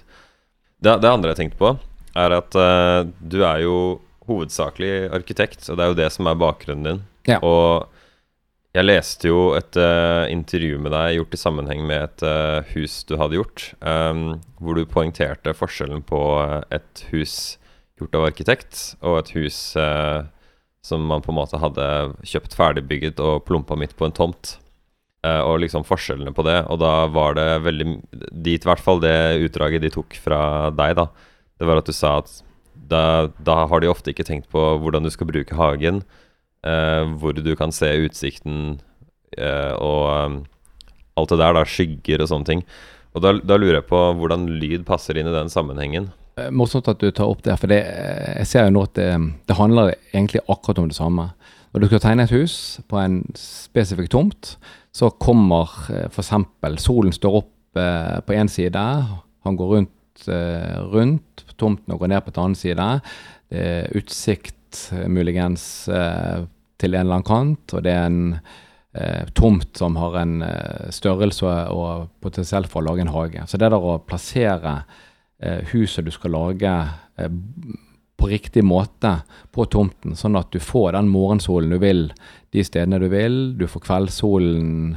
Det, 0.79 0.99
det 1.03 1.11
andre 1.11 1.33
jeg 1.33 1.41
tenkte 1.43 1.61
på, 1.61 1.73
er 2.19 2.35
at 2.37 2.57
uh, 2.59 3.05
du 3.19 3.41
er 3.43 3.63
jo 3.65 3.77
hovedsakelig 4.29 5.09
arkitekt, 5.17 5.65
og 5.69 5.79
det 5.79 5.85
er 5.85 5.93
jo 5.93 5.99
det 5.99 6.11
som 6.15 6.29
er 6.29 6.39
bakgrunnen 6.39 6.87
din. 6.87 7.01
Ja. 7.29 7.39
Og 7.43 7.89
jeg 8.77 8.87
leste 8.87 9.31
jo 9.31 9.41
et 9.57 9.79
uh, 9.81 10.29
intervju 10.31 10.79
med 10.85 10.93
deg 10.95 11.17
gjort 11.17 11.35
i 11.35 11.41
sammenheng 11.41 11.83
med 11.89 12.05
et 12.05 12.27
uh, 12.29 12.75
hus 12.75 13.01
du 13.09 13.17
hadde 13.19 13.41
gjort, 13.41 13.71
um, 13.81 14.39
hvor 14.61 14.79
du 14.79 14.85
poengterte 14.89 15.57
forskjellen 15.57 16.05
på 16.07 16.21
et 16.75 17.05
hus 17.11 17.57
gjort 17.99 18.15
av 18.15 18.29
arkitekt, 18.29 18.83
og 19.03 19.19
et 19.19 19.33
hus 19.35 19.57
som 20.87 21.03
man 21.11 21.23
på 21.25 21.33
en 21.33 21.37
måte 21.41 21.59
hadde 21.59 21.87
kjøpt 22.23 22.55
ferdigbygget 22.55 23.19
og 23.19 23.43
plumpa 23.49 23.75
midt 23.75 23.97
på 23.99 24.07
en 24.07 24.15
tomt. 24.15 24.53
Eh, 25.27 25.41
og 25.43 25.59
liksom 25.65 25.87
forskjellene 25.87 26.35
på 26.35 26.45
det. 26.47 26.61
Og 26.71 26.79
da 26.83 26.93
var 27.11 27.35
det 27.39 27.49
veldig 27.65 27.89
Dit, 28.31 28.63
i 28.63 28.69
hvert 28.69 28.83
fall 28.83 29.03
det 29.03 29.41
utdraget 29.49 29.83
de 29.83 29.93
tok 29.95 30.19
fra 30.23 30.71
deg, 30.75 30.95
da. 30.99 31.09
Det 31.59 31.67
var 31.67 31.81
at 31.81 31.89
du 31.89 31.95
sa 31.97 32.19
at 32.23 32.37
da, 32.89 33.03
da 33.43 33.65
har 33.69 33.83
de 33.83 33.91
ofte 33.91 34.13
ikke 34.15 34.25
tenkt 34.25 34.47
på 34.53 34.63
hvordan 34.81 35.05
du 35.05 35.11
skal 35.13 35.29
bruke 35.31 35.59
hagen. 35.59 36.05
Eh, 36.67 37.03
hvor 37.19 37.35
du 37.35 37.51
kan 37.59 37.75
se 37.75 37.91
utsikten 38.07 38.79
eh, 39.39 39.75
og 39.75 40.07
um, 40.11 40.39
alt 41.19 41.35
det 41.35 41.41
der, 41.43 41.59
da. 41.59 41.67
Skygger 41.67 42.23
og 42.23 42.31
sånne 42.31 42.53
ting. 42.53 42.65
Og 43.17 43.25
da, 43.25 43.35
da 43.43 43.59
lurer 43.59 43.81
jeg 43.81 43.89
på 43.91 44.01
hvordan 44.21 44.47
lyd 44.61 44.87
passer 44.87 45.19
inn 45.19 45.31
i 45.31 45.35
den 45.35 45.51
sammenhengen. 45.51 46.13
Eh, 46.39 46.51
morsomt 46.55 46.89
at 46.91 47.03
du 47.03 47.11
tar 47.11 47.31
opp 47.31 47.43
det, 47.47 47.57
for 47.59 47.71
det, 47.71 47.81
jeg 47.83 48.49
ser 48.51 48.69
jo 48.69 48.77
nå 48.77 48.87
at 48.87 48.95
det, 48.99 49.11
det, 49.49 49.59
handler 49.59 49.95
egentlig 50.13 50.45
akkurat 50.47 50.83
om 50.85 50.91
det 50.91 50.99
samme. 50.99 51.31
Når 51.73 51.83
du 51.83 51.87
skal 51.91 52.03
tegne 52.03 52.25
et 52.25 52.35
hus 52.35 52.57
på 52.89 52.99
en 53.01 53.21
spesifikk 53.39 54.11
tomt, 54.13 54.57
så 54.95 55.11
kommer 55.21 55.71
eh, 55.93 56.07
f.eks. 56.09 56.33
solen 56.83 57.15
står 57.15 57.41
opp 57.43 57.55
på 57.79 58.35
én 58.35 58.49
side, 58.51 58.81
han 59.47 59.57
går 59.57 59.69
rundt, 59.71 60.25
rundt 60.91 61.43
tomten 61.61 61.93
og 61.95 62.01
går 62.01 62.09
ned 62.11 62.25
på 62.25 62.33
en 62.33 62.41
annen 62.43 62.57
side. 62.59 62.87
Det 63.53 63.61
er 63.63 63.93
utsikt 64.01 64.89
muligens 65.07 65.85
til 65.87 66.97
en 66.97 67.05
eller 67.05 67.21
annen 67.21 67.29
kant, 67.29 67.77
og 67.77 67.85
det 67.85 67.93
er 67.93 68.09
en 68.09 69.29
tomt 69.39 69.79
som 69.79 70.01
har 70.01 70.17
en 70.25 70.35
størrelse 70.91 71.53
og 71.71 72.09
potensielt 72.25 72.73
for 72.73 72.83
å 72.83 72.89
lage 72.89 73.05
en 73.05 73.15
hage. 73.15 73.45
Så 73.47 73.61
det 73.61 73.71
der 73.71 73.79
å 73.79 74.01
plassere 74.09 74.81
eh, 75.39 75.63
huset 75.73 76.07
du 76.07 76.13
skal 76.15 76.35
lage 76.35 76.73
eh, 77.19 77.31
på 78.19 78.29
riktig 78.31 78.65
måte 78.67 79.21
på 79.55 79.69
tomten, 79.71 80.17
sånn 80.19 80.37
at 80.39 80.51
du 80.51 80.59
får 80.63 80.97
den 80.97 81.11
morgensolen 81.13 81.71
du 81.71 81.79
vil 81.83 82.09
de 82.55 82.65
stedene 82.67 82.99
du 82.99 83.07
vil. 83.13 83.39
Du 83.59 83.67
får 83.71 83.85
kveldssolen 83.87 84.97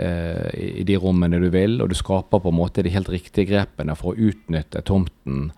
eh, 0.00 0.48
i 0.80 0.86
de 0.88 0.96
rommene 0.96 1.40
du 1.42 1.50
vil, 1.52 1.80
og 1.82 1.92
du 1.92 1.98
skaper 1.98 2.40
på 2.40 2.52
en 2.52 2.58
måte 2.58 2.84
de 2.84 2.94
helt 2.94 3.12
riktige 3.12 3.50
grepene 3.52 3.96
for 3.98 4.12
å 4.12 4.30
utnytte 4.30 4.84
tomten 4.88 5.50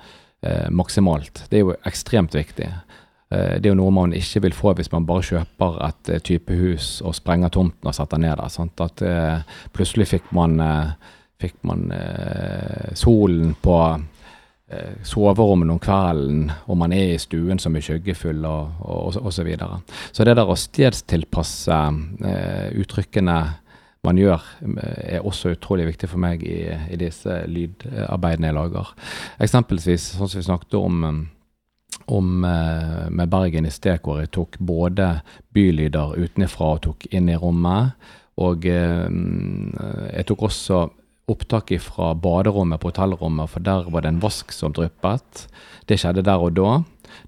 eh, 0.43 0.67
maksimalt. 0.75 1.47
Det 1.51 1.61
er 1.61 1.67
jo 1.69 1.77
ekstremt 1.87 2.35
viktig. 2.35 2.71
Eh, 3.31 3.57
det 3.59 3.69
er 3.69 3.73
jo 3.73 3.79
noe 3.79 3.95
man 3.95 4.17
ikke 4.17 4.45
vil 4.49 4.57
få 4.57 4.75
hvis 4.79 4.91
man 4.93 5.07
bare 5.09 5.27
kjøper 5.31 5.79
et 5.87 6.13
uh, 6.13 6.23
type 6.25 6.59
hus 6.59 6.97
og 7.05 7.15
sprenger 7.17 7.53
tomten 7.55 7.91
og 7.91 7.97
setter 7.97 8.21
ned 8.21 8.37
der. 8.41 8.51
Sant? 8.53 8.81
At 8.83 9.05
uh, 9.07 9.61
plutselig 9.77 10.11
fikk 10.17 10.33
man, 10.37 10.59
uh, 10.61 11.15
fikk 11.43 11.57
man 11.67 11.91
solen 12.97 13.55
på 13.63 13.79
Eh, 14.75 14.95
soverommet 15.03 15.71
om 15.71 15.79
kvelden, 15.79 16.53
om 16.67 16.79
man 16.79 16.93
er 16.93 17.15
i 17.15 17.19
stuen 17.19 17.59
som 17.63 17.77
er 17.77 17.85
skyggefull 17.85 18.45
og, 18.49 18.87
og, 19.21 19.33
så 19.33 19.45
videre. 19.47 19.81
Så 20.13 20.25
det 20.25 20.37
der 20.39 20.49
å 20.51 20.57
stedstilpasse 20.59 21.81
eh, 22.25 22.73
uttrykkene 22.81 23.37
man 24.05 24.19
gjør, 24.21 24.43
eh, 24.63 25.19
er 25.19 25.27
også 25.27 25.55
utrolig 25.55 25.87
viktig 25.93 26.11
for 26.11 26.23
meg 26.23 26.43
i, 26.47 26.65
i 26.91 26.99
disse 27.01 27.43
lydarbeidene 27.51 28.51
jeg 28.51 28.59
lager. 28.59 28.91
Eksempelvis 29.45 30.11
sånn 30.17 30.33
som 30.33 30.41
vi 30.41 30.49
snakket 30.49 30.79
om, 30.81 31.07
om 32.19 32.35
eh, 32.49 33.07
med 33.11 33.33
Bergen 33.33 33.69
i 33.69 33.75
sted, 33.75 34.03
hvor 34.03 34.23
jeg 34.23 34.33
tok 34.35 34.59
både 34.59 35.19
bylyder 35.55 36.19
utenfra 36.19 36.75
og 36.75 36.85
tok 36.89 37.09
inn 37.13 37.31
i 37.31 37.39
rommet. 37.39 37.95
Og 38.43 38.67
eh, 38.67 39.09
jeg 40.11 40.31
tok 40.31 40.49
også 40.51 40.87
opptak 41.27 41.73
fra 41.81 42.15
baderommet 42.15 42.81
på 42.81 42.91
hotellrommet, 42.91 43.51
for 43.51 43.65
der 43.65 43.87
var 43.91 44.05
det 44.05 44.13
en 44.13 44.21
vask 44.21 44.53
som 44.53 44.75
dryppet. 44.77 45.47
Det 45.89 45.97
skjedde 46.01 46.25
der 46.27 46.43
og 46.43 46.53
da. 46.57 46.83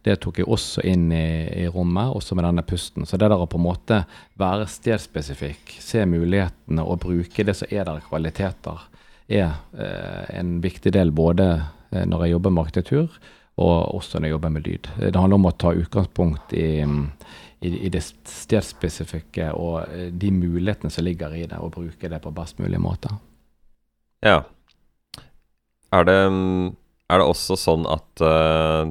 Det 0.05 0.19
tok 0.21 0.41
jeg 0.41 0.49
også 0.51 0.83
inn 0.89 1.09
i, 1.15 1.47
i 1.63 1.67
rommet, 1.71 2.13
også 2.13 2.37
med 2.37 2.45
denne 2.49 2.65
pusten. 2.67 3.07
Så 3.07 3.17
det 3.17 3.31
der 3.31 3.41
å 3.41 3.49
på 3.49 3.61
en 3.61 3.67
måte 3.67 4.03
være 4.41 4.67
stedspesifikk, 4.71 5.79
se 5.81 6.05
mulighetene 6.09 6.85
og 6.85 7.01
bruke 7.07 7.47
det 7.47 7.57
som 7.57 7.73
er 7.73 7.87
der 7.89 8.05
kvaliteter, 8.05 8.85
er 9.27 9.57
eh, 9.75 10.39
en 10.39 10.59
viktig 10.63 10.93
del 10.95 11.11
både 11.15 11.49
eh, 11.57 12.05
når 12.07 12.27
jeg 12.27 12.37
jobber 12.37 12.55
med 12.55 12.67
arkitektur, 12.67 13.17
og 13.57 13.77
også 13.97 14.21
når 14.21 14.29
jeg 14.29 14.37
jobber 14.37 14.53
med 14.55 14.67
lyd. 14.69 14.91
Det 15.01 15.17
handler 15.17 15.41
om 15.41 15.49
å 15.49 15.55
ta 15.57 15.73
utgangspunkt 15.75 16.53
i, 16.55 16.69
i, 16.85 17.73
i 17.89 17.91
det 17.91 18.05
stedspesifikke 18.05 19.49
og 19.57 19.81
eh, 19.89 20.13
de 20.13 20.35
mulighetene 20.35 20.93
som 20.93 21.07
ligger 21.07 21.35
i 21.35 21.47
det, 21.49 21.59
og 21.59 21.73
bruke 21.79 22.13
det 22.13 22.21
på 22.23 22.35
best 22.37 22.61
mulig 22.63 22.83
måte. 22.83 23.15
Ja. 24.27 24.43
Er 25.95 26.07
det, 26.07 26.17
er 27.11 27.21
det 27.21 27.27
også 27.27 27.57
sånn 27.59 27.87
at 27.89 28.23
uh, 28.25 28.91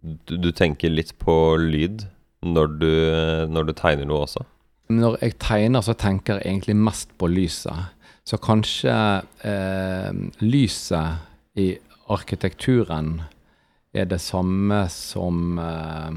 du, 0.00 0.36
du, 0.38 0.50
tenker 0.56 0.92
litt 0.92 1.12
på 1.20 1.34
lyd 1.60 2.06
når 2.42 2.72
du, 2.80 2.92
når 3.52 3.68
du, 3.68 3.74
tegner 3.76 4.08
noe 4.08 4.24
også? 4.24 4.46
Når 4.92 5.20
jeg 5.22 5.36
tegner, 5.44 5.84
så 5.84 5.94
tenker 5.94 6.40
jeg 6.40 6.48
egentlig 6.48 6.76
mest 6.80 7.12
på 7.20 7.28
lyset. 7.30 7.92
Så 8.26 8.38
kanskje 8.42 8.94
uh, 9.44 10.10
lyset 10.40 11.60
i 11.60 11.74
arkitekturen 12.12 13.20
er 13.92 14.08
det 14.08 14.22
samme 14.24 14.86
som 14.90 15.60
uh, 15.60 16.10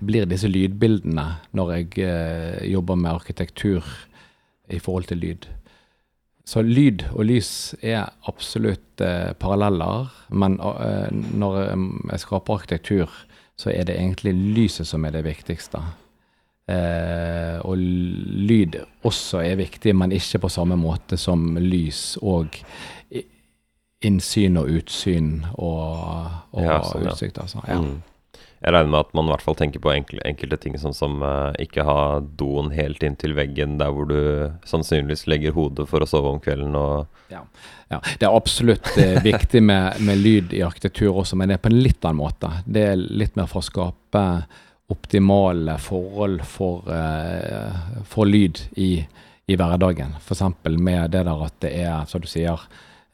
blir 0.00 0.26
disse 0.28 0.48
lydbildene 0.48 1.24
når 1.56 1.74
jeg 1.76 2.08
jobber 2.68 2.98
med 3.00 3.14
arkitektur 3.14 3.84
i 4.68 4.80
forhold 4.82 5.08
til 5.08 5.22
lyd. 5.22 5.46
Så 6.48 6.62
lyd 6.64 7.04
og 7.12 7.26
lys 7.28 7.74
er 7.84 8.06
absolutt 8.30 9.02
eh, 9.04 9.34
paralleller, 9.36 10.08
men 10.32 10.56
eh, 10.64 11.08
når 11.12 11.58
eh, 11.66 11.88
jeg 12.14 12.22
skaper 12.24 12.54
arkitektur, 12.54 13.16
så 13.58 13.72
er 13.74 13.84
det 13.88 13.98
egentlig 13.98 14.32
lyset 14.56 14.88
som 14.88 15.04
er 15.04 15.12
det 15.18 15.26
viktigste. 15.26 15.82
Eh, 16.68 17.58
og 17.68 17.76
lyd 17.76 18.78
også 19.04 19.42
er 19.44 19.60
viktig, 19.60 19.92
men 19.96 20.14
ikke 20.16 20.40
på 20.46 20.52
samme 20.52 20.78
måte 20.80 21.18
som 21.20 21.58
lys 21.60 22.16
og 22.22 22.56
innsyn 24.04 24.56
og 24.60 24.70
utsyn 24.78 25.32
og, 25.52 26.28
og 26.54 26.64
ja, 26.64 26.78
sånn, 26.86 27.10
utsikt. 27.10 27.40
Altså. 27.44 27.64
Ja. 27.68 27.80
Mm. 27.82 27.98
Jeg 28.58 28.74
regner 28.74 28.90
med 28.90 29.04
at 29.04 29.12
man 29.14 29.28
i 29.28 29.30
hvert 29.30 29.44
fall 29.44 29.56
tenker 29.58 29.82
på 29.82 29.92
enkel, 29.92 30.18
enkelte 30.26 30.56
ting, 30.58 30.74
sånn 30.82 30.96
som 30.96 31.20
uh, 31.22 31.54
ikke 31.62 31.84
ha 31.86 32.18
doen 32.40 32.72
helt 32.74 33.04
inntil 33.06 33.36
veggen 33.38 33.76
der 33.78 33.92
hvor 33.94 34.08
du 34.10 34.18
sannsynligvis 34.66 35.28
legger 35.30 35.54
hodet 35.54 35.86
for 35.90 36.02
å 36.02 36.08
sove 36.10 36.32
om 36.34 36.40
kvelden. 36.42 36.74
Ja. 37.30 37.44
ja. 37.92 38.00
Det 38.18 38.26
er 38.26 38.34
absolutt 38.34 38.90
uh, 38.98 39.20
viktig 39.28 39.62
med, 39.62 40.00
med, 40.02 40.18
lyd 40.24 40.56
i 40.58 40.64
arkitektur 40.66 41.22
også, 41.22 41.38
men 41.38 41.52
det 41.52 41.58
er 41.58 41.62
på 41.68 41.70
en 41.70 41.78
litt 41.78 42.02
annen 42.02 42.18
måte. 42.18 42.50
Det 42.66 42.82
er 42.90 42.98
litt 42.98 43.38
mer 43.38 43.46
for 43.50 43.62
å 43.62 43.68
skape 43.68 44.24
optimale 44.90 45.76
forhold 45.84 46.42
for, 46.48 46.90
uh, 46.90 48.02
for 48.10 48.26
lyd 48.26 48.64
i, 48.80 48.90
i 49.46 49.60
hverdagen. 49.60 50.18
F.eks. 50.18 50.42
med 50.66 51.14
det 51.14 51.22
der 51.28 51.46
at 51.46 51.58
det 51.62 51.74
er, 51.78 52.02
som 52.10 52.24
du 52.24 52.26
sier, 52.26 52.66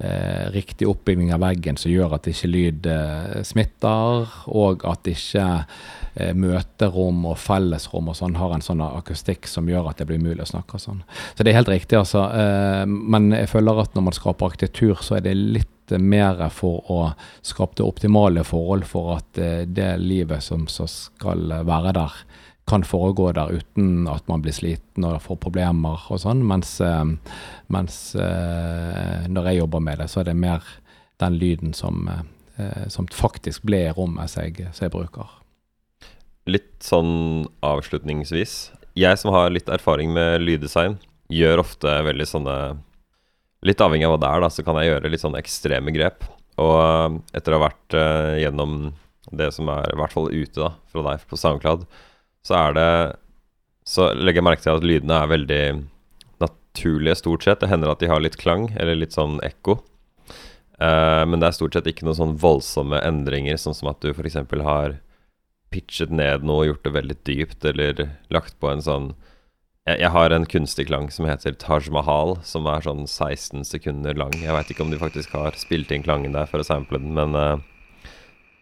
eh, 0.04 0.46
riktig 0.54 0.88
oppbygging 0.90 1.32
av 1.34 1.42
veggen 1.44 1.78
som 1.80 1.92
gjør 1.92 2.16
at 2.18 2.28
ikke 2.30 2.50
lyd 2.50 2.88
eh, 2.90 3.42
smitter, 3.46 4.28
og 4.52 4.84
at 4.88 5.08
ikke 5.10 5.46
eh, 5.56 6.32
møterom 6.36 7.24
og 7.30 7.38
fellesrom 7.40 8.12
og 8.12 8.18
sånn 8.18 8.38
har 8.40 8.54
en 8.54 8.64
sånn 8.64 8.84
akustikk 8.84 9.48
som 9.50 9.68
gjør 9.70 9.90
at 9.90 10.02
det 10.02 10.08
blir 10.10 10.22
mulig 10.22 10.44
å 10.44 10.50
snakke 10.54 10.80
sånn. 10.82 11.02
Så 11.34 11.42
det 11.42 11.52
er 11.52 11.60
helt 11.60 11.72
riktig, 11.72 11.98
altså. 12.00 12.26
Eh, 12.36 12.84
men 12.86 13.32
jeg 13.34 13.50
føler 13.52 13.84
at 13.84 13.96
når 13.96 14.08
man 14.10 14.18
skaper 14.18 14.52
arkitektur, 14.52 15.00
så 15.02 15.18
er 15.18 15.26
det 15.26 15.36
litt 15.38 15.70
mer 16.00 16.38
for 16.54 16.84
å 16.92 17.00
skape 17.44 17.76
det 17.76 17.84
optimale 17.84 18.44
forhold 18.46 18.86
for 18.88 19.18
at 19.18 19.40
eh, 19.40 19.64
det 19.68 19.94
livet 20.00 20.44
som 20.44 20.68
skal 20.70 21.60
være 21.66 21.96
der, 21.98 22.24
kan 22.66 22.84
foregå 22.84 23.32
der 23.36 23.52
uten 23.52 24.06
at 24.08 24.26
man 24.28 24.42
blir 24.44 24.54
sliten 24.56 25.04
og 25.04 25.20
får 25.24 25.40
problemer 25.42 26.06
og 26.08 26.20
sånn. 26.22 26.40
Mens, 26.48 26.78
eh, 26.80 27.04
mens 27.72 27.98
eh, 28.16 29.26
når 29.28 29.50
jeg 29.50 29.60
jobber 29.60 29.84
med 29.84 30.00
det, 30.00 30.08
så 30.12 30.22
er 30.22 30.30
det 30.30 30.38
mer 30.38 30.64
den 31.20 31.36
lyden 31.40 31.74
som, 31.76 32.08
eh, 32.08 32.86
som 32.88 33.08
faktisk 33.12 33.66
ble 33.68 33.84
i 33.88 33.92
rommet 33.96 34.32
som 34.32 34.46
jeg, 34.46 34.70
jeg 34.72 34.94
bruker. 34.94 35.28
Litt 36.48 36.72
sånn 36.84 37.44
avslutningsvis. 37.64 38.56
Jeg 38.96 39.20
som 39.20 39.32
har 39.34 39.52
litt 39.52 39.68
erfaring 39.68 40.12
med 40.16 40.40
lyddesign, 40.44 40.98
gjør 41.32 41.64
ofte 41.64 42.00
veldig 42.10 42.28
sånne 42.28 42.58
Litt 43.64 43.80
avhengig 43.80 44.04
av 44.04 44.10
hva 44.12 44.18
det 44.20 44.28
er, 44.28 44.42
da, 44.44 44.48
så 44.52 44.60
kan 44.60 44.76
jeg 44.76 44.90
gjøre 44.90 45.08
litt 45.08 45.22
sånne 45.22 45.38
ekstreme 45.40 45.92
grep. 45.94 46.26
Og 46.60 47.14
etter 47.32 47.54
å 47.54 47.56
ha 47.56 47.62
vært 47.62 47.94
gjennom 48.36 48.74
det 49.32 49.46
som 49.56 49.70
er 49.72 49.88
i 49.88 49.96
hvert 49.96 50.12
fall 50.12 50.28
ute 50.28 50.60
da, 50.60 50.68
fra 50.92 51.04
deg 51.06 51.24
på 51.30 51.38
SoundCloud, 51.40 51.86
så 52.44 52.56
er 52.60 52.76
det 52.76 52.90
Så 53.84 54.06
legger 54.16 54.40
jeg 54.40 54.46
merke 54.46 54.64
til 54.64 54.78
at 54.78 54.86
lydene 54.86 55.16
er 55.20 55.28
veldig 55.28 55.64
naturlige, 56.40 57.18
stort 57.20 57.44
sett. 57.44 57.60
Det 57.60 57.68
hender 57.68 57.90
at 57.92 58.00
de 58.00 58.08
har 58.08 58.22
litt 58.24 58.38
klang, 58.40 58.70
eller 58.80 58.96
litt 58.96 59.12
sånn 59.12 59.36
ekko. 59.44 59.76
Uh, 60.80 61.20
men 61.28 61.36
det 61.36 61.50
er 61.50 61.56
stort 61.58 61.76
sett 61.76 61.90
ikke 61.90 62.06
noen 62.08 62.16
sånn 62.16 62.38
voldsomme 62.40 63.02
endringer, 63.04 63.58
sånn 63.60 63.76
som 63.76 63.90
at 63.92 64.00
du 64.00 64.08
f.eks. 64.14 64.40
har 64.64 64.96
pitchet 65.68 66.08
ned 66.08 66.46
noe 66.48 66.62
og 66.62 66.70
gjort 66.70 66.88
det 66.88 66.94
veldig 66.96 67.18
dypt, 67.28 67.68
eller 67.68 68.06
lagt 68.32 68.56
på 68.56 68.72
en 68.72 68.82
sånn 68.82 69.12
jeg, 69.84 70.00
jeg 70.00 70.10
har 70.14 70.32
en 70.32 70.46
kunstig 70.48 70.86
klang 70.88 71.10
som 71.12 71.28
heter 71.28 71.56
Taj 71.60 71.90
Mahal, 71.92 72.38
som 72.46 72.64
er 72.70 72.84
sånn 72.86 73.04
16 73.04 73.66
sekunder 73.68 74.16
lang. 74.16 74.32
Jeg 74.40 74.56
veit 74.56 74.72
ikke 74.72 74.86
om 74.86 74.94
de 74.94 75.00
faktisk 75.02 75.36
har 75.36 75.60
spilt 75.60 75.92
inn 75.92 76.06
klangen 76.06 76.32
der 76.32 76.48
for 76.48 76.64
å 76.64 76.66
sample 76.66 77.02
den, 77.02 77.12
men 77.20 77.36
uh, 77.36 77.60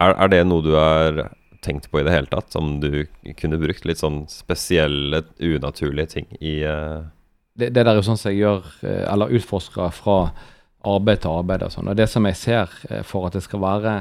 Er, 0.02 0.16
er 0.18 0.28
det 0.32 0.42
noe 0.48 0.66
du 0.66 0.72
har 0.74 1.28
tenkt 1.62 1.90
på 1.90 2.00
i 2.00 2.06
det 2.06 2.14
hele 2.14 2.30
tatt? 2.30 2.54
Om 2.58 2.78
du 2.82 3.04
kunne 3.38 3.60
brukt 3.62 3.86
litt 3.88 4.02
sånn 4.02 4.24
spesielle, 4.30 5.24
unaturlige 5.38 6.14
ting 6.16 6.30
i 6.40 6.60
uh... 6.66 7.04
det, 7.54 7.70
det, 7.70 7.84
der 7.84 7.92
er 7.92 8.00
jo 8.00 8.06
sånn 8.06 8.20
som 8.20 8.32
jeg 8.32 8.42
gjør, 8.42 8.66
eh, 8.86 9.04
eller 9.12 9.36
utforsker 9.38 9.94
fra 9.94 10.18
arbeid 10.88 11.22
til 11.22 11.36
arbeid 11.38 11.66
og 11.66 11.74
sånn. 11.74 11.90
Og 11.92 11.98
det 11.98 12.08
som 12.10 12.26
jeg 12.26 12.38
ser 12.38 12.74
eh, 12.90 13.04
for 13.06 13.28
at 13.28 13.36
det 13.36 13.44
skal 13.44 13.62
være 13.62 13.94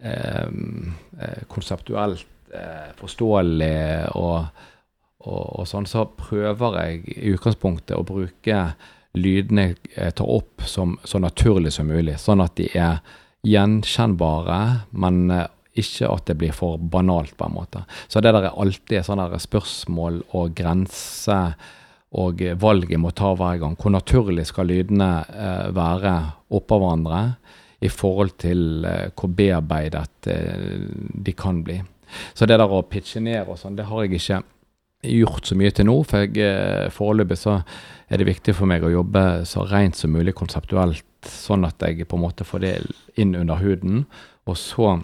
eh, 0.00 1.44
konseptuelt 1.52 2.24
eh, 2.54 2.90
forståelig 3.00 3.76
og, 4.16 4.46
og, 5.26 5.44
og, 5.44 5.64
sånn, 5.68 5.88
så 5.88 6.06
prøver 6.16 6.80
jeg 6.82 7.16
i 7.16 7.34
utgangspunktet 7.34 7.96
å 7.98 8.06
bruke 8.06 8.62
lydene 9.16 9.70
jeg 9.96 10.16
tar 10.16 10.28
opp 10.28 10.64
som 10.68 10.98
så 11.04 11.20
naturlig 11.22 11.72
som 11.72 11.88
mulig, 11.88 12.18
sånn 12.20 12.44
at 12.44 12.56
de 12.58 12.68
er 12.76 12.98
gjenkjennbare, 13.46 14.58
men 14.92 15.30
ikke 15.78 16.10
at 16.10 16.28
det 16.30 16.38
blir 16.40 16.54
for 16.56 16.78
banalt, 16.78 17.36
på 17.36 17.48
en 17.48 17.56
måte. 17.56 17.84
Så 18.08 18.22
det 18.22 18.32
der 18.34 18.48
er 18.48 18.60
alltid 18.60 19.06
sånne 19.06 19.40
spørsmål 19.42 20.22
og 20.36 20.54
grenser 20.56 21.56
og 22.16 22.40
valget 22.62 23.00
må 23.02 23.10
ta 23.12 23.32
hver 23.36 23.60
gang. 23.60 23.76
Hvor 23.76 23.92
naturlig 23.92 24.46
skal 24.48 24.70
lydene 24.70 25.10
eh, 25.26 25.68
være 25.76 26.14
oppå 26.56 26.78
hverandre 26.80 27.20
i 27.84 27.90
forhold 27.92 28.36
til 28.40 28.86
eh, 28.88 29.10
hvor 29.12 29.32
bearbeidet 29.36 30.30
eh, 30.32 30.86
de 31.26 31.34
kan 31.36 31.62
bli. 31.66 31.80
Så 32.34 32.46
det 32.46 32.58
der 32.60 32.72
å 32.72 32.84
pitche 32.88 33.20
ned 33.20 33.50
og 33.50 33.58
sånn, 33.60 33.76
det 33.76 33.88
har 33.88 34.04
jeg 34.04 34.20
ikke 34.20 34.42
gjort 35.06 35.48
så 35.48 35.56
mye 35.58 35.74
til 35.74 35.88
nå. 35.88 35.98
For 36.08 36.24
jeg, 36.24 36.38
eh, 36.40 36.86
foreløpig 36.94 37.38
så 37.40 37.58
er 38.08 38.22
det 38.22 38.30
viktig 38.30 38.54
for 38.56 38.70
meg 38.70 38.86
å 38.86 38.94
jobbe 38.94 39.26
så 39.48 39.66
rent 39.68 39.98
som 39.98 40.14
mulig 40.14 40.36
konseptuelt, 40.38 41.04
sånn 41.26 41.66
at 41.66 41.82
jeg 41.82 42.06
på 42.06 42.18
en 42.18 42.22
måte 42.22 42.46
får 42.46 42.64
det 42.64 42.74
inn 43.20 43.34
under 43.36 43.60
huden. 43.60 44.04
Og 44.46 44.58
så 44.60 44.96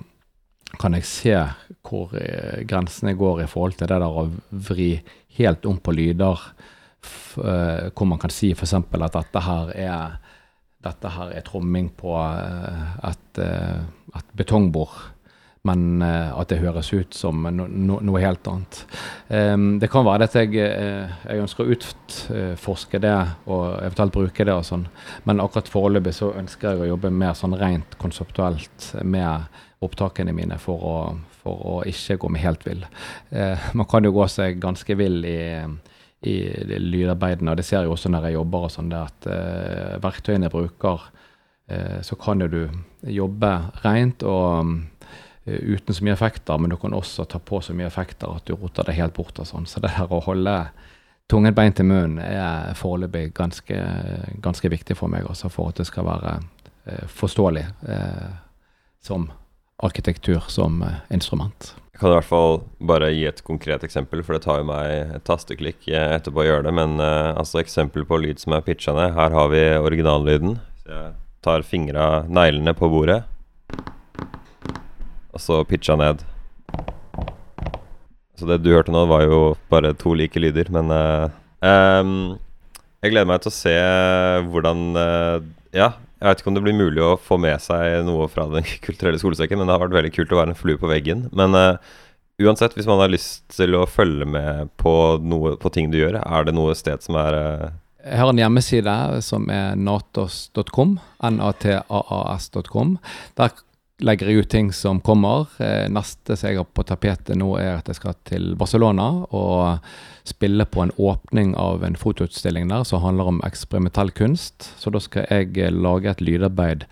kan 0.81 0.97
jeg 0.97 1.09
se 1.09 1.37
hvor 1.83 2.15
eh, 2.19 2.63
grensene 2.69 3.15
går 3.19 3.45
i 3.45 3.51
forhold 3.51 3.77
til 3.77 3.91
det 3.91 4.01
der 4.01 4.21
å 4.23 4.29
vri 4.51 4.95
helt 5.39 5.67
om 5.69 5.81
på 5.83 5.95
lyder. 5.97 6.47
Uh, 7.35 7.91
hvor 7.97 8.07
man 8.07 8.21
kan 8.23 8.31
si 8.31 8.53
f.eks. 8.55 8.77
at 8.77 9.17
dette 9.17 9.41
her 9.43 9.73
er 9.75 10.21
dette 10.83 11.11
her 11.15 11.33
er 11.35 11.43
tromming 11.47 11.89
på 11.99 12.13
uh, 12.15 12.93
et, 13.09 13.41
et 13.43 14.31
betongbord, 14.39 14.95
men 15.67 16.03
at 16.03 16.51
det 16.51 16.59
høres 16.59 16.93
ut 16.93 17.15
som 17.15 17.43
no, 17.55 17.69
no, 17.71 18.01
noe 18.03 18.23
helt 18.23 18.47
annet. 18.51 18.81
Um, 19.31 19.67
det 19.83 19.91
kan 19.91 20.07
være 20.07 20.27
at 20.27 20.35
jeg, 20.39 20.57
jeg, 20.59 21.39
ønsker 21.39 21.63
å 21.63 21.75
utforske 21.75 23.03
det 23.03 23.15
og 23.47 23.67
eventuelt 23.79 24.15
bruke 24.15 24.47
det, 24.47 24.55
og 24.55 24.67
sånn, 24.67 24.89
men 25.27 25.43
akkurat 25.43 25.71
foreløpig 25.71 26.17
så 26.19 26.33
ønsker 26.39 26.73
jeg 26.73 26.83
å 26.83 26.91
jobbe 26.95 27.15
mer 27.15 27.39
sånn 27.39 27.59
rent 27.59 27.99
konseptuelt 28.03 28.91
med 29.03 29.47
opptakene 29.83 30.35
mine 30.37 30.59
for 30.63 30.85
å, 30.87 30.97
for 31.43 31.65
å 31.73 31.79
ikke 31.89 32.19
gå 32.23 32.31
meg 32.33 32.45
helt 32.45 32.67
vill. 32.67 32.85
Eh, 33.31 33.73
man 33.79 33.89
kan 33.91 34.05
jo 34.05 34.15
gå 34.15 34.29
seg 34.31 34.61
ganske 34.63 34.97
vill 34.99 35.25
i, 35.27 35.41
i 36.29 36.37
lydarbeidene, 36.79 37.51
og 37.53 37.59
det 37.59 37.67
ser 37.67 37.83
jeg 37.83 37.93
også 37.93 38.13
når 38.13 38.29
jeg 38.29 38.39
jobber 38.39 38.69
og 38.69 38.75
sånn, 38.75 38.95
at 38.95 39.29
eh, 39.31 39.99
verktøyene 40.03 40.49
jeg 40.49 40.55
bruker, 40.55 41.09
eh, 41.69 41.99
så 42.07 42.19
kan 42.21 42.45
jo 42.45 42.51
du 42.53 42.63
jobbe 43.11 43.51
rent 43.83 44.23
og 44.23 44.71
uh, 45.47 45.59
uten 45.75 45.95
så 45.95 46.05
mye 46.05 46.15
effekter, 46.15 46.59
men 46.59 46.71
du 46.71 46.77
kan 46.79 46.95
også 46.95 47.27
ta 47.27 47.41
på 47.43 47.61
så 47.61 47.75
mye 47.75 47.89
effekter 47.91 48.31
at 48.31 48.47
du 48.47 48.55
roter 48.55 48.87
det 48.87 48.95
helt 48.99 49.17
bort 49.17 49.41
og 49.43 49.49
sånn. 49.49 49.67
Så 49.67 49.83
det 49.83 49.95
her 49.97 50.13
å 50.13 50.23
holde 50.23 50.55
tungen 51.31 51.55
beint 51.57 51.79
til 51.81 51.89
munnen 51.89 52.21
er 52.23 52.77
foreløpig 52.79 53.33
ganske, 53.35 53.79
ganske 54.45 54.71
viktig 54.71 54.97
for 54.99 55.11
meg 55.11 55.27
også, 55.27 55.51
for 55.51 55.73
at 55.73 55.83
det 55.83 55.89
skal 55.91 56.07
være 56.07 56.39
uh, 56.39 57.07
forståelig 57.11 57.67
uh, 57.89 58.31
som 59.03 59.31
arkitektur 59.83 60.43
som 60.49 60.83
eh, 60.83 61.01
instrument. 61.15 61.75
Jeg 61.93 62.01
kan 62.01 62.11
i 62.11 62.17
hvert 62.17 62.29
fall 62.29 62.57
bare 62.83 63.11
gi 63.13 63.27
et 63.29 63.43
konkret 63.47 63.85
eksempel, 63.87 64.23
for 64.25 64.37
det 64.37 64.45
tar 64.47 64.63
jo 64.63 64.69
meg 64.71 65.17
et 65.19 65.25
tasteklikk 65.29 65.87
eh, 65.91 66.15
etterpå 66.17 66.43
å 66.43 66.47
gjøre 66.47 66.67
det. 66.69 66.75
Men 66.79 66.97
uh, 67.03 67.35
altså 67.39 67.61
eksempel 67.63 68.07
på 68.09 68.19
lyd 68.23 68.43
som 68.43 68.57
er 68.57 68.65
pitcha 68.67 68.95
ned. 68.97 69.13
Her 69.19 69.35
har 69.37 69.53
vi 69.53 69.63
originallyden. 69.79 70.57
Så 70.83 70.95
jeg 70.95 71.13
tar 71.43 71.67
fingra, 71.67 72.09
neglene 72.31 72.75
på 72.79 72.87
bordet, 72.91 73.23
og 75.33 75.41
så 75.43 75.63
pitcha 75.67 75.97
ned. 75.99 76.23
Så 78.39 78.47
det 78.47 78.61
du 78.63 78.73
hørte 78.75 78.95
nå, 78.95 79.05
var 79.11 79.27
jo 79.27 79.41
bare 79.71 79.93
to 79.99 80.15
like 80.19 80.39
lyder, 80.39 80.71
men 80.75 80.91
uh, 80.91 81.31
um, 81.63 82.39
Jeg 83.03 83.15
gleder 83.15 83.29
meg 83.31 83.43
til 83.43 83.51
å 83.51 83.55
se 83.55 83.75
hvordan 84.51 84.83
uh, 84.99 85.45
Ja, 85.75 85.93
jeg 86.23 86.31
vet 86.31 86.43
ikke 86.43 86.53
om 86.53 86.57
det 86.57 86.63
blir 86.63 86.79
mulig 86.79 87.03
å 87.03 87.17
få 87.19 87.37
med 87.43 87.59
seg 87.65 88.05
noe 88.07 88.29
fra 88.31 88.47
Den 88.53 88.67
kulturelle 88.87 89.19
skolesekken, 89.19 89.59
men 89.59 89.67
det 89.67 89.75
har 89.75 89.83
vært 89.83 89.99
veldig 89.99 90.15
kult 90.15 90.35
å 90.35 90.39
være 90.39 90.55
en 90.55 90.59
flue 90.59 90.79
på 90.79 90.91
veggen. 90.91 91.27
Men 91.35 91.57
uh, 91.59 91.93
uansett, 92.43 92.77
hvis 92.79 92.87
man 92.87 93.03
har 93.03 93.11
lyst 93.11 93.43
til 93.57 93.75
å 93.75 93.89
følge 93.91 94.29
med 94.31 94.71
på, 94.79 94.95
noe, 95.27 95.57
på 95.59 95.73
ting 95.75 95.91
du 95.91 95.99
gjør, 95.99 96.21
er 96.23 96.47
det 96.47 96.55
noe 96.55 96.77
sted 96.79 97.03
som 97.03 97.19
er 97.19 97.39
uh... 97.39 97.67
Jeg 98.03 98.19
har 98.19 98.31
en 98.31 98.41
hjemmeside 98.41 98.95
som 99.23 99.45
er 99.55 99.77
natos.com, 99.79 100.97
nataas.com. 101.23 102.97
Der 103.39 103.53
legger 104.03 104.29
jeg 104.29 104.43
ut 104.43 104.51
ting 104.51 104.73
som 104.75 105.01
kommer. 105.01 105.49
Eh, 105.63 105.89
neste 105.93 106.37
som 106.37 106.51
jeg 106.51 106.61
har 106.61 106.69
på 106.69 106.85
tapetet 106.87 107.39
nå, 107.39 107.55
er 107.61 107.79
at 107.79 107.89
jeg 107.91 108.01
skal 108.01 108.19
til 108.29 108.53
Barcelona 108.59 109.09
og 109.31 109.87
spille 110.29 110.67
på 110.71 110.85
en 110.85 110.95
åpning 110.99 111.57
av 111.59 111.83
en 111.87 111.99
fotoutstilling 111.99 112.69
der 112.71 112.85
som 112.89 113.03
handler 113.03 113.33
om 113.33 113.43
eksperimentell 113.47 114.13
kunst. 114.15 114.73
Så 114.79 114.93
da 114.95 115.03
skal 115.03 115.27
jeg 115.31 115.57
eh, 115.59 115.75
lage 115.75 116.13
et 116.13 116.25
lydarbeid 116.25 116.87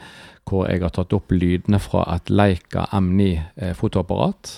hvor 0.51 0.67
jeg 0.67 0.83
har 0.83 0.91
tatt 0.95 1.13
opp 1.15 1.31
lydene 1.31 1.79
fra 1.83 2.03
et 2.17 2.31
Leica 2.33 2.89
M9 2.97 3.31
eh, 3.39 3.75
fotoapparat. 3.79 4.57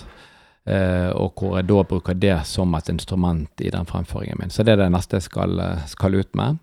Uh, 0.63 1.11
og 1.19 1.33
hvor 1.35 1.57
jeg 1.57 1.67
da 1.67 1.81
bruker 1.83 2.15
det 2.15 2.37
som 2.47 2.71
et 2.77 2.87
instrument 2.93 3.63
i 3.63 3.71
den 3.73 3.89
fremføringen 3.89 4.39
min. 4.39 4.53
Så 4.53 4.63
det 4.63 4.77
er 4.77 4.85
det 4.85 4.93
neste 4.93 5.19
jeg 5.19 5.27
skal, 5.27 5.59
skal 5.91 6.15
ut 6.15 6.31
med. 6.39 6.61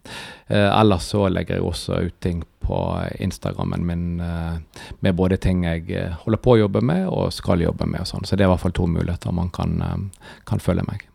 Uh, 0.49 0.71
ellers 0.71 1.11
så 1.13 1.27
legger 1.29 1.59
jeg 1.59 1.69
også 1.69 2.01
ut 2.09 2.17
ting 2.25 2.41
på 2.71 3.01
Instagrammen 3.19 3.87
min 3.87 4.21
eh, 4.21 4.59
med 5.01 5.15
både 5.15 5.37
ting 5.43 5.65
jeg 5.67 5.89
eh, 5.91 6.13
holder 6.25 6.43
på 6.45 6.55
å 6.55 6.61
jobbe 6.61 6.83
med 6.87 7.09
og 7.11 7.33
skal 7.35 7.65
jobbe 7.65 7.89
med. 7.89 8.05
og 8.05 8.11
sånn. 8.11 8.27
Så 8.29 8.37
det 8.37 8.45
er 8.45 8.51
i 8.51 8.53
hvert 8.53 8.63
fall 8.63 8.77
to 8.77 8.87
muligheter 8.87 9.35
man 9.35 9.51
kan, 9.55 9.81
eh, 9.83 10.29
kan 10.47 10.63
følge 10.63 10.87
meg. 10.87 11.07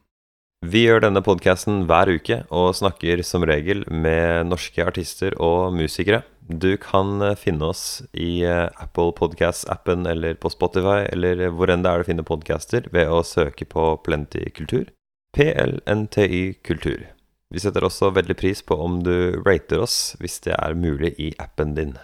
Vi 0.65 0.81
gjør 0.87 1.05
denne 1.05 1.21
podkasten 1.21 1.83
hver 1.85 2.09
uke 2.09 2.41
og 2.49 2.73
snakker 2.75 3.21
som 3.23 3.45
regel 3.45 3.85
med 3.91 4.49
norske 4.49 4.83
artister 4.83 5.35
og 5.39 5.75
musikere. 5.77 6.23
Du 6.47 6.77
kan 6.77 7.23
finne 7.41 7.71
oss 7.71 8.03
i 8.13 8.45
Apple 8.45 9.15
Podcast-appen 9.17 10.05
eller 10.05 10.37
på 10.37 10.51
Spotify 10.53 11.07
eller 11.09 11.47
hvor 11.49 11.71
enn 11.73 11.81
det 11.81 11.89
er 11.89 12.03
du 12.03 12.09
finner 12.11 12.27
podcaster 12.27 12.85
ved 12.93 13.09
å 13.09 13.23
søke 13.25 13.65
på 13.65 13.87
Plenty 14.05 14.43
Kultur. 14.53 14.91
PLNTY 15.33 16.61
Kultur. 16.63 17.07
Vi 17.49 17.61
setter 17.63 17.87
også 17.87 18.11
veldig 18.13 18.37
pris 18.37 18.61
på 18.61 18.77
om 18.77 19.01
du 19.05 19.41
rater 19.41 19.81
oss 19.81 20.13
hvis 20.21 20.37
det 20.45 20.53
er 20.53 20.77
mulig 20.77 21.15
i 21.17 21.31
appen 21.41 21.73
din. 21.77 21.95